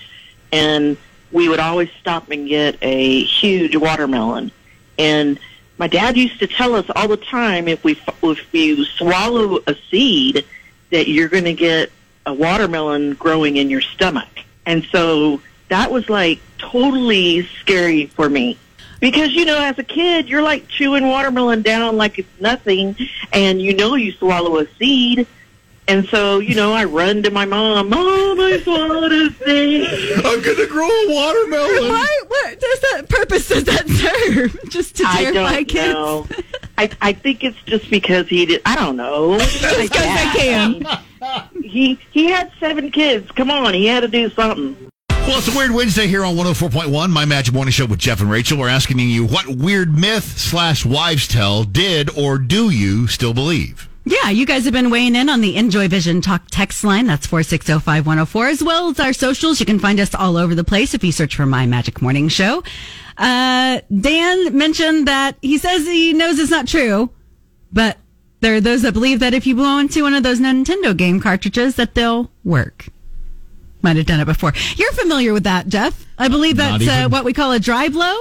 and 0.51 0.97
we 1.31 1.49
would 1.49 1.59
always 1.59 1.89
stop 1.99 2.29
and 2.29 2.47
get 2.47 2.77
a 2.81 3.23
huge 3.23 3.75
watermelon. 3.75 4.51
And 4.97 5.39
my 5.77 5.87
dad 5.87 6.17
used 6.17 6.39
to 6.39 6.47
tell 6.47 6.75
us 6.75 6.85
all 6.95 7.07
the 7.07 7.17
time 7.17 7.67
if 7.67 7.83
we 7.83 7.99
if 8.23 8.53
you 8.53 8.85
swallow 8.85 9.59
a 9.65 9.75
seed, 9.89 10.45
that 10.91 11.07
you're 11.07 11.29
going 11.29 11.45
to 11.45 11.53
get 11.53 11.91
a 12.25 12.33
watermelon 12.33 13.13
growing 13.15 13.57
in 13.57 13.69
your 13.69 13.81
stomach. 13.81 14.27
And 14.65 14.83
so 14.91 15.41
that 15.69 15.91
was 15.91 16.09
like 16.09 16.39
totally 16.57 17.47
scary 17.59 18.05
for 18.07 18.29
me. 18.29 18.57
Because, 19.01 19.33
you 19.33 19.43
know, 19.45 19.57
as 19.61 19.77
a 19.79 19.83
kid, 19.83 20.29
you're 20.29 20.41
like 20.43 20.67
chewing 20.69 21.07
watermelon 21.09 21.61
down 21.63 21.97
like 21.97 22.17
it's 22.19 22.39
nothing, 22.39 22.95
and 23.33 23.61
you 23.61 23.73
know 23.75 23.95
you 23.95 24.13
swallow 24.13 24.59
a 24.59 24.67
seed. 24.79 25.27
And 25.87 26.05
so, 26.07 26.37
you 26.39 26.53
know, 26.55 26.71
I 26.71 26.85
run 26.85 27.23
to 27.23 27.31
my 27.31 27.43
mom, 27.43 27.89
Mom, 27.89 28.39
I 28.39 28.59
swallowed 28.63 29.11
a 29.11 29.29
seed. 29.31 29.87
I'm 30.23 30.41
going 30.41 30.55
to 30.55 30.67
grow 30.67 30.87
a 30.87 31.07
watermelon. 31.09 31.89
Why? 31.91 32.19
What 32.27 32.59
does 32.59 32.79
that 32.81 33.09
purpose 33.09 33.47
does 33.49 33.63
that 33.65 33.87
serve? 33.89 34.57
Just 34.69 34.95
to 34.97 35.03
I 35.07 35.23
terrify 35.23 35.53
don't 35.55 35.65
kids? 35.67 35.93
know. 35.93 36.27
I, 36.77 36.89
I 37.01 37.13
think 37.13 37.43
it's 37.43 37.57
just 37.65 37.89
because 37.89 38.27
he 38.29 38.45
did. 38.45 38.61
I 38.65 38.75
don't 38.75 38.95
know. 38.95 39.37
Just 39.39 39.91
'cause 39.91 40.05
I 40.05 40.33
can. 40.35 41.63
He 41.63 41.99
he 42.11 42.25
had 42.29 42.51
seven 42.59 42.91
kids. 42.91 43.29
Come 43.31 43.51
on, 43.51 43.73
he 43.73 43.85
had 43.87 43.99
to 44.01 44.07
do 44.07 44.29
something. 44.29 44.90
Well, 45.27 45.37
it's 45.37 45.53
a 45.53 45.57
Weird 45.57 45.71
Wednesday 45.71 46.07
here 46.07 46.25
on 46.25 46.35
104.1, 46.35 47.09
My 47.11 47.25
Magic 47.25 47.53
Morning 47.53 47.71
Show 47.71 47.85
with 47.85 47.99
Jeff 47.99 48.21
and 48.21 48.29
Rachel. 48.29 48.57
We're 48.57 48.67
asking 48.69 48.99
you 48.99 49.25
what 49.25 49.47
weird 49.47 49.97
myth 49.97 50.37
slash 50.37 50.83
wives 50.85 51.27
tell 51.27 51.63
did 51.63 52.09
or 52.17 52.37
do 52.37 52.69
you 52.69 53.07
still 53.07 53.33
believe? 53.33 53.87
Yeah, 54.03 54.29
you 54.31 54.47
guys 54.47 54.65
have 54.65 54.73
been 54.73 54.89
weighing 54.89 55.15
in 55.15 55.29
on 55.29 55.41
the 55.41 55.55
Enjoy 55.55 55.87
Vision 55.87 56.21
Talk 56.21 56.47
text 56.49 56.83
line. 56.83 57.05
That's 57.05 57.27
4605104, 57.27 58.51
as 58.51 58.63
well 58.63 58.89
as 58.89 58.99
our 58.99 59.13
socials. 59.13 59.59
You 59.59 59.65
can 59.67 59.77
find 59.79 59.99
us 59.99 60.15
all 60.15 60.37
over 60.37 60.55
the 60.55 60.63
place 60.63 60.95
if 60.95 61.03
you 61.03 61.11
search 61.11 61.35
for 61.35 61.45
My 61.45 61.67
Magic 61.67 62.01
Morning 62.01 62.27
Show. 62.27 62.63
Uh, 63.15 63.79
Dan 63.95 64.57
mentioned 64.57 65.07
that 65.07 65.37
he 65.41 65.59
says 65.59 65.85
he 65.85 66.13
knows 66.13 66.39
it's 66.39 66.49
not 66.51 66.67
true, 66.67 67.11
but 67.71 67.97
there 68.41 68.55
are 68.55 68.61
those 68.61 68.81
that 68.81 68.93
believe 68.93 69.19
that 69.19 69.35
if 69.35 69.45
you 69.45 69.53
blow 69.55 69.77
into 69.77 70.01
one 70.01 70.15
of 70.15 70.23
those 70.23 70.39
Nintendo 70.39 70.97
game 70.97 71.19
cartridges, 71.21 71.75
that 71.75 71.93
they'll 71.93 72.31
work. 72.43 72.87
Might 73.81 73.97
have 73.97 74.05
done 74.05 74.19
it 74.19 74.25
before. 74.25 74.53
You're 74.75 74.91
familiar 74.93 75.33
with 75.33 75.43
that, 75.43 75.67
Jeff. 75.67 76.05
I 76.17 76.27
believe 76.27 76.57
Not 76.57 76.79
that's 76.79 77.05
uh, 77.05 77.09
what 77.09 77.25
we 77.25 77.33
call 77.33 77.51
a 77.51 77.59
dry 77.59 77.89
blow. 77.89 78.15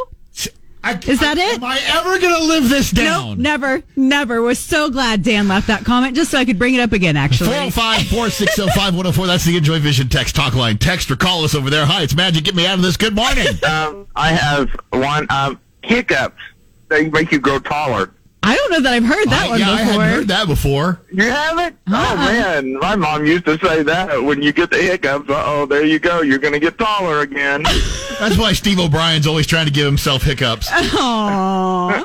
Is 0.82 1.20
that 1.20 1.36
it? 1.36 1.56
Am 1.56 1.64
I 1.64 1.78
ever 1.88 2.18
going 2.18 2.34
to 2.34 2.44
live 2.44 2.68
this 2.70 2.90
down? 2.90 3.30
Nope, 3.30 3.38
never, 3.38 3.82
never. 3.96 4.40
Was 4.40 4.58
so 4.58 4.88
glad 4.88 5.22
Dan 5.22 5.46
left 5.46 5.66
that 5.66 5.84
comment 5.84 6.16
just 6.16 6.30
so 6.30 6.38
I 6.38 6.46
could 6.46 6.58
bring 6.58 6.74
it 6.74 6.80
up 6.80 6.92
again, 6.92 7.18
actually. 7.18 7.48
405 7.50 8.06
460 8.06 8.62
5104. 8.62 9.26
That's 9.26 9.44
the 9.44 9.58
Enjoy 9.58 9.78
Vision 9.78 10.08
text 10.08 10.34
talk 10.34 10.54
line. 10.54 10.78
Text 10.78 11.10
or 11.10 11.16
call 11.16 11.44
us 11.44 11.54
over 11.54 11.68
there. 11.68 11.84
Hi, 11.84 12.02
it's 12.02 12.16
Magic. 12.16 12.44
Get 12.44 12.54
me 12.54 12.66
out 12.66 12.76
of 12.76 12.82
this. 12.82 12.96
Good 12.96 13.14
morning. 13.14 13.46
Um, 13.62 14.06
I 14.16 14.32
have 14.32 14.70
one 14.90 15.26
um, 15.28 15.60
hiccups. 15.82 16.40
They 16.88 17.10
make 17.10 17.30
you 17.30 17.40
grow 17.40 17.58
taller. 17.58 18.14
I 18.42 18.56
don't 18.56 18.70
know 18.72 18.80
that 18.80 18.92
I've 18.94 19.04
heard 19.04 19.28
that 19.28 19.46
I- 19.46 19.48
one 19.50 19.60
yeah, 19.60 19.70
I 19.70 19.84
before. 19.84 20.00
hadn't 20.02 20.16
heard 20.16 20.28
that 20.28 20.46
before. 20.48 21.00
You 21.12 21.24
haven't? 21.24 21.76
Oh 21.88 21.94
Uh-uh. 21.94 22.16
man, 22.16 22.78
my 22.78 22.96
mom 22.96 23.26
used 23.26 23.44
to 23.44 23.58
say 23.58 23.82
that 23.82 24.22
when 24.22 24.40
you 24.42 24.52
get 24.52 24.70
the 24.70 24.78
hiccups. 24.78 25.28
Uh 25.28 25.42
oh, 25.46 25.66
there 25.66 25.84
you 25.84 25.98
go. 25.98 26.22
You're 26.22 26.38
going 26.38 26.54
to 26.54 26.60
get 26.60 26.78
taller 26.78 27.20
again. 27.20 27.62
That's 28.18 28.38
why 28.38 28.52
Steve 28.54 28.78
O'Brien's 28.80 29.26
always 29.26 29.46
trying 29.46 29.66
to 29.66 29.72
give 29.72 29.84
himself 29.86 30.22
hiccups. 30.22 30.68
Aww. 30.70 32.00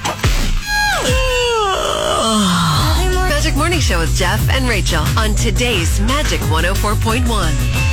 with 4.01 4.15
Jeff 4.15 4.49
and 4.49 4.67
Rachel 4.67 5.03
on 5.15 5.35
today's 5.35 5.99
Magic 6.01 6.39
104.1. 6.41 7.23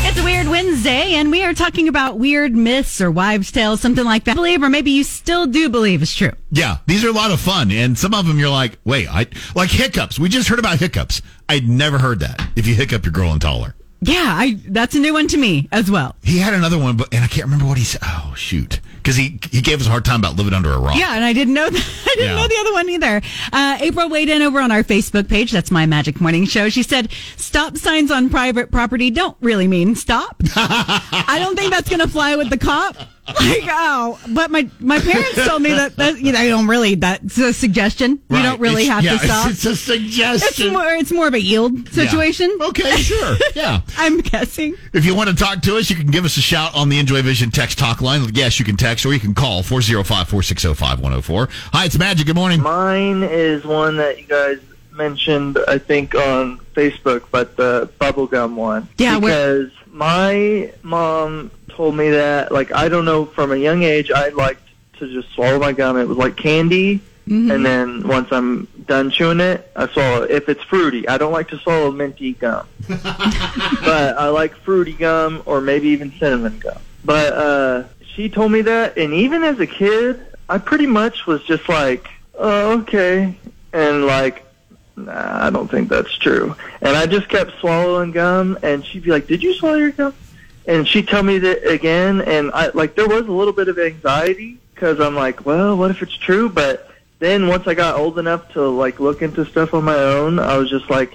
It's 0.09 0.19
a 0.19 0.25
Weird 0.25 0.49
Wednesday, 0.49 1.17
and 1.17 1.31
we 1.31 1.45
are 1.45 1.53
talking 1.53 1.87
about 1.87 2.19
weird 2.19 2.57
myths 2.57 3.03
or 3.03 3.11
wives' 3.11 3.53
tales, 3.53 3.83
something 3.83 4.07
like 4.07 4.25
that. 4.25 4.35
Believe, 4.35 4.63
or 4.63 4.71
maybe 4.71 4.91
you 4.91 5.05
still 5.05 5.47
do 5.47 5.69
believe 5.69 6.01
is 6.01 6.15
true. 6.15 6.33
Yeah, 6.51 6.79
these 6.87 7.05
are 7.05 7.11
a 7.11 7.13
lot 7.13 7.31
of 7.31 7.41
fun, 7.41 7.71
and 7.71 7.99
some 7.99 8.15
of 8.15 8.27
them 8.27 8.39
you're 8.39 8.49
like, 8.49 8.79
wait, 8.87 9.07
I 9.07 9.27
like 9.55 9.69
hiccups. 9.69 10.19
We 10.19 10.31
just 10.31 10.49
heard 10.49 10.59
about 10.59 10.79
hiccups. 10.79 11.21
I'd 11.47 11.69
never 11.69 11.99
heard 11.99 12.21
that. 12.21 12.41
If 12.57 12.67
you 12.67 12.75
hiccup, 12.75 13.05
you're 13.05 13.13
growing 13.13 13.39
taller. 13.39 13.75
Yeah, 14.01 14.33
I 14.35 14.59
that's 14.67 14.95
a 14.95 15.01
new 15.01 15.13
one 15.13 15.29
to 15.29 15.37
me 15.37 15.69
as 15.73 15.91
well. 15.91 16.17
He 16.23 16.39
had 16.39 16.55
another 16.55 16.79
one, 16.79 16.97
but 16.97 17.13
and 17.13 17.23
I 17.23 17.27
can't 17.27 17.45
remember 17.45 17.67
what 17.67 17.77
he 17.77 17.85
said. 17.85 18.01
Oh 18.03 18.33
shoot, 18.35 18.81
because 19.09 19.17
he 19.17 19.41
he 19.51 19.63
gave 19.63 19.81
us 19.81 19.87
a 19.87 19.91
hard 19.91 20.05
time 20.05 20.21
about 20.21 20.37
living 20.37 20.53
under 20.53 20.71
a 20.71 20.79
rock. 20.79 20.95
Yeah, 20.99 21.15
and 21.17 21.25
I 21.25 21.33
didn't 21.33 21.55
know 21.55 21.71
that. 21.71 22.03
I 22.07 22.15
didn't 22.17 22.27
Yeah. 22.27 22.37
know 22.37 22.47
the 22.47 22.57
other 22.61 22.73
one 22.75 22.89
either. 22.91 23.23
Uh, 23.55 23.79
April 23.81 24.11
weighed 24.11 24.29
in 24.29 24.43
over 24.43 24.61
on 24.61 24.71
our 24.71 24.83
Facebook 24.83 25.31
page. 25.31 25.51
That's 25.51 25.71
my 25.71 25.87
Magic 25.87 26.21
Morning 26.21 26.45
Show. 26.45 26.69
She 26.69 26.83
said, 26.83 27.11
"Stop 27.37 27.79
signs 27.79 28.11
on 28.11 28.29
private 28.29 28.71
property 28.71 29.11
don't 29.11 29.37
really 29.41 29.67
mean 29.67 29.95
stop." 29.95 30.37
I 30.57 31.37
don't 31.41 31.57
think 31.57 31.71
that's 31.71 31.89
going 31.89 32.01
to 32.01 32.09
fly 32.09 32.37
with 32.37 32.51
the 32.51 32.59
cop. 32.59 32.97
Like, 33.29 33.65
oh, 33.69 34.19
but 34.31 34.51
my 34.51 34.69
my 34.81 34.99
parents 34.99 35.47
told 35.47 35.61
me 35.63 35.71
that, 35.71 35.97
that 35.97 36.19
you 36.19 36.33
know, 36.33 36.41
you 36.41 36.49
don't 36.51 36.67
really. 36.67 36.95
That's 36.95 37.37
a 37.39 37.53
suggestion. 37.53 38.21
You 38.31 38.43
don't 38.43 38.61
really 38.61 38.85
It's- 38.85 38.95
have 38.95 39.05
yeah, 39.05 39.19
to 39.19 39.19
stop. 39.25 39.51
It's, 39.51 39.65
it's 39.65 39.75
a 39.75 39.77
suggestion. 39.77 40.67
It's 40.67 40.73
more. 40.73 40.87
It's 40.95 41.13
more 41.13 41.27
of 41.29 41.35
a 41.35 41.41
yield 41.41 41.89
situation. 41.91 42.57
Okay, 42.61 42.97
sure. 42.97 43.37
Yeah. 43.55 43.81
I'm 43.97 44.19
guessing. 44.21 44.77
If 44.93 45.05
you 45.05 45.15
want 45.15 45.31
to 45.31 45.37
talk 45.37 45.63
to 45.63 45.77
us, 45.77 45.91
you 45.91 45.97
can 45.97 46.07
give 46.09 46.25
us 46.25 46.37
a 46.37 46.41
shout 46.41 46.75
on 46.75 46.89
the 46.89 46.99
Enjoy 46.99 47.23
Vision 47.23 47.51
text 47.51 47.79
talk 47.79 48.01
line. 48.01 48.23
Yes, 48.35 48.59
you 48.59 48.65
can 48.65 48.77
text 48.77 49.05
or 49.05 49.13
you 49.13 49.21
can 49.21 49.35
call 49.35 49.63
405 49.63 50.07
460 50.29 50.69
5104. 50.75 51.49
Hi, 51.73 51.85
it's 51.87 51.99
Magic. 51.99 52.27
Good 52.27 52.37
morning. 52.37 52.61
Mine 52.63 53.23
is 53.25 53.65
one 53.65 53.97
that 53.97 54.19
you 54.19 54.25
guys 54.27 54.59
mentioned, 54.93 55.59
I 55.69 55.79
think, 55.79 56.15
on 56.15 56.59
Facebook, 56.75 57.25
but 57.31 57.57
the 57.57 57.91
bubblegum 58.01 58.55
one. 58.55 58.89
Yeah, 58.99 59.19
we're- 59.19 59.35
because 59.35 59.73
my 59.93 60.73
mom 60.83 61.51
told 61.79 61.95
me 61.95 62.11
that, 62.11 62.51
like, 62.51 62.73
I 62.73 62.89
don't 62.89 63.05
know, 63.05 63.25
from 63.25 63.53
a 63.53 63.57
young 63.57 63.85
age, 63.85 64.11
I 64.11 64.31
liked 64.31 64.67
to 64.99 65.07
just 65.13 65.33
swallow 65.33 65.61
my 65.61 65.71
gum. 65.71 65.97
It 65.97 66.09
was 66.09 66.19
like 66.19 66.37
candy, 66.37 67.01
and 67.53 67.65
then 67.65 68.09
once 68.09 68.33
I'm 68.33 68.67
done 68.87 69.11
chewing 69.13 69.39
it, 69.39 69.71
I 69.77 69.87
swallow 69.87 70.25
it. 70.25 70.33
If 70.33 70.49
it's 70.49 70.63
fruity, 70.65 71.09
I 71.09 71.19
don't 71.19 71.31
like 71.31 71.47
to 71.51 71.59
swallow 71.59 71.93
minty 71.93 72.33
gum, 72.33 72.67
but 72.89 74.19
I 74.19 74.29
like 74.29 74.57
fruity 74.57 74.93
gum 74.93 75.45
or 75.47 75.61
maybe 75.61 75.87
even 75.91 76.11
cinnamon 76.19 76.59
gum. 76.59 76.79
But 77.05 77.33
uh, 77.33 77.85
she 78.13 78.29
told 78.29 78.51
me 78.51 78.63
that, 78.63 78.99
and 78.99 79.15
even 79.15 79.45
as 79.45 79.61
a 79.61 79.67
kid, 79.67 80.21
I 80.49 80.59
pretty 80.59 80.87
much 80.87 81.27
was 81.29 81.45
just 81.45 81.69
like, 81.69 82.09
oh, 82.35 82.81
okay. 82.81 83.37
And 83.73 84.05
like, 84.05 84.45
nah, 84.97 85.47
I 85.47 85.51
don't 85.51 85.71
think 85.71 85.89
that's 85.89 86.17
true. 86.17 86.57
And 86.81 86.97
I 86.97 87.07
just 87.07 87.29
kept 87.29 87.53
swallowing 87.61 88.11
gum, 88.11 88.59
and 88.65 88.85
she'd 88.85 89.05
be 89.05 89.13
like, 89.13 89.29
did 89.29 89.45
you 89.45 89.55
swallow 89.55 89.77
your 89.77 89.93
gum? 89.93 90.13
And 90.69 90.87
she 90.87 91.03
told 91.03 91.25
me 91.25 91.39
that 91.39 91.67
again, 91.67 92.21
and 92.21 92.53
I 92.53 92.69
like 92.75 92.95
there 92.95 93.09
was 93.09 93.27
a 93.27 93.33
little 93.33 93.55
bit 93.55 93.69
of 93.69 93.79
anxiety 93.79 94.59
because 94.75 95.01
I'm 95.01 95.15
like, 95.15 95.47
well, 95.47 95.75
what 95.79 95.91
if 95.91 96.03
it's 96.03 96.15
true? 96.15 96.51
But 96.51 96.91
then 97.21 97.49
once 97.49 97.67
I 97.67 97.73
got 97.73 97.97
old 97.97 98.19
enough 98.19 98.53
to 98.53 98.69
like 98.69 99.01
look 99.01 99.23
into 99.23 99.47
stuff 99.47 99.73
on 99.73 99.85
my 99.85 99.97
own, 99.97 100.39
I 100.39 100.59
was 100.59 100.69
just 100.69 100.91
like, 100.91 101.15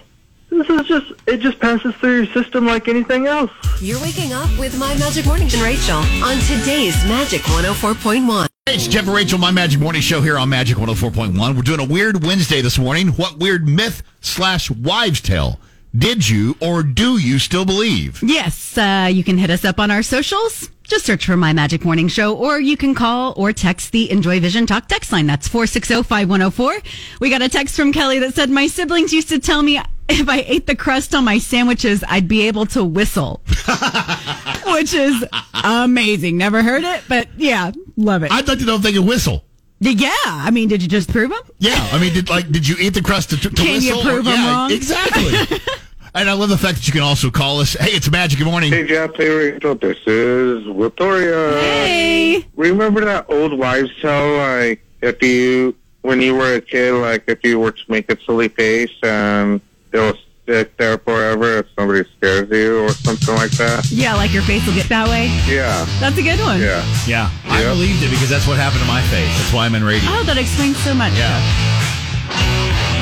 this 0.49 0.67
is 0.67 0.87
just 0.87 1.13
it 1.27 1.37
just 1.37 1.59
passes 1.59 1.93
through 1.95 2.23
your 2.23 2.33
system 2.33 2.65
like 2.65 2.87
anything 2.87 3.27
else. 3.27 3.51
You're 3.79 4.01
waking 4.01 4.33
up 4.33 4.49
with 4.57 4.75
My 4.79 4.97
Magic 4.97 5.27
Morning 5.27 5.47
and 5.53 5.61
Rachel 5.61 5.97
on 5.97 6.39
today's 6.39 6.95
Magic 7.05 7.41
104.1. 7.41 8.47
Hey, 8.65 8.73
it's 8.73 8.87
Jeff 8.87 9.05
and 9.05 9.13
Rachel, 9.13 9.37
my 9.37 9.51
Magic 9.51 9.79
Morning 9.79 10.01
Show 10.01 10.21
here 10.21 10.39
on 10.39 10.49
Magic 10.49 10.77
104.1. 10.77 11.55
We're 11.55 11.61
doing 11.61 11.79
a 11.79 11.85
weird 11.85 12.25
Wednesday 12.25 12.61
this 12.61 12.79
morning. 12.79 13.09
What 13.09 13.37
weird 13.37 13.69
myth 13.69 14.01
slash 14.19 14.71
wives 14.71 15.21
tale 15.21 15.59
did 15.95 16.27
you 16.27 16.55
or 16.59 16.83
do 16.83 17.17
you 17.17 17.39
still 17.39 17.65
believe? 17.65 18.21
Yes, 18.23 18.77
uh, 18.77 19.09
you 19.11 19.23
can 19.23 19.37
hit 19.37 19.49
us 19.49 19.63
up 19.63 19.79
on 19.79 19.91
our 19.91 20.01
socials. 20.03 20.69
Just 20.83 21.05
search 21.05 21.25
for 21.25 21.37
My 21.37 21.53
Magic 21.53 21.85
Morning 21.85 22.07
Show, 22.09 22.35
or 22.35 22.59
you 22.59 22.75
can 22.75 22.93
call 22.93 23.33
or 23.37 23.53
text 23.53 23.91
the 23.93 24.11
Enjoy 24.11 24.39
Vision 24.39 24.65
Talk 24.65 24.87
text 24.87 25.11
line. 25.13 25.27
That's 25.27 25.47
460-5104. 25.47 27.19
We 27.21 27.29
got 27.29 27.41
a 27.41 27.47
text 27.47 27.75
from 27.75 27.93
Kelly 27.93 28.19
that 28.19 28.33
said, 28.33 28.49
my 28.49 28.67
siblings 28.67 29.13
used 29.13 29.29
to 29.29 29.39
tell 29.39 29.63
me 29.63 29.79
if 30.09 30.27
I 30.27 30.39
ate 30.45 30.67
the 30.67 30.75
crust 30.75 31.15
on 31.15 31.23
my 31.23 31.37
sandwiches, 31.37 32.03
I'd 32.07 32.27
be 32.27 32.47
able 32.47 32.65
to 32.67 32.83
whistle. 32.83 33.41
Which 34.67 34.93
is 34.93 35.23
amazing. 35.53 36.37
Never 36.37 36.61
heard 36.63 36.83
it, 36.83 37.03
but 37.07 37.29
yeah, 37.37 37.71
love 37.95 38.23
it. 38.23 38.31
I'd 38.31 38.47
like 38.47 38.59
to 38.59 38.65
know 38.65 38.75
if 38.75 38.81
they 38.81 38.91
can 38.93 39.05
whistle. 39.05 39.45
Yeah, 39.79 40.11
I 40.25 40.49
mean, 40.51 40.69
did 40.69 40.81
you 40.81 40.87
just 40.87 41.09
prove 41.09 41.29
them? 41.29 41.41
Yeah, 41.59 41.75
I 41.91 41.99
mean, 41.99 42.13
did 42.13 42.29
like 42.29 42.49
did 42.49 42.65
you 42.67 42.75
eat 42.79 42.93
the 42.93 43.01
crust 43.01 43.31
to, 43.31 43.37
to 43.37 43.49
Can 43.49 43.81
you 43.81 43.95
whistle? 43.95 44.01
prove 44.01 44.27
'em 44.27 44.33
yeah, 44.33 44.51
wrong? 44.53 44.71
Exactly. 44.71 45.59
and 46.15 46.29
I 46.29 46.33
love 46.33 46.49
the 46.49 46.57
fact 46.57 46.77
that 46.77 46.87
you 46.87 46.93
can 46.93 47.01
also 47.01 47.29
call 47.29 47.59
us. 47.59 47.73
Hey, 47.73 47.95
it's 47.95 48.09
Magic. 48.09 48.39
Good 48.39 48.47
morning. 48.47 48.71
Hey, 48.71 48.85
Jeff. 48.85 49.15
Hey, 49.15 49.29
Rachel. 49.29 49.75
This 49.75 49.97
is 50.05 50.65
Victoria. 50.75 51.59
Hey. 51.59 52.45
Remember 52.55 53.03
that 53.05 53.25
old 53.29 53.57
wives' 53.57 53.89
tale? 54.01 54.37
Like, 54.37 54.83
if 55.01 55.21
you, 55.23 55.75
when 56.01 56.21
you 56.21 56.35
were 56.35 56.55
a 56.55 56.61
kid, 56.61 56.93
like, 56.93 57.23
if 57.27 57.43
you 57.43 57.59
were 57.59 57.71
to 57.71 57.83
make 57.87 58.11
a 58.11 58.19
silly 58.25 58.47
face 58.47 58.91
and 59.01 59.59
it'll 59.91 60.17
sit 60.45 60.77
there 60.77 60.97
forever 60.97 61.59
if 61.59 61.67
somebody 61.77 62.03
scares 62.17 62.49
you 62.51 62.83
or 62.83 62.89
something 62.89 63.33
like 63.35 63.51
that? 63.51 63.89
Yeah, 63.89 64.13
like 64.15 64.33
your 64.33 64.43
face 64.43 64.65
will 64.67 64.75
get 64.75 64.89
that 64.89 65.07
way. 65.07 65.27
Yeah. 65.47 65.85
That's 65.99 66.17
a 66.17 66.21
good 66.21 66.39
one. 66.39 66.61
Yeah. 66.61 66.83
Yeah, 67.07 67.31
I 67.45 67.63
believed 67.63 68.03
it 68.03 68.11
because 68.11 68.29
that's 68.29 68.47
what 68.47 68.57
happened 68.57 68.81
to 68.81 68.87
my 68.87 69.01
face. 69.03 69.33
That's 69.39 69.53
why 69.53 69.65
I'm 69.65 69.75
in 69.75 69.83
radio. 69.83 70.09
Oh, 70.11 70.23
that 70.25 70.37
explains 70.37 70.77
so 70.77 70.93
much. 70.93 71.13
Yeah. 71.13 72.92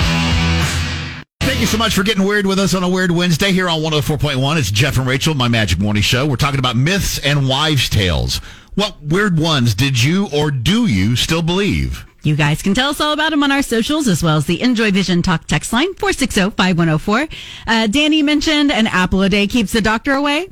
Thank 1.52 1.60
you 1.60 1.68
so 1.68 1.78
much 1.78 1.94
for 1.94 2.04
getting 2.04 2.24
weird 2.24 2.46
with 2.46 2.60
us 2.60 2.74
on 2.74 2.82
a 2.82 2.88
Weird 2.88 3.12
Wednesday 3.12 3.52
here 3.52 3.68
on 3.68 3.82
104.1. 3.82 4.58
It's 4.58 4.72
Jeff 4.72 4.98
and 4.98 5.06
Rachel, 5.06 5.34
my 5.34 5.50
Magic 5.50 5.80
Morning 5.80 6.02
Show. 6.02 6.26
We're 6.26 6.38
talking 6.38 6.60
about 6.60 6.78
myths 6.78 7.20
and 7.20 7.46
wives' 7.46 7.90
tales. 7.90 8.38
What 8.76 9.04
weird 9.04 9.38
ones 9.38 9.76
did 9.76 10.02
you 10.02 10.30
or 10.34 10.50
do 10.50 10.86
you 10.88 11.18
still 11.18 11.42
believe? 11.42 12.06
You 12.24 12.38
guys 12.38 12.62
can 12.62 12.74
tell 12.74 12.92
us 12.92 13.02
all 13.02 13.12
about 13.12 13.32
them 13.32 13.44
on 13.44 13.52
our 13.52 13.64
socials 13.64 14.08
as 14.08 14.24
well 14.24 14.38
as 14.38 14.46
the 14.46 14.62
Enjoy 14.62 14.92
Vision 14.92 15.22
Talk 15.22 15.46
text 15.46 15.74
line 15.74 15.94
460-5104. 15.96 17.34
Uh, 17.68 17.88
Danny 17.88 18.24
mentioned 18.24 18.72
an 18.72 18.88
apple 18.88 19.22
a 19.22 19.28
day 19.28 19.46
keeps 19.46 19.74
the 19.74 19.82
doctor 19.82 20.14
away. 20.14 20.48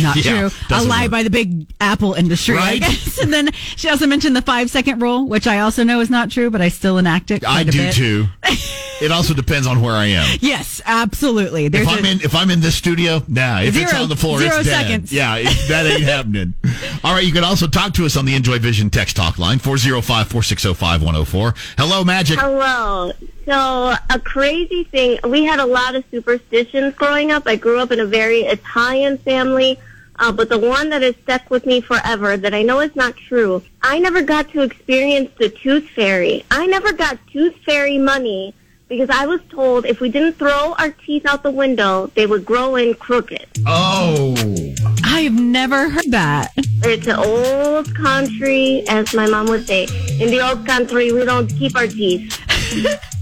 Not 0.00 0.16
Yeah, 0.24 0.48
true. 0.48 0.50
A 0.70 0.84
lie 0.84 1.02
work. 1.04 1.10
by 1.10 1.22
the 1.22 1.30
big 1.30 1.66
Apple 1.80 2.14
industry, 2.14 2.58
I 2.58 2.78
guess. 2.78 3.18
And 3.22 3.32
then 3.32 3.52
she 3.76 3.88
also 3.88 4.06
mentioned 4.06 4.34
the 4.34 4.42
five 4.42 4.68
second 4.70 5.00
rule, 5.00 5.28
which 5.28 5.46
I 5.46 5.60
also 5.60 5.84
know 5.84 6.00
is 6.00 6.10
not 6.10 6.30
true, 6.30 6.50
but 6.50 6.60
I 6.60 6.68
still 6.68 6.98
enact 6.98 7.30
it. 7.30 7.46
I 7.46 7.62
do 7.62 7.70
bit. 7.72 7.94
too. 7.94 8.26
It 9.00 9.10
also 9.12 9.34
depends 9.34 9.66
on 9.66 9.80
where 9.82 9.94
I 9.94 10.06
am. 10.06 10.38
Yes, 10.40 10.80
absolutely. 10.84 11.68
There's 11.68 11.86
if 11.86 11.92
I'm 11.98 12.04
a- 12.04 12.08
in 12.08 12.20
if 12.20 12.34
I'm 12.34 12.50
in 12.50 12.60
this 12.60 12.74
studio, 12.74 13.22
nah. 13.28 13.60
If 13.60 13.76
it's 13.76 13.94
on 13.94 14.08
the 14.08 14.16
floor, 14.16 14.38
zero 14.38 14.56
it's 14.58 14.68
dead. 14.68 14.82
seconds. 14.86 15.12
Yeah, 15.12 15.36
it, 15.36 15.68
that 15.68 15.86
ain't 15.86 16.02
happening. 16.16 16.54
All 17.04 17.12
right, 17.14 17.24
you 17.24 17.32
can 17.32 17.44
also 17.44 17.66
talk 17.66 17.94
to 17.94 18.04
us 18.06 18.16
on 18.16 18.24
the 18.24 18.34
Enjoy 18.34 18.58
Vision 18.58 18.90
text 18.90 19.16
talk 19.16 19.38
line 19.38 19.58
405-460-5104. 19.58 21.56
Hello, 21.78 22.04
Magic. 22.04 22.38
Hello. 22.38 23.12
So, 23.44 23.94
a 24.10 24.20
crazy 24.20 24.84
thing, 24.84 25.18
we 25.28 25.44
had 25.44 25.58
a 25.58 25.66
lot 25.66 25.94
of 25.96 26.04
superstitions 26.10 26.94
growing 26.94 27.30
up. 27.32 27.42
I 27.46 27.56
grew 27.56 27.80
up 27.80 27.90
in 27.90 27.98
a 28.00 28.06
very 28.06 28.40
Italian 28.42 29.18
family, 29.18 29.78
uh, 30.18 30.32
but 30.32 30.48
the 30.48 30.58
one 30.58 30.90
that 30.90 31.02
has 31.02 31.14
stuck 31.22 31.50
with 31.50 31.66
me 31.66 31.80
forever 31.80 32.36
that 32.36 32.54
I 32.54 32.62
know 32.62 32.80
is 32.80 32.94
not 32.94 33.16
true, 33.16 33.62
I 33.82 33.98
never 33.98 34.22
got 34.22 34.50
to 34.50 34.62
experience 34.62 35.30
the 35.38 35.48
tooth 35.48 35.88
fairy. 35.90 36.44
I 36.50 36.66
never 36.66 36.92
got 36.92 37.18
tooth 37.28 37.56
fairy 37.64 37.98
money 37.98 38.54
because 38.88 39.08
I 39.08 39.24
was 39.24 39.40
told 39.48 39.86
if 39.86 40.00
we 40.00 40.10
didn't 40.10 40.34
throw 40.34 40.74
our 40.74 40.90
teeth 40.90 41.24
out 41.24 41.42
the 41.42 41.50
window, 41.50 42.08
they 42.14 42.26
would 42.26 42.44
grow 42.44 42.76
in 42.76 42.92
crooked. 42.94 43.46
Oh. 43.66 44.34
I've 45.02 45.32
never 45.32 45.88
heard 45.88 46.10
that. 46.10 46.52
It's 46.56 47.06
an 47.06 47.16
old 47.16 47.94
country, 47.94 48.84
as 48.88 49.14
my 49.14 49.26
mom 49.26 49.46
would 49.46 49.66
say. 49.66 49.84
In 50.20 50.30
the 50.30 50.40
old 50.46 50.66
country, 50.66 51.10
we 51.10 51.24
don't 51.24 51.48
keep 51.48 51.74
our 51.74 51.86
teeth. 51.86 52.38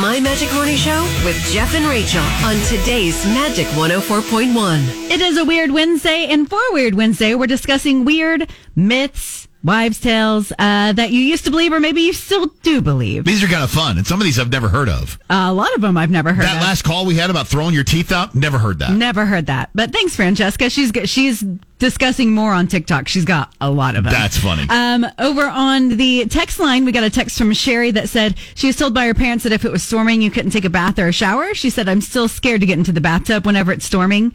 My 0.00 0.20
Magic 0.20 0.50
Morning 0.54 0.76
Show 0.76 1.02
with 1.22 1.36
Jeff 1.52 1.74
and 1.74 1.84
Rachel 1.84 2.22
on 2.44 2.56
today's 2.66 3.26
Magic 3.26 3.66
104.1. 3.66 5.10
It 5.10 5.20
is 5.20 5.36
a 5.36 5.44
Weird 5.44 5.70
Wednesday, 5.70 6.28
and 6.30 6.48
for 6.48 6.58
Weird 6.72 6.94
Wednesday, 6.94 7.34
we're 7.34 7.46
discussing 7.46 8.06
weird 8.06 8.50
myths, 8.74 9.48
wives' 9.64 10.00
tales 10.00 10.52
uh, 10.58 10.92
that 10.92 11.10
you 11.10 11.20
used 11.20 11.44
to 11.44 11.50
believe, 11.50 11.72
or 11.72 11.80
maybe 11.80 12.00
you 12.02 12.12
still 12.12 12.46
do 12.62 12.80
believe. 12.80 13.24
These 13.24 13.42
are 13.44 13.46
kind 13.46 13.62
of 13.64 13.70
fun, 13.70 13.96
and 13.98 14.06
some 14.06 14.20
of 14.20 14.24
these 14.24 14.38
I've 14.38 14.50
never 14.50 14.68
heard 14.68 14.88
of. 14.88 15.18
a 15.30 15.52
lot 15.52 15.74
of 15.74 15.80
them 15.80 15.96
I've 15.96 16.10
never 16.10 16.32
heard 16.32 16.44
That 16.46 16.56
of. 16.56 16.62
last 16.62 16.82
call 16.82 17.06
we 17.06 17.14
had 17.16 17.30
about 17.30 17.46
throwing 17.48 17.74
your 17.74 17.84
teeth 17.84 18.12
out, 18.12 18.34
never 18.34 18.58
heard 18.58 18.78
that. 18.80 18.92
Never 18.92 19.26
heard 19.26 19.46
that. 19.46 19.70
But 19.74 19.92
thanks, 19.92 20.16
Francesca. 20.16 20.68
She's 20.70 20.92
she's 21.04 21.44
discussing 21.78 22.32
more 22.32 22.52
on 22.52 22.68
TikTok. 22.68 23.08
She's 23.08 23.24
got 23.24 23.52
a 23.60 23.68
lot 23.70 23.96
of 23.96 24.04
them. 24.04 24.12
That's 24.12 24.38
funny. 24.38 24.66
Um, 24.68 25.04
over 25.18 25.42
on 25.42 25.96
the 25.96 26.26
text 26.26 26.60
line, 26.60 26.84
we 26.84 26.92
got 26.92 27.02
a 27.02 27.10
text 27.10 27.36
from 27.36 27.52
Sherry 27.52 27.90
that 27.92 28.08
said 28.08 28.36
she 28.54 28.68
was 28.68 28.76
told 28.76 28.94
by 28.94 29.06
her 29.06 29.14
parents 29.14 29.42
that 29.44 29.52
if 29.52 29.64
it 29.64 29.72
was 29.72 29.82
storming, 29.82 30.22
you 30.22 30.30
couldn't 30.30 30.52
take 30.52 30.64
a 30.64 30.70
bath 30.70 30.98
or 30.98 31.08
a 31.08 31.12
shower. 31.12 31.54
She 31.54 31.70
said, 31.70 31.88
"I'm 31.88 32.00
still 32.00 32.28
scared 32.28 32.60
to 32.60 32.66
get 32.66 32.78
into 32.78 32.92
the 32.92 33.00
bathtub 33.00 33.46
whenever 33.46 33.72
it's 33.72 33.84
storming." 33.84 34.34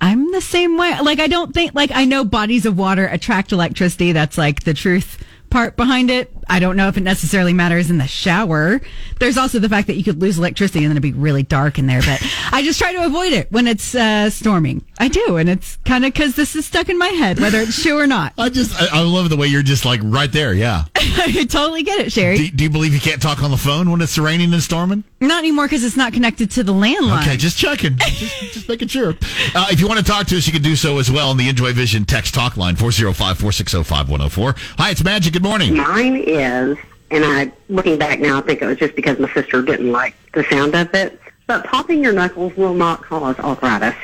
I'm 0.00 0.30
the 0.32 0.40
same 0.40 0.76
way. 0.76 0.98
Like 1.00 1.20
I 1.20 1.26
don't 1.26 1.54
think 1.54 1.74
like 1.74 1.90
I 1.92 2.04
know 2.04 2.24
bodies 2.24 2.66
of 2.66 2.78
water 2.78 3.06
attract 3.06 3.52
electricity. 3.52 4.12
That's 4.12 4.36
like 4.36 4.64
the 4.64 4.74
truth 4.74 5.22
part 5.50 5.76
behind 5.76 6.10
it. 6.10 6.32
I 6.48 6.58
don't 6.58 6.76
know 6.76 6.88
if 6.88 6.96
it 6.96 7.02
necessarily 7.02 7.52
matters 7.52 7.90
in 7.90 7.98
the 7.98 8.06
shower. 8.06 8.80
There's 9.20 9.36
also 9.36 9.58
the 9.58 9.68
fact 9.68 9.86
that 9.86 9.94
you 9.94 10.04
could 10.04 10.20
lose 10.20 10.38
electricity 10.38 10.80
and 10.80 10.86
then 10.90 10.92
it'd 10.92 11.02
be 11.02 11.18
really 11.18 11.42
dark 11.42 11.78
in 11.78 11.86
there. 11.86 12.00
But 12.02 12.22
I 12.52 12.62
just 12.62 12.78
try 12.78 12.92
to 12.92 13.04
avoid 13.04 13.32
it 13.32 13.50
when 13.50 13.66
it's 13.66 13.94
uh, 13.94 14.30
storming. 14.30 14.84
I 14.98 15.08
do, 15.08 15.36
and 15.36 15.48
it's 15.48 15.76
kind 15.84 16.04
of 16.04 16.12
because 16.12 16.36
this 16.36 16.56
is 16.56 16.64
stuck 16.64 16.88
in 16.88 16.98
my 16.98 17.08
head, 17.08 17.38
whether 17.38 17.58
it's 17.60 17.82
true 17.82 17.98
or 17.98 18.06
not. 18.06 18.32
I 18.38 18.48
just 18.48 18.80
I, 18.80 19.00
I 19.00 19.02
love 19.02 19.28
the 19.28 19.36
way 19.36 19.46
you're 19.46 19.62
just 19.62 19.84
like 19.84 20.00
right 20.02 20.30
there. 20.32 20.54
Yeah. 20.54 20.84
I 20.96 21.46
totally 21.48 21.82
get 21.82 22.00
it, 22.00 22.12
Sherry. 22.12 22.36
Do, 22.36 22.50
do 22.50 22.64
you 22.64 22.70
believe 22.70 22.94
you 22.94 23.00
can't 23.00 23.20
talk 23.20 23.42
on 23.42 23.50
the 23.50 23.56
phone 23.56 23.90
when 23.90 24.00
it's 24.00 24.16
raining 24.16 24.52
and 24.52 24.62
storming? 24.62 25.04
Not 25.20 25.38
anymore 25.38 25.66
because 25.66 25.84
it's 25.84 25.96
not 25.96 26.12
connected 26.12 26.50
to 26.52 26.62
the 26.62 26.72
landline. 26.72 27.22
Okay, 27.22 27.36
just 27.36 27.58
checking. 27.58 27.96
just, 27.98 28.52
just 28.52 28.68
making 28.68 28.88
sure. 28.88 29.10
Uh, 29.54 29.68
if 29.70 29.80
you 29.80 29.88
want 29.88 29.98
to 29.98 30.04
talk 30.04 30.26
to 30.28 30.36
us, 30.36 30.46
you 30.46 30.52
can 30.52 30.62
do 30.62 30.76
so 30.76 30.98
as 30.98 31.10
well 31.10 31.30
on 31.30 31.36
the 31.36 31.48
Enjoy 31.48 31.72
Vision 31.72 32.04
text 32.04 32.34
talk 32.34 32.56
line 32.56 32.76
405 32.76 33.36
460 33.36 33.84
5104. 33.84 34.54
Hi, 34.78 34.90
it's 34.90 35.04
Magic. 35.04 35.34
Good 35.34 35.42
morning. 35.42 35.76
Mine 35.76 36.16
is, 36.16 36.78
and 37.10 37.24
I 37.24 37.52
looking 37.68 37.98
back 37.98 38.18
now, 38.20 38.38
I 38.38 38.40
think 38.42 38.62
it 38.62 38.66
was 38.66 38.78
just 38.78 38.96
because 38.96 39.18
my 39.18 39.32
sister 39.34 39.60
didn't 39.62 39.92
like 39.92 40.14
the 40.32 40.44
sound 40.44 40.74
of 40.74 40.94
it. 40.94 41.20
But 41.46 41.64
popping 41.64 42.02
your 42.02 42.12
knuckles 42.12 42.56
will 42.56 42.74
not 42.74 43.02
cause 43.02 43.38
arthritis. 43.38 43.94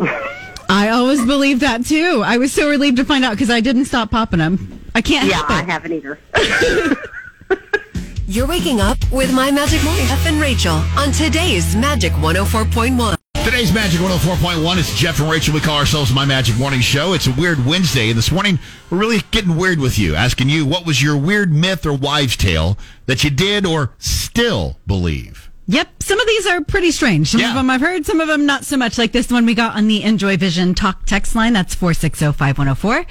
I 0.00 0.88
always 0.90 1.24
believed 1.24 1.60
that 1.60 1.84
too. 1.84 2.22
I 2.24 2.38
was 2.38 2.52
so 2.52 2.68
relieved 2.68 2.96
to 2.96 3.04
find 3.04 3.24
out 3.24 3.32
because 3.32 3.50
I 3.50 3.60
didn't 3.60 3.84
stop 3.86 4.10
popping 4.10 4.38
them. 4.38 4.80
I 4.94 5.02
can't 5.02 5.28
yeah, 5.28 5.36
help 5.36 5.50
I 5.50 5.62
haven't 5.62 5.92
either. 5.92 6.18
You're 8.26 8.46
waking 8.46 8.80
up 8.80 8.96
with 9.12 9.34
My 9.34 9.50
Magic 9.50 9.84
Morning. 9.84 10.06
Jeff 10.06 10.26
and 10.26 10.40
Rachel 10.40 10.76
on 10.96 11.12
today's 11.12 11.76
Magic 11.76 12.12
104.1. 12.12 13.16
Today's 13.44 13.74
Magic 13.74 14.00
104.1 14.00 14.78
is 14.78 14.94
Jeff 14.94 15.20
and 15.20 15.30
Rachel. 15.30 15.52
We 15.52 15.60
call 15.60 15.76
ourselves 15.76 16.14
My 16.14 16.24
Magic 16.24 16.56
Morning 16.58 16.80
Show. 16.80 17.12
It's 17.12 17.26
a 17.26 17.32
weird 17.32 17.66
Wednesday, 17.66 18.08
and 18.08 18.16
this 18.16 18.32
morning 18.32 18.58
we're 18.88 18.96
really 18.98 19.20
getting 19.32 19.56
weird 19.56 19.78
with 19.78 19.98
you, 19.98 20.14
asking 20.14 20.48
you 20.48 20.64
what 20.64 20.86
was 20.86 21.02
your 21.02 21.18
weird 21.18 21.52
myth 21.52 21.84
or 21.84 21.92
wives' 21.92 22.36
tale 22.36 22.78
that 23.04 23.22
you 23.22 23.28
did 23.28 23.66
or 23.66 23.92
still 23.98 24.78
believe. 24.86 25.50
Yep, 25.68 26.02
some 26.02 26.18
of 26.20 26.26
these 26.26 26.46
are 26.46 26.60
pretty 26.62 26.90
strange. 26.90 27.28
Some 27.30 27.40
of 27.40 27.54
them 27.54 27.70
I've 27.70 27.80
heard, 27.80 28.04
some 28.04 28.20
of 28.20 28.28
them 28.28 28.46
not 28.46 28.64
so 28.64 28.76
much. 28.76 28.98
Like 28.98 29.12
this 29.12 29.30
one 29.30 29.46
we 29.46 29.54
got 29.54 29.76
on 29.76 29.86
the 29.86 30.02
Enjoy 30.02 30.36
Vision 30.36 30.74
Talk 30.74 31.06
text 31.06 31.34
line. 31.34 31.52
That's 31.52 31.74
460-5104. 31.76 33.06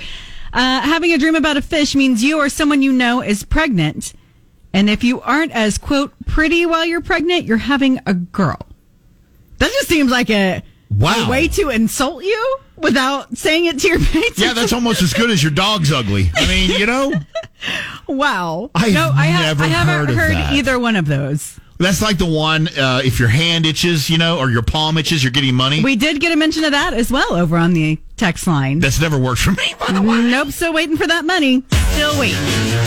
Uh, 0.54 0.82
having 0.82 1.14
a 1.14 1.18
dream 1.18 1.36
about 1.36 1.56
a 1.56 1.62
fish 1.62 1.96
means 1.96 2.22
you 2.24 2.38
or 2.40 2.50
someone 2.50 2.82
you 2.82 2.92
know 2.92 3.22
is 3.22 3.44
pregnant. 3.44 4.14
And 4.74 4.90
if 4.90 5.04
you 5.04 5.22
aren't 5.22 5.54
as, 5.54 5.78
quote, 5.78 6.14
pretty 6.26 6.66
while 6.66 6.86
you're 6.86 7.02
pregnant, 7.02 7.46
you're 7.46 7.58
having 7.58 8.00
a 8.06 8.14
girl. 8.14 8.60
That 9.60 9.72
just 9.72 9.88
seems 9.88 10.12
like 10.12 10.30
a, 10.30 10.62
Wow. 10.90 11.26
a 11.26 11.30
way 11.30 11.48
to 11.48 11.70
insult 11.70 12.26
you 12.26 12.58
without 12.76 13.38
saying 13.38 13.66
it 13.66 13.80
to 13.80 13.88
your 13.88 14.00
face. 14.02 14.38
Yeah, 14.38 14.52
that's 14.54 14.74
almost 14.74 15.02
as 15.02 15.14
good 15.14 15.30
as 15.30 15.42
your 15.42 15.54
dog's 15.54 15.90
ugly. 15.92 16.30
I 16.36 16.46
mean, 16.48 16.70
you 16.78 16.86
know, 16.86 17.14
wow. 18.10 18.72
I've 18.76 18.94
no, 18.94 19.10
I, 19.14 19.28
ha- 19.28 19.42
never 19.44 19.64
I 19.64 19.68
haven't 19.68 20.16
heard 20.18 20.34
heard 20.34 20.54
either 20.54 20.78
one 20.78 20.98
of 20.98 21.06
those. 21.06 21.58
That's 21.86 22.02
like 22.02 22.18
the 22.18 22.26
one 22.26 22.68
uh, 22.70 23.02
if 23.04 23.20
your 23.20 23.30
hand 23.30 23.66
itches, 23.66 24.10
you 24.10 24.18
know, 24.18 24.40
or 24.40 24.50
your 24.50 24.62
palm 24.62 24.98
itches, 24.98 25.24
you're 25.24 25.32
getting 25.32 25.56
money. 25.56 25.84
We 25.84 25.96
did 25.96 26.20
get 26.20 26.32
a 26.32 26.36
mention 26.36 26.64
of 26.64 26.72
that 26.72 26.94
as 26.94 27.12
well 27.12 27.34
over 27.34 27.58
on 27.58 27.74
the 27.74 27.98
text 28.18 28.46
line. 28.46 28.80
That's 28.80 29.02
never 29.02 29.18
worked 29.18 29.42
for 29.42 29.52
me. 29.52 29.74
Nope, 29.92 30.50
still 30.50 30.74
waiting 30.74 30.98
for 30.98 31.08
that 31.08 31.26
money. 31.26 31.64
Still 31.94 32.18
waiting. 32.20 32.38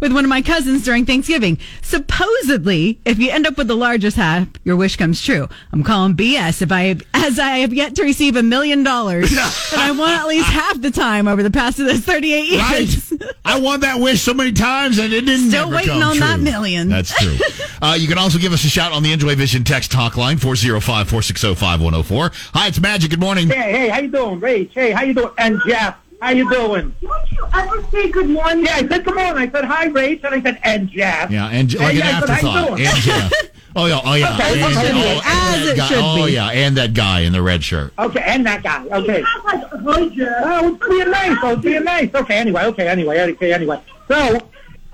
with 0.00 0.12
one 0.12 0.24
of 0.24 0.28
my 0.28 0.42
cousins 0.42 0.84
during 0.84 1.06
Thanksgiving. 1.06 1.58
Supposedly, 1.82 2.98
if 3.04 3.18
you 3.18 3.30
end 3.30 3.46
up 3.46 3.56
with 3.56 3.68
the 3.68 3.76
largest 3.76 4.16
half, 4.16 4.48
your 4.64 4.76
wish 4.76 4.96
comes 4.96 5.22
true. 5.22 5.48
I'm 5.72 5.82
calling 5.82 6.14
BS 6.14 6.62
if 6.62 6.72
I, 6.72 6.96
as 7.14 7.38
I 7.38 7.58
have 7.58 7.72
yet 7.72 7.94
to 7.96 8.02
receive 8.02 8.36
a 8.36 8.42
million 8.42 8.82
dollars, 8.82 9.30
and 9.72 9.80
I 9.80 9.92
won 9.92 10.10
at 10.10 10.26
least 10.26 10.48
half 10.48 10.80
the 10.80 10.90
time 10.90 11.28
over 11.28 11.42
the 11.42 11.50
past 11.50 11.78
of 11.78 11.86
this 11.86 12.00
38 12.00 12.44
years. 12.48 13.12
Right? 13.12 13.34
I 13.44 13.60
won 13.60 13.80
that 13.80 14.00
wish 14.00 14.22
so 14.22 14.34
many 14.34 14.52
times 14.52 14.98
and 14.98 15.12
it 15.12 15.22
didn't 15.22 15.48
Still 15.48 15.66
never 15.66 15.76
waiting 15.76 16.00
come 16.00 16.02
on 16.02 16.18
that 16.18 16.40
million. 16.40 16.88
That's 16.88 17.14
true. 17.16 17.36
uh, 17.82 17.96
you 17.98 18.08
can 18.08 18.18
also 18.18 18.38
give 18.38 18.52
us 18.52 18.64
a 18.64 18.68
shout 18.68 18.92
on 18.92 19.02
the 19.02 19.12
Enjoy 19.12 19.34
Vision 19.36 19.64
text 19.64 19.92
talk 19.92 20.16
line 20.16 20.38
405 20.38 21.08
460 21.08 21.54
5104. 21.54 22.30
Hi, 22.54 22.68
it's 22.68 22.80
Magic. 22.80 23.10
Good 23.10 23.20
morning. 23.20 23.48
Hey, 23.48 23.72
hey, 23.72 23.88
how 23.88 24.00
you 24.00 24.08
doing, 24.08 24.40
Rach? 24.40 24.70
Hey, 24.72 24.90
how 24.90 25.02
you 25.02 25.14
doing? 25.14 25.32
And 25.38 25.60
Jeff, 25.66 25.96
how 26.20 26.30
you 26.30 26.48
doing? 26.50 26.94
Don't 27.00 27.32
you 27.32 27.46
ever 27.54 27.82
say 27.90 28.10
good 28.10 28.28
morning? 28.28 28.64
Yeah, 28.64 28.76
I 28.76 28.86
said 28.88 29.04
good 29.04 29.14
morning. 29.14 29.36
I 29.36 29.50
said 29.50 29.64
hi, 29.64 29.88
Rach, 29.88 30.24
and 30.24 30.34
I 30.34 30.42
said 30.42 30.58
and 30.64 30.88
Jeff. 30.88 31.30
Yeah, 31.30 31.48
and 31.48 31.70
Hey, 31.70 31.78
like 31.78 31.94
an 31.94 31.98
yeah, 31.98 32.06
I 32.06 32.20
said, 32.20 32.28
how 32.28 32.40
you 32.40 32.48
afterthought. 32.48 32.76
doing? 32.76 32.86
And 32.86 32.96
Jeff. 32.98 33.32
Oh 33.78 33.84
yeah, 33.84 34.00
oh 34.06 34.14
yeah. 34.14 34.34
Okay, 34.36 34.62
and, 34.62 34.74
okay. 34.74 34.90
oh, 34.94 35.20
As 35.22 35.60
and 35.60 35.68
it 35.68 35.76
guy. 35.76 35.86
should 35.86 35.98
oh 35.98 36.14
be. 36.16 36.22
Oh 36.22 36.24
yeah, 36.24 36.46
and 36.48 36.74
that 36.78 36.94
guy 36.94 37.20
in 37.20 37.34
the 37.34 37.42
red 37.42 37.62
shirt. 37.62 37.92
Okay, 37.98 38.22
and 38.24 38.46
that 38.46 38.62
guy. 38.62 38.86
Okay. 38.86 39.22
Oh, 39.26 40.78
it's 40.78 40.88
being 40.88 41.10
nice. 41.10 41.38
Oh, 41.42 41.52
it's 41.52 41.62
being 41.62 41.84
nice. 41.84 42.14
Okay, 42.14 42.36
anyway, 42.38 42.64
okay, 42.64 42.88
anyway, 42.88 43.20
okay, 43.32 43.52
anyway. 43.52 43.78
So, 44.08 44.38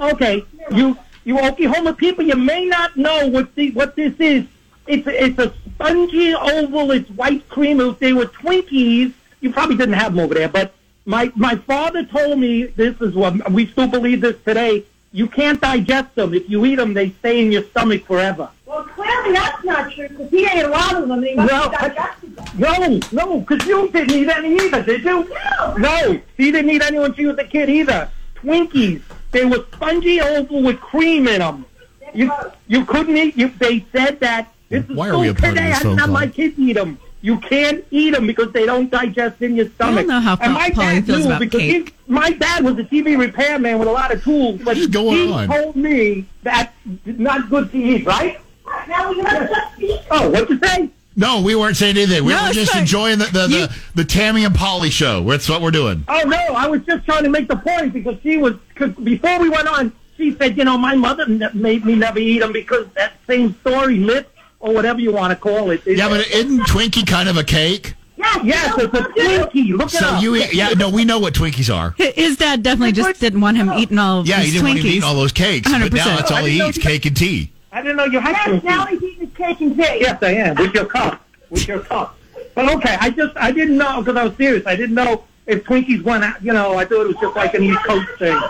okay, 0.01 0.45
you 0.73 0.99
you 1.23 1.39
Oklahoma 1.39 1.93
people, 1.93 2.25
you 2.25 2.35
may 2.35 2.65
not 2.65 2.97
know 2.97 3.29
what 3.29 3.55
the 3.55 3.71
what 3.71 3.95
this 3.95 4.15
is. 4.19 4.47
It's 4.89 5.07
a, 5.07 5.25
it's 5.27 5.39
a 5.39 5.55
spongy 5.75 6.35
oval. 6.35 6.91
It's 6.91 7.09
white 7.11 7.49
cream. 7.49 7.81
If 7.81 8.01
they 8.01 8.13
were 8.13 8.27
Twinkies, 8.27 9.13
you 9.41 9.53
probably 9.53 9.77
didn't 9.77 9.95
have 9.95 10.17
them 10.17 10.25
over 10.25 10.35
there. 10.35 10.49
But 10.49 10.75
my 11.05 11.33
my 11.37 11.57
father 11.57 12.05
told 12.05 12.39
me 12.39 12.65
this 12.67 13.01
is 13.01 13.15
what 13.15 13.51
we 13.53 13.67
still 13.67 13.89
believe 13.89 14.21
this 14.21 14.37
today. 14.45 14.85
you 15.13 15.27
can't 15.27 15.61
digest 15.61 16.15
them. 16.15 16.33
If 16.33 16.49
you 16.49 16.65
eat 16.65 16.77
them, 16.77 16.95
they 16.95 17.11
stay 17.21 17.43
in 17.45 17.53
your 17.53 17.65
stomach 17.65 18.07
forever. 18.07 18.49
Well, 18.65 18.85
clearly 18.85 19.33
that's 19.33 19.63
not 19.65 19.93
true 19.93 20.09
because 20.09 20.31
he 20.31 20.47
ate 20.47 20.63
a 20.65 20.69
lot 20.69 20.95
of 20.95 21.03
them 21.03 21.11
and 21.13 21.25
he 21.27 21.35
must 21.35 21.53
No, 21.53 21.61
have 21.61 21.73
digested 21.73 22.37
them. 22.37 22.47
No, 22.59 23.01
no, 23.27 23.41
because 23.41 23.67
you 23.67 23.89
didn't 23.91 24.11
eat 24.15 24.29
any 24.29 24.55
either, 24.65 24.83
did 24.83 25.05
you? 25.05 25.29
No. 25.29 25.75
No, 25.77 26.21
she 26.39 26.51
didn't 26.51 26.71
eat 26.71 26.83
any 26.83 26.99
when 26.99 27.13
she 27.15 27.27
was 27.27 27.39
a 27.39 27.45
kid 27.45 27.69
either. 27.69 28.11
Twinkies, 28.37 29.03
they 29.33 29.45
were 29.45 29.65
spongy 29.75 30.21
oval 30.21 30.63
with 30.63 30.81
cream 30.81 31.29
in 31.29 31.41
them. 31.41 31.67
You 32.15 32.33
you 32.69 32.85
couldn't 32.87 33.17
eat. 33.17 33.37
You 33.37 33.49
they 33.59 33.85
said 33.93 34.21
that 34.21 34.53
this 34.71 34.85
is 34.89 34.97
Why 34.97 35.11
are 35.11 35.19
we 35.19 35.29
a 35.29 35.35
school 35.35 35.41
part 35.43 35.53
of 35.53 35.59
today. 35.59 35.69
this 35.69 35.79
I 35.79 35.83
phone 35.83 35.99
have 35.99 36.07
call? 36.07 36.15
my 36.15 36.27
kids 36.27 36.59
eat 36.59 36.73
them. 36.75 36.99
You 37.23 37.39
can't 37.39 37.85
eat 37.93 38.11
them 38.11 38.27
because 38.27 38.53
they 38.53 38.67
don't 38.67 38.91
digest 38.91 39.41
in 39.43 39.55
your 39.57 39.69
stomach. 39.71 39.95
I 39.95 40.03
don't 40.03 40.07
know 40.09 40.21
how 40.21 40.37
and 40.41 40.53
my 40.55 40.71
Polly 40.71 40.87
dad 40.87 41.07
feels 41.07 41.19
knew 41.21 41.27
about 41.27 41.39
because 41.41 41.61
cake. 41.61 41.89
He, 41.89 42.13
my 42.13 42.31
dad 42.33 42.65
was 42.65 42.77
a 42.79 42.83
TV 42.85 43.17
repairman 43.19 43.79
with 43.79 43.87
a 43.89 43.93
lot 43.93 44.13
of 44.13 44.23
tools, 44.25 44.61
but 44.65 44.77
is 44.77 44.89
going 44.89 45.17
he 45.29 45.33
on? 45.33 45.47
told 45.49 45.77
me 45.77 46.27
that 46.43 46.73
it's 47.07 47.19
not 47.21 47.49
good 47.49 47.71
to 47.73 47.79
eat, 47.79 48.05
right? 48.07 48.41
Now 48.89 49.11
you 49.13 49.25
have 49.25 49.49
just 49.49 49.81
eat. 49.81 50.01
Oh, 50.11 50.31
what'd 50.31 50.51
you 50.51 50.59
say? 50.59 50.91
No, 51.15 51.43
we 51.43 51.55
weren't 51.55 51.77
saying 51.77 51.97
anything. 51.97 52.25
We 52.25 52.33
No, 52.33 52.47
were 52.47 52.53
just 52.53 52.73
fine. 52.73 52.81
enjoying 52.83 53.19
the 53.19 53.27
the, 53.27 53.49
You- 53.49 53.67
the 53.69 53.75
the 53.97 54.05
Tammy 54.05 54.45
and 54.45 54.55
Polly 54.55 54.91
show. 54.91 55.23
That's 55.23 55.49
what 55.49 55.63
we're 55.63 55.71
doing. 55.71 56.05
Oh 56.09 56.23
no, 56.27 56.37
I 56.37 56.67
was 56.67 56.83
just 56.83 57.05
trying 57.05 57.23
to 57.25 57.31
make 57.31 57.47
the 57.49 57.57
point 57.57 57.93
because 57.93 58.17
she 58.23 58.37
was 58.39 58.55
cause 58.75 58.91
before 58.95 59.39
we 59.39 59.49
went 59.49 59.69
on. 59.69 59.93
She 60.17 60.35
said, 60.37 60.57
you 60.59 60.65
know, 60.65 60.77
my 60.79 60.95
mother 60.95 61.27
ne- 61.27 61.49
made 61.55 61.85
me 61.85 61.95
never 61.95 62.19
eat 62.19 62.41
them 62.41 62.53
because 62.53 62.87
that 62.95 63.13
same 63.27 63.55
story, 63.61 63.99
myth, 63.99 64.27
or 64.63 64.73
whatever 64.73 65.01
you 65.01 65.13
want 65.13 65.33
to 65.33 65.37
call 65.37 65.71
it. 65.71 65.83
Yeah, 65.87 66.09
but 66.09 66.27
isn't 66.29 66.61
Twinkie 66.63 67.07
kind 67.07 67.29
of 67.29 67.37
a 67.37 67.45
cake? 67.45 67.95
Yes, 68.17 68.41
yes, 68.45 68.75
it's 68.79 68.95
a 68.95 69.03
Twinkie. 69.03 69.77
Look 69.77 69.89
it 69.93 69.97
So 69.99 70.07
up. 70.07 70.23
you 70.23 70.37
eat, 70.37 70.55
yeah, 70.55 70.69
no, 70.71 70.89
we 70.89 71.05
know 71.05 71.19
what 71.19 71.35
Twinkies 71.35 71.75
are. 71.75 71.95
Hi- 71.99 72.13
His 72.15 72.37
dad 72.37 72.63
definitely 72.63 72.93
just 72.93 73.21
didn't 73.21 73.41
want 73.41 73.57
him 73.57 73.71
eating 73.73 73.99
all 73.99 74.21
of 74.21 74.29
Yeah, 74.29 74.37
he 74.39 74.45
these 74.45 74.53
didn't 74.55 74.69
want 74.69 74.79
him 74.79 74.85
to 74.85 74.89
Twinkies. 74.91 74.95
eat 74.95 75.05
all 75.05 75.15
those 75.17 75.33
cakes, 75.33 75.71
but 75.71 75.81
100%. 75.83 75.93
now 75.95 76.17
that's 76.17 76.31
all 76.31 76.45
he 76.45 76.63
eats: 76.63 76.77
you- 76.77 76.83
cake 76.83 77.05
and 77.07 77.17
tea. 77.17 77.51
I 77.73 77.83
didn't 77.83 77.97
know 77.97 78.05
you 78.05 78.21
had 78.21 78.33
Yes, 78.33 78.49
Twinkies. 78.49 78.63
now 78.65 78.87
he's 78.87 79.03
eating 79.03 79.27
his 79.27 79.37
cake 79.37 79.61
and 79.61 79.77
tea. 79.77 79.83
Yes, 80.01 80.23
I 80.23 80.33
am 80.35 80.57
with 80.57 80.75
your 80.75 80.85
cup. 80.87 81.21
With 81.51 81.67
your 81.67 81.81
cup. 81.81 82.17
But 82.55 82.73
okay, 82.77 82.97
I 83.01 83.11
just 83.11 83.37
I 83.37 83.51
didn't 83.51 83.77
know 83.77 84.01
because 84.03 84.17
I 84.17 84.25
was 84.25 84.37
serious. 84.37 84.65
I 84.67 84.77
didn't 84.77 84.95
know 84.95 85.25
if 85.47 85.65
Twinkies 85.65 86.03
went 86.03 86.25
out. 86.25 86.43
You 86.43 86.53
know, 86.53 86.77
I 86.77 86.85
thought 86.85 87.03
it 87.03 87.09
was 87.09 87.17
just 87.21 87.37
like 87.37 87.55
an 87.55 87.63
East 87.63 87.83
Coast 87.85 88.09
thing. 88.19 88.41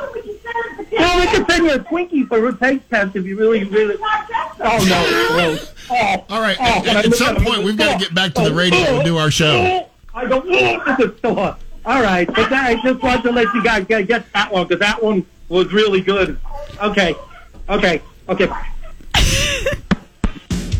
Well, 0.93 1.21
we 1.21 1.27
can 1.27 1.49
send 1.49 1.65
you 1.65 1.73
a 1.73 1.79
Twinkie 1.79 2.29
for 2.29 2.47
a 2.47 2.57
taste 2.57 2.89
test 2.91 3.17
if 3.17 3.25
you 3.25 3.37
really, 3.39 3.65
really. 3.65 3.97
Oh 4.01 4.85
no, 4.89 5.35
gross. 5.35 5.73
Oh, 5.91 6.25
All 6.31 6.41
right, 6.41 6.57
oh, 6.61 6.65
at, 6.65 6.85
when 6.85 6.97
at 6.97 7.15
some 7.15 7.37
point, 7.37 7.65
we've 7.65 7.77
got 7.77 7.97
oh, 7.97 7.99
to 7.99 8.05
get 8.05 8.15
back 8.15 8.35
to 8.35 8.43
the 8.43 8.51
oh, 8.51 8.55
radio 8.55 8.79
and 8.79 8.99
oh, 8.99 9.05
do 9.05 9.17
our 9.17 9.31
show. 9.31 9.51
oh, 9.51 9.91
I 10.15 10.27
go 10.27 10.43
oh, 10.45 10.91
at 10.91 10.99
the 10.99 11.15
store. 11.19 11.57
All 11.85 12.03
right, 12.03 12.27
but 12.27 12.49
that, 12.51 12.71
I 12.71 12.83
just 12.83 13.03
wanted 13.03 13.23
to 13.23 13.33
let 13.33 13.53
you 13.55 13.63
guys 13.63 13.85
get, 13.87 14.07
get 14.07 14.33
that 14.35 14.53
one 14.53 14.67
because 14.67 14.81
that 14.81 15.03
one 15.03 15.27
was 15.49 15.73
really 15.73 16.01
good. 16.01 16.39
Okay, 16.81 17.15
okay, 17.69 18.03
okay. 18.29 18.49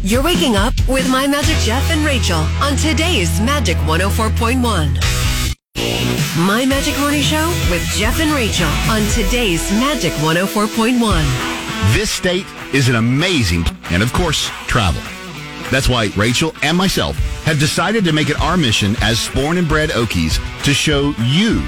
You're 0.05 0.23
waking 0.23 0.57
up 0.57 0.75
with 0.89 1.09
My 1.09 1.27
Magic 1.27 1.57
Jeff 1.59 1.89
and 1.91 2.05
Rachel 2.05 2.39
on 2.61 2.77
today's 2.77 3.41
Magic 3.41 3.77
104.1. 3.79 5.32
My 6.37 6.65
Magic 6.65 6.99
Morning 6.99 7.21
Show 7.21 7.47
with 7.71 7.83
Jeff 7.89 8.19
and 8.19 8.33
Rachel 8.33 8.69
on 8.89 9.07
today's 9.11 9.71
Magic 9.73 10.13
104.1. 10.15 11.95
This 11.95 12.11
state 12.11 12.47
is 12.73 12.89
an 12.89 12.95
amazing, 12.95 13.67
and 13.91 14.03
of 14.03 14.15
course, 14.15 14.49
travel. 14.67 15.03
That's 15.71 15.91
why 15.91 16.09
Rachel 16.17 16.55
and 16.63 16.75
myself 16.75 17.19
have 17.45 17.59
decided 17.59 18.03
to 18.05 18.15
make 18.15 18.31
it 18.31 18.41
our 18.41 18.57
mission 18.57 18.97
as 19.03 19.29
born 19.29 19.59
and 19.59 19.69
bred 19.69 19.91
Okies 19.91 20.41
to 20.65 20.73
show 20.73 21.13
you 21.23 21.63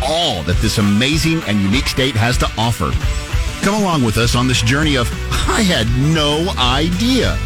all 0.00 0.44
that 0.44 0.58
this 0.62 0.78
amazing 0.78 1.42
and 1.48 1.60
unique 1.60 1.88
state 1.88 2.14
has 2.14 2.38
to 2.38 2.48
offer. 2.56 2.92
Come 3.64 3.82
along 3.82 4.04
with 4.04 4.16
us 4.16 4.36
on 4.36 4.46
this 4.46 4.62
journey 4.62 4.96
of 4.96 5.10
I 5.48 5.62
had 5.62 5.88
no 6.14 6.52
idea. 6.56 7.36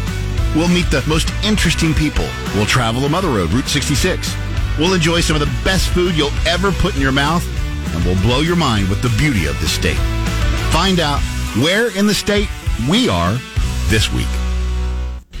We'll 0.55 0.67
meet 0.67 0.91
the 0.91 1.03
most 1.07 1.31
interesting 1.43 1.95
people. 1.95 2.27
We'll 2.53 2.67
travel 2.67 3.01
the 3.01 3.09
Mother 3.09 3.29
Road, 3.29 3.49
Route 3.51 3.67
66. 3.67 4.35
We'll 4.79 4.93
enjoy 4.93 5.19
some 5.19 5.35
of 5.35 5.41
the 5.41 5.53
best 5.65 5.89
food 5.89 6.15
you'll 6.15 6.31
ever 6.47 6.71
put 6.71 6.95
in 6.95 7.01
your 7.01 7.11
mouth, 7.11 7.45
and 7.93 8.05
we'll 8.05 8.21
blow 8.21 8.39
your 8.39 8.55
mind 8.55 8.87
with 8.87 9.01
the 9.01 9.13
beauty 9.17 9.45
of 9.45 9.59
the 9.59 9.67
state. 9.67 9.97
Find 10.71 11.01
out 11.01 11.19
where 11.61 11.95
in 11.97 12.07
the 12.07 12.13
state 12.13 12.47
we 12.89 13.09
are 13.09 13.37
this 13.89 14.11
week. 14.13 14.27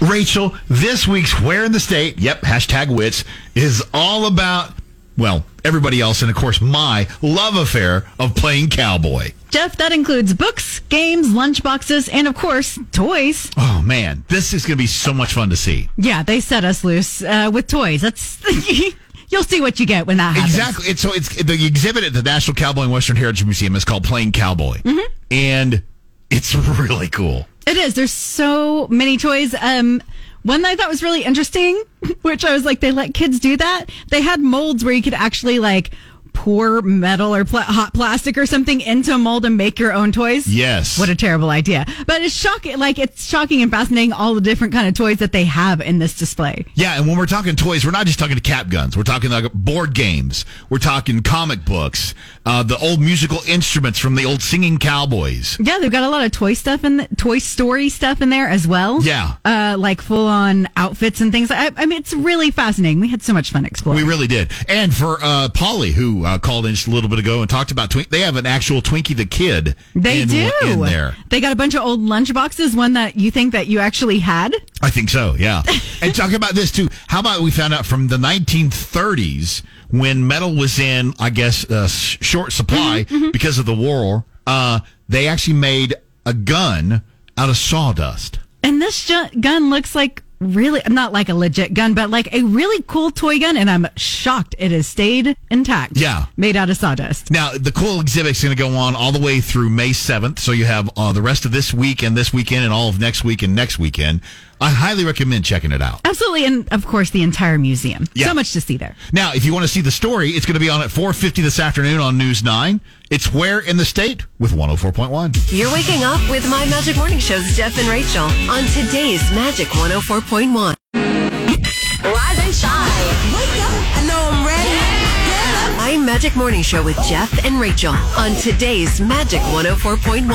Rachel, 0.01 0.55
this 0.67 1.07
week's 1.07 1.39
Where 1.41 1.65
in 1.65 1.71
the 1.71 1.79
State, 1.79 2.19
yep, 2.19 2.41
hashtag 2.41 2.93
wits, 2.93 3.25
is 3.53 3.83
all 3.93 4.27
about, 4.27 4.71
well, 5.17 5.45
everybody 5.65 5.99
else, 5.99 6.21
and 6.21 6.31
of 6.31 6.37
course, 6.37 6.61
my 6.61 7.07
love 7.21 7.55
affair 7.55 8.07
of 8.17 8.33
playing 8.35 8.69
cowboy. 8.69 9.31
Jeff, 9.49 9.75
that 9.77 9.91
includes 9.91 10.33
books, 10.33 10.79
games, 10.89 11.29
lunchboxes, 11.29 12.09
and 12.13 12.27
of 12.27 12.35
course, 12.35 12.79
toys. 12.91 13.49
Oh, 13.57 13.81
man, 13.85 14.23
this 14.29 14.53
is 14.53 14.65
going 14.65 14.77
to 14.77 14.81
be 14.81 14.87
so 14.87 15.13
much 15.13 15.33
fun 15.33 15.49
to 15.49 15.57
see. 15.57 15.89
Yeah, 15.97 16.23
they 16.23 16.39
set 16.39 16.63
us 16.63 16.83
loose 16.83 17.21
uh, 17.21 17.49
with 17.53 17.67
toys. 17.67 18.01
That's 18.01 18.41
you'll 19.29 19.43
see 19.43 19.61
what 19.61 19.79
you 19.79 19.85
get 19.85 20.05
when 20.07 20.17
that 20.17 20.35
happens. 20.35 20.55
Exactly. 20.55 20.85
It's 20.87 21.01
so 21.01 21.13
it's 21.13 21.29
the 21.43 21.65
exhibit 21.65 22.03
at 22.03 22.13
the 22.13 22.21
National 22.23 22.55
Cowboy 22.55 22.83
and 22.83 22.91
Western 22.91 23.15
Heritage 23.15 23.43
Museum 23.45 23.75
is 23.75 23.85
called 23.85 24.03
Playing 24.03 24.31
Cowboy, 24.31 24.77
Mm-hmm. 24.77 25.13
and 25.31 25.83
it's 26.29 26.53
really 26.55 27.07
cool. 27.09 27.47
It 27.67 27.77
is. 27.77 27.93
There's 27.93 28.11
so 28.13 28.87
many 28.87 29.17
toys. 29.17 29.53
Um, 29.59 30.01
one 30.43 30.61
that 30.61 30.69
I 30.69 30.75
thought 30.75 30.89
was 30.89 31.03
really 31.03 31.23
interesting, 31.23 31.83
which 32.21 32.45
I 32.45 32.53
was 32.53 32.65
like, 32.65 32.79
they 32.79 32.91
let 32.91 33.13
kids 33.13 33.39
do 33.39 33.57
that. 33.57 33.85
They 34.09 34.21
had 34.21 34.39
molds 34.39 34.83
where 34.85 34.93
you 34.93 35.01
could 35.03 35.13
actually 35.13 35.59
like 35.59 35.91
pour 36.33 36.81
metal 36.81 37.35
or 37.35 37.45
pla- 37.45 37.61
hot 37.61 37.93
plastic 37.93 38.37
or 38.37 38.45
something 38.45 38.81
into 38.81 39.13
a 39.13 39.17
mold 39.17 39.45
and 39.45 39.57
make 39.57 39.79
your 39.79 39.93
own 39.93 40.11
toys. 40.11 40.47
Yes. 40.47 40.97
What 40.97 41.09
a 41.09 41.15
terrible 41.15 41.49
idea. 41.49 41.85
But 42.07 42.21
it's 42.21 42.33
shocking. 42.33 42.77
Like 42.77 42.97
it's 42.99 43.25
shocking 43.25 43.61
and 43.61 43.69
fascinating 43.71 44.13
all 44.13 44.33
the 44.33 44.41
different 44.41 44.73
kind 44.73 44.87
of 44.87 44.93
toys 44.93 45.17
that 45.17 45.31
they 45.31 45.45
have 45.45 45.81
in 45.81 45.99
this 45.99 46.17
display. 46.17 46.65
Yeah, 46.75 46.97
and 46.97 47.07
when 47.07 47.17
we're 47.17 47.25
talking 47.25 47.55
toys, 47.55 47.85
we're 47.85 47.91
not 47.91 48.05
just 48.05 48.19
talking 48.19 48.35
to 48.35 48.41
cap 48.41 48.69
guns. 48.69 48.95
We're 48.95 49.03
talking 49.03 49.29
like 49.29 49.51
board 49.53 49.93
games. 49.93 50.45
We're 50.69 50.77
talking 50.79 51.21
comic 51.21 51.65
books, 51.65 52.13
uh, 52.45 52.63
the 52.63 52.77
old 52.77 52.99
musical 52.99 53.39
instruments 53.47 53.99
from 53.99 54.15
the 54.15 54.25
old 54.25 54.41
singing 54.41 54.77
cowboys. 54.77 55.57
Yeah, 55.59 55.79
they've 55.79 55.91
got 55.91 56.03
a 56.03 56.09
lot 56.09 56.23
of 56.25 56.31
toy 56.31 56.53
stuff 56.53 56.83
in 56.83 56.97
the, 56.97 57.07
Toy 57.15 57.39
Story 57.39 57.89
stuff 57.89 58.21
in 58.21 58.29
there 58.29 58.47
as 58.47 58.65
well. 58.67 59.01
Yeah. 59.03 59.35
Uh, 59.43 59.75
like 59.77 60.01
full 60.01 60.27
on 60.27 60.69
outfits 60.77 61.21
and 61.21 61.31
things. 61.31 61.51
I, 61.51 61.71
I 61.75 61.85
mean, 61.85 61.99
it's 61.99 62.13
really 62.13 62.49
fascinating. 62.51 62.99
We 62.99 63.09
had 63.09 63.21
so 63.21 63.33
much 63.33 63.51
fun 63.51 63.65
exploring. 63.65 64.01
We 64.03 64.07
really 64.07 64.27
did. 64.27 64.51
And 64.67 64.93
for 64.93 65.17
uh, 65.21 65.49
Polly, 65.49 65.91
who 65.91 66.18
uh, 66.25 66.37
called 66.39 66.65
in 66.65 66.73
just 66.75 66.87
a 66.87 66.91
little 66.91 67.09
bit 67.09 67.19
ago 67.19 67.41
and 67.41 67.49
talked 67.49 67.71
about 67.71 67.89
Twink, 67.91 68.09
they 68.09 68.21
have 68.21 68.35
an 68.35 68.45
actual 68.45 68.81
Twinkie 68.81 69.15
the 69.15 69.25
Kid. 69.25 69.75
They 69.95 70.21
in, 70.21 70.27
do. 70.27 70.51
in 70.63 70.79
there. 70.81 71.15
They 71.29 71.41
got 71.41 71.51
a 71.51 71.55
bunch 71.55 71.75
of 71.75 71.81
old 71.83 71.99
lunch 72.01 72.33
boxes. 72.33 72.75
One 72.75 72.93
that 72.93 73.15
you 73.15 73.31
think 73.31 73.53
that 73.53 73.67
you 73.67 73.79
actually 73.79 74.19
had. 74.19 74.53
I 74.81 74.89
think 74.89 75.09
so, 75.09 75.35
yeah. 75.37 75.63
and 76.01 76.13
talk 76.15 76.33
about 76.33 76.53
this 76.55 76.71
too. 76.71 76.89
How 77.07 77.19
about 77.19 77.41
we 77.41 77.51
found 77.51 77.73
out 77.73 77.85
from 77.85 78.07
the 78.07 78.17
1930s 78.17 79.63
when 79.89 80.25
metal 80.27 80.55
was 80.55 80.79
in, 80.79 81.13
I 81.19 81.29
guess, 81.29 81.69
uh, 81.69 81.87
short 81.87 82.51
supply 82.53 83.05
Mm-hmm, 83.09 83.31
because 83.31 83.57
of 83.59 83.65
the 83.65 83.73
war. 83.75 84.25
Uh, 84.45 84.79
they 85.07 85.27
actually 85.27 85.55
made 85.55 85.95
a 86.25 86.33
gun 86.33 87.01
out 87.37 87.49
of 87.49 87.57
sawdust. 87.57 88.39
And 88.63 88.81
this 88.81 89.05
ju- 89.05 89.29
gun 89.39 89.69
looks 89.69 89.95
like 89.95 90.23
really 90.39 90.81
not 90.87 91.13
like 91.13 91.29
a 91.29 91.33
legit 91.33 91.73
gun, 91.73 91.93
but 91.93 92.09
like 92.09 92.33
a 92.33 92.43
really 92.43 92.83
cool 92.87 93.11
toy 93.11 93.39
gun. 93.39 93.57
And 93.57 93.69
I'm 93.69 93.87
shocked 93.95 94.55
it 94.57 94.71
has 94.71 94.87
stayed 94.87 95.35
intact. 95.49 95.97
Yeah. 95.97 96.25
made 96.37 96.55
out 96.55 96.69
of 96.69 96.77
sawdust. 96.77 97.31
Now, 97.31 97.51
the 97.53 97.71
cool 97.71 97.99
exhibit's 98.01 98.43
going 98.43 98.55
to 98.55 98.61
go 98.61 98.75
on 98.75 98.95
all 98.95 99.11
the 99.11 99.19
way 99.19 99.41
through 99.41 99.69
May 99.69 99.89
7th. 99.89 100.39
So 100.39 100.51
you 100.51 100.65
have 100.65 100.89
uh, 100.97 101.13
the 101.13 101.21
rest 101.21 101.45
of 101.45 101.51
this 101.51 101.73
week 101.73 102.03
and 102.03 102.15
this 102.17 102.33
weekend 102.33 102.63
and 102.63 102.73
all 102.73 102.89
of 102.89 102.99
next 102.99 103.23
week 103.23 103.41
and 103.41 103.55
next 103.55 103.79
weekend. 103.79 104.21
I 104.61 104.69
highly 104.71 105.05
recommend 105.05 105.45
checking 105.45 105.71
it 105.71 105.81
out. 105.81 106.01
Absolutely, 106.03 106.45
and 106.45 106.67
of 106.71 106.85
course 106.85 107.11
the 107.11 107.23
entire 107.23 107.57
museum. 107.57 108.05
Yeah. 108.13 108.27
So 108.27 108.33
much 108.33 108.51
to 108.53 108.61
see 108.61 108.77
there. 108.77 108.95
Now, 109.13 109.33
if 109.33 109.45
you 109.45 109.53
want 109.53 109.63
to 109.63 109.67
see 109.67 109.81
the 109.81 109.91
story, 109.91 110.31
it's 110.31 110.45
going 110.45 110.55
to 110.55 110.59
be 110.59 110.69
on 110.69 110.81
at 110.81 110.89
4.50 110.89 111.41
this 111.41 111.59
afternoon 111.59 111.99
on 111.99 112.17
News 112.17 112.43
9. 112.43 112.81
It's 113.09 113.33
Where 113.33 113.59
in 113.59 113.77
the 113.77 113.85
State 113.85 114.25
with 114.37 114.51
104.1. 114.51 115.51
You're 115.57 115.71
waking 115.71 116.03
up 116.03 116.19
with 116.29 116.47
My 116.49 116.65
Magic 116.65 116.97
Morning 116.97 117.19
Show's 117.19 117.55
Jeff 117.55 117.77
and 117.79 117.87
Rachel 117.87 118.25
on 118.25 118.65
today's 118.65 119.21
Magic 119.31 119.67
104.1. 119.69 120.75
Rise 120.93 122.39
and 122.39 122.53
shine. 122.53 123.33
Wake 123.33 123.61
up. 123.63 123.71
I 123.95 124.05
know 124.07 124.29
I'm 124.31 124.45
ready. 124.45 125.77
My 125.77 125.97
Magic 126.05 126.35
Morning 126.35 126.61
Show 126.61 126.83
with 126.83 126.97
Jeff 127.03 127.45
and 127.45 127.59
Rachel 127.59 127.93
on 128.17 128.35
today's 128.35 128.99
Magic 128.99 129.41
104.1. 129.41 130.27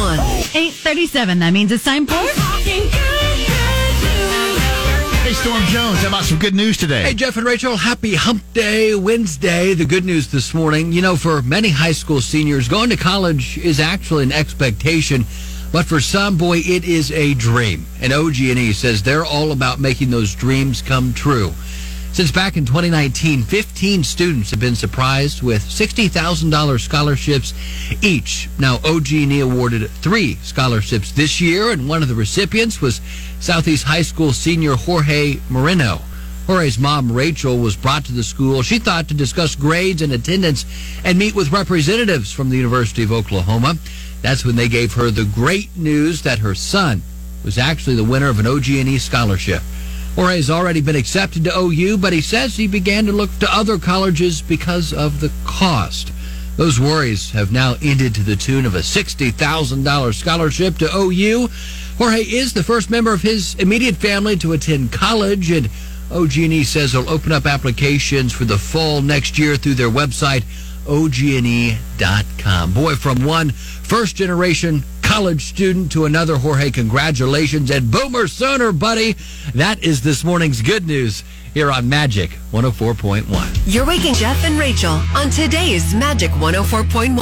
837, 0.57 1.39
that 1.39 1.51
means 1.53 1.71
it's 1.71 1.85
time 1.85 2.07
for... 2.07 2.15
Storm 5.45 5.63
Jones, 5.65 6.03
about 6.05 6.25
some 6.25 6.39
good 6.39 6.55
news 6.55 6.79
today? 6.79 7.03
Hey, 7.03 7.13
Jeff 7.13 7.37
and 7.37 7.45
Rachel, 7.45 7.77
happy 7.77 8.15
hump 8.15 8.43
day 8.55 8.95
Wednesday. 8.95 9.75
The 9.75 9.85
good 9.85 10.07
news 10.07 10.29
this 10.29 10.55
morning, 10.55 10.91
you 10.91 11.03
know, 11.03 11.17
for 11.17 11.43
many 11.43 11.69
high 11.69 11.93
school 11.93 12.23
seniors, 12.23 12.67
going 12.67 12.89
to 12.89 12.97
college 12.97 13.59
is 13.59 13.79
actually 13.79 14.23
an 14.23 14.33
expectation, 14.33 15.27
but 15.71 15.85
for 15.85 16.01
some, 16.01 16.39
boy, 16.39 16.61
it 16.65 16.85
is 16.85 17.13
a 17.13 17.35
dream. 17.35 17.85
And 18.01 18.11
OG&E 18.11 18.73
says 18.73 19.03
they're 19.03 19.27
all 19.27 19.53
about 19.53 19.79
making 19.79 20.09
those 20.09 20.35
dreams 20.35 20.81
come 20.81 21.13
true. 21.13 21.53
Since 22.15 22.31
back 22.31 22.57
in 22.57 22.65
2019, 22.65 23.43
15 23.43 24.05
students 24.05 24.53
have 24.53 24.61
been 24.61 24.77
surprised 24.77 25.43
with 25.43 25.63
$60,000 25.65 26.81
scholarships 26.81 27.53
each. 28.03 28.49
Now, 28.57 28.77
OG&E 28.85 29.41
awarded 29.41 29.91
three 29.91 30.37
scholarships 30.37 31.11
this 31.11 31.41
year, 31.41 31.73
and 31.73 31.89
one 31.89 32.03
of 32.03 32.09
the 32.09 32.15
recipients 32.15 32.81
was 32.81 33.01
Southeast 33.41 33.83
High 33.83 34.03
School 34.03 34.33
senior 34.33 34.77
Jorge 34.77 35.41
Moreno. 35.51 36.03
Jorge's 36.47 36.79
mom, 36.79 37.11
Rachel, 37.11 37.59
was 37.59 37.75
brought 37.75 38.05
to 38.05 38.13
the 38.13 38.23
school, 38.23 38.63
she 38.63 38.79
thought, 38.79 39.09
to 39.09 39.15
discuss 39.15 39.57
grades 39.57 40.01
and 40.01 40.13
attendance 40.13 40.67
and 41.03 41.19
meet 41.19 41.35
with 41.35 41.51
representatives 41.51 42.31
from 42.31 42.49
the 42.49 42.57
University 42.57 43.03
of 43.03 43.11
Oklahoma. 43.11 43.75
That's 44.23 44.45
when 44.45 44.55
they 44.55 44.69
gave 44.69 44.93
her 44.93 45.11
the 45.11 45.29
great 45.35 45.77
news 45.77 46.23
that 46.23 46.39
her 46.39 46.55
son 46.55 47.03
was 47.45 47.59
actually 47.59 47.97
the 47.97 48.05
winner 48.05 48.29
of 48.29 48.39
an 48.39 48.47
OG&E 48.47 48.99
scholarship. 48.99 49.63
Jorge 50.15 50.37
has 50.37 50.51
already 50.51 50.81
been 50.81 50.95
accepted 50.95 51.43
to 51.45 51.59
OU, 51.59 51.99
but 51.99 52.13
he 52.13 52.21
says 52.21 52.57
he 52.57 52.69
began 52.69 53.07
to 53.07 53.13
look 53.13 53.37
to 53.41 53.53
other 53.53 53.79
colleges 53.79 54.41
because 54.43 54.93
of 54.93 55.21
the 55.21 55.33
cost. 55.45 56.13
Those 56.57 56.79
worries 56.79 57.33
have 57.33 57.51
now 57.51 57.75
ended 57.83 58.15
to 58.15 58.23
the 58.23 58.37
tune 58.37 58.65
of 58.65 58.77
a 58.77 58.79
$60,000 58.79 60.15
scholarship 60.15 60.79
to 60.79 60.89
OU. 60.95 61.49
Jorge 61.99 62.21
is 62.21 62.53
the 62.53 62.63
first 62.63 62.91
member 62.91 63.13
of 63.13 63.23
his 63.23 63.57
immediate 63.57 63.97
family 63.97 64.37
to 64.37 64.53
attend 64.53 64.93
college, 64.93 65.51
and 65.51 65.69
OG&E 66.13 66.63
says 66.63 66.93
they'll 66.93 67.11
open 67.11 67.33
up 67.33 67.47
applications 67.47 68.33
for 68.33 68.45
the 68.45 68.59
fall 68.59 69.03
next 69.03 69.37
year 69.37 69.57
through 69.57 69.75
their 69.75 69.91
website, 69.91 70.45
OG&E.com. 70.89 72.73
Boy, 72.73 72.95
from 72.95 73.25
one 73.25 73.51
first-generation 73.51 74.85
college 75.15 75.45
student 75.45 75.93
to 75.93 76.07
another, 76.07 76.37
Jorge, 76.37 76.73
congratulations. 76.73 77.71
And 77.71 77.89
Boomer 77.89 78.27
Sooner, 78.27 78.73
buddy. 78.73 79.15
That 79.55 79.81
is 79.85 80.03
this 80.03 80.25
morning's 80.25 80.61
good 80.61 80.89
news 80.89 81.23
here 81.55 81.71
on 81.71 81.89
Magic 81.89 82.31
104.1. 82.51 83.63
You're 83.65 83.87
waking 83.87 84.15
Jeff 84.15 84.45
and 84.45 84.59
Rachel 84.59 85.01
on 85.15 85.31
today's 85.31 85.95
Magic 85.95 86.33
104.1. 86.33 87.17